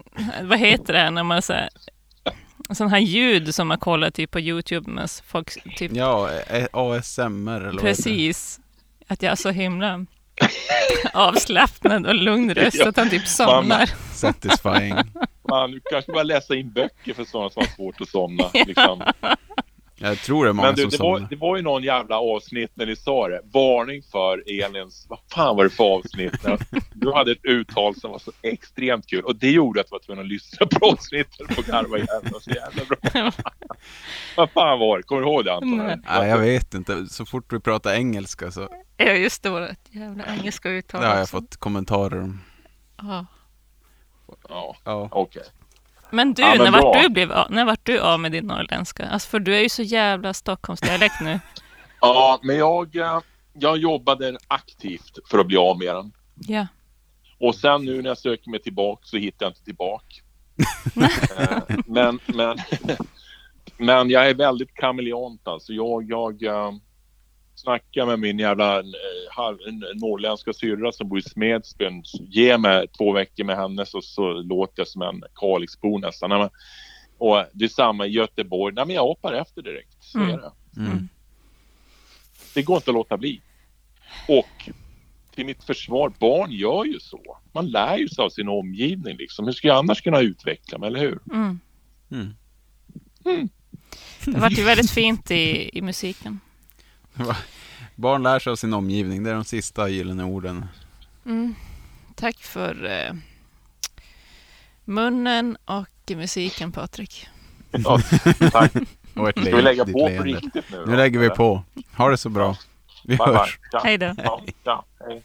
vad 0.42 0.58
heter 0.58 0.92
det 0.92 0.98
här 0.98 1.10
när 1.10 1.22
man 1.22 1.42
säger 1.42 1.68
sån 2.76 2.88
här 2.90 2.98
ljud 2.98 3.54
som 3.54 3.68
man 3.68 3.78
kollar 3.78 4.10
typ 4.10 4.30
på 4.30 4.40
Youtube 4.40 4.90
med 4.90 5.10
folk 5.26 5.76
typ 5.76 5.92
Ja, 5.94 6.30
eh, 6.50 6.66
ASMR 6.72 7.60
eller 7.60 7.72
vad 7.72 7.80
precis 7.80 8.60
att 9.08 9.22
jag 9.22 9.32
är 9.32 9.36
så 9.36 9.50
himla 9.50 10.06
avslappnad 11.12 12.06
och 12.06 12.14
lugn 12.14 12.54
röst 12.54 12.76
Ja. 12.80 12.88
att 12.88 12.96
han 12.96 13.10
typ 13.10 13.26
somnar. 13.26 13.90
Satisfying. 14.14 14.94
Man, 15.48 15.70
du 15.70 15.80
kanske 15.90 16.12
bara 16.12 16.22
läsa 16.22 16.54
in 16.54 16.72
böcker 16.72 17.14
för 17.14 17.24
sådana 17.24 17.50
som 17.50 17.60
har 17.62 17.76
svårt 17.76 18.00
att 18.00 18.08
somna. 18.08 18.44
Liksom. 18.54 19.02
Jag 20.00 20.18
tror 20.18 20.44
det 20.44 20.50
är 20.50 20.52
många 20.52 20.68
Men 20.68 20.74
du, 20.76 20.82
som 20.82 20.90
det 20.90 20.98
var, 20.98 21.26
det 21.30 21.36
var 21.36 21.56
ju 21.56 21.62
någon 21.62 21.82
jävla 21.82 22.18
avsnitt 22.20 22.70
när 22.74 22.86
ni 22.86 22.96
sa 22.96 23.28
det. 23.28 23.40
Varning 23.52 24.02
för 24.02 24.42
Elins... 24.64 25.06
Vad 25.08 25.18
fan 25.34 25.56
var 25.56 25.64
det 25.64 25.70
för 25.70 25.84
avsnitt? 25.84 26.32
Du 26.92 27.12
hade 27.12 27.32
ett 27.32 27.38
uttal 27.44 27.94
som 27.96 28.10
var 28.10 28.18
så 28.18 28.32
extremt 28.42 29.06
kul. 29.06 29.24
Och 29.24 29.36
det 29.36 29.50
gjorde 29.50 29.80
att 29.80 29.86
jag 29.90 29.94
var 29.98 30.04
tvungen 30.04 30.24
att 30.24 30.28
lyssna 30.28 30.66
på 30.66 30.86
avsnittet 30.86 31.58
och 31.58 31.64
garva 31.64 31.96
igen. 31.96 32.08
Det 32.22 32.32
var 32.32 32.40
så 32.40 32.50
jävla 32.50 32.84
bra. 32.84 33.32
Vad 34.36 34.50
fan 34.50 34.78
var 34.78 34.96
det? 34.96 35.02
Kommer 35.02 35.22
du 35.22 35.28
ihåg 35.28 35.44
det 35.44 35.52
Anton? 35.54 35.76
Nej. 35.78 35.96
Nej, 36.08 36.28
jag 36.28 36.38
vet 36.38 36.74
inte. 36.74 37.06
Så 37.06 37.26
fort 37.26 37.52
vi 37.52 37.60
pratar 37.60 37.92
engelska 37.94 38.50
så 38.50 38.68
Ja, 38.96 39.12
just 39.12 39.42
det, 39.42 39.50
vårt 39.50 39.70
jävla 39.90 40.24
engelska 40.26 40.70
uttal. 40.70 41.00
det 41.00 41.06
har 41.06 41.14
jag 41.14 41.22
också. 41.22 41.36
fått 41.40 41.56
kommentarer 41.56 42.20
om. 42.22 42.40
Ja. 43.02 43.26
Ja, 44.48 44.76
Ja. 44.84 45.08
okej. 45.12 45.42
Men 46.10 46.34
du, 46.34 46.42
Ja, 46.42 46.54
men 46.58 46.72
när, 46.72 46.82
vart 46.82 47.02
du 47.02 47.08
blev, 47.08 47.32
av- 47.32 47.50
när 47.50 47.64
vart 47.64 47.86
du 47.86 48.00
av 48.00 48.20
med 48.20 48.32
din 48.32 48.44
norrländska? 48.46 49.06
Alltså, 49.08 49.28
för 49.28 49.38
du 49.40 49.56
är 49.56 49.60
ju 49.60 49.68
så 49.68 49.82
jävla 49.82 50.34
Stockholmsdialekt 50.34 51.20
nu. 51.20 51.40
Ja, 52.00 52.40
men 52.42 52.56
jag, 52.56 52.96
eh, 52.96 53.20
jag 53.52 53.76
jobbade 53.78 54.38
aktivt 54.48 55.18
för 55.30 55.38
att 55.38 55.46
bli 55.46 55.56
av 55.56 55.78
med 55.78 55.94
den. 55.94 56.12
Ja. 56.34 56.66
Och 57.40 57.54
sen 57.54 57.84
nu 57.84 58.02
när 58.02 58.10
jag 58.10 58.18
söker 58.18 58.50
mig 58.50 58.62
tillbaka 58.62 59.02
så 59.04 59.16
hittar 59.16 59.46
jag 59.46 59.50
inte 59.50 59.64
tillbaka. 59.64 60.14
Eh, 61.38 61.76
men, 61.86 62.20
men, 62.26 62.58
men 63.76 64.10
jag 64.10 64.28
är 64.30 64.34
väldigt 64.34 64.74
kameleont 64.74 65.48
alltså. 65.48 65.72
Jag, 65.72 66.10
jag 66.10 66.42
snackar 67.68 68.06
med 68.06 68.18
min 68.18 68.38
jävla 68.38 68.78
eh, 68.78 68.84
norrländska 69.94 70.52
syrra 70.52 70.92
som 70.92 71.08
bor 71.08 71.18
i 71.18 71.22
Smedsbyn. 71.22 72.02
Ge 72.28 72.58
mig 72.58 72.88
två 72.88 73.12
veckor 73.12 73.44
med 73.44 73.56
henne 73.56 73.86
så, 73.86 74.00
så 74.02 74.32
låter 74.32 74.74
jag 74.80 74.88
som 74.88 75.02
en 75.02 75.22
Kalixbo 75.34 75.98
nästan. 75.98 76.30
Men, 76.30 76.50
och 77.18 77.44
det 77.52 77.64
är 77.64 77.68
samma 77.68 78.06
i 78.06 78.10
Göteborg. 78.10 78.74
Nej, 78.74 78.86
men 78.86 78.94
jag 78.96 79.02
hoppar 79.02 79.32
efter 79.32 79.62
direkt. 79.62 79.96
Så 80.00 80.18
Mm. 80.18 80.30
är 80.30 80.38
det. 80.38 80.52
Mm. 80.76 81.08
Det 82.54 82.62
går 82.62 82.76
inte 82.76 82.90
att 82.90 82.94
låta 82.94 83.16
bli. 83.16 83.40
Och 84.28 84.70
till 85.34 85.46
mitt 85.46 85.64
försvar, 85.64 86.12
barn 86.18 86.50
gör 86.52 86.84
ju 86.84 87.00
så. 87.00 87.38
man 87.52 87.70
lär 87.70 87.96
ju 87.98 88.08
sig 88.08 88.24
av 88.24 88.28
sin 88.30 88.48
omgivning 88.48 89.16
liksom. 89.16 89.44
Hur 89.46 89.52
ska 89.52 89.68
jag 89.68 89.76
annars 89.76 90.02
kunna 90.02 90.20
utveckla 90.20 90.78
mig, 90.78 90.86
eller 90.86 91.00
hur? 91.00 91.18
Mm. 91.32 91.60
Mm. 92.10 93.48
Det 94.24 94.40
vart 94.40 94.58
ju 94.58 94.64
väldigt 94.64 94.90
fint 94.90 95.30
i, 95.30 95.70
i 95.78 95.82
musiken. 95.82 96.40
Barn 97.94 98.22
lär 98.22 98.38
sig 98.38 98.50
av 98.50 98.56
sin 98.56 98.74
omgivning. 98.74 99.22
Det 99.24 99.30
är 99.30 99.34
de 99.34 99.44
sista 99.44 99.88
gyllene 99.88 100.24
orden. 100.24 100.66
Mm. 101.26 101.54
Tack 102.14 102.36
för 102.36 102.84
eh, 102.84 103.12
munnen 104.84 105.56
och 105.64 105.88
musiken, 106.16 106.72
Patrik. 106.72 107.28
Ja, 107.70 108.00
tack. 108.52 108.72
Och 109.14 109.28
ett 109.28 109.40
Ska 109.40 109.56
vi 109.56 109.62
lägga 109.62 109.84
på 109.84 109.92
på 109.92 110.22
riktigt 110.22 110.64
nu? 110.70 110.84
Nu 110.86 110.96
lägger 110.96 111.18
vi 111.18 111.30
på. 111.30 111.62
Ha 111.96 112.08
det 112.08 112.16
så 112.16 112.28
bra. 112.28 112.56
Vi 113.04 113.16
Bye, 113.16 113.26
bye. 113.26 113.36
hörs. 113.38 113.58
Ja, 113.72 113.80
Hej 113.84 113.98
då. 113.98 114.14
ja, 114.24 114.42
ja, 114.64 114.84
hej. 115.00 115.22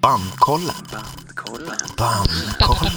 Bandkollen. 0.00 0.74
Bandkollen. 1.98 2.96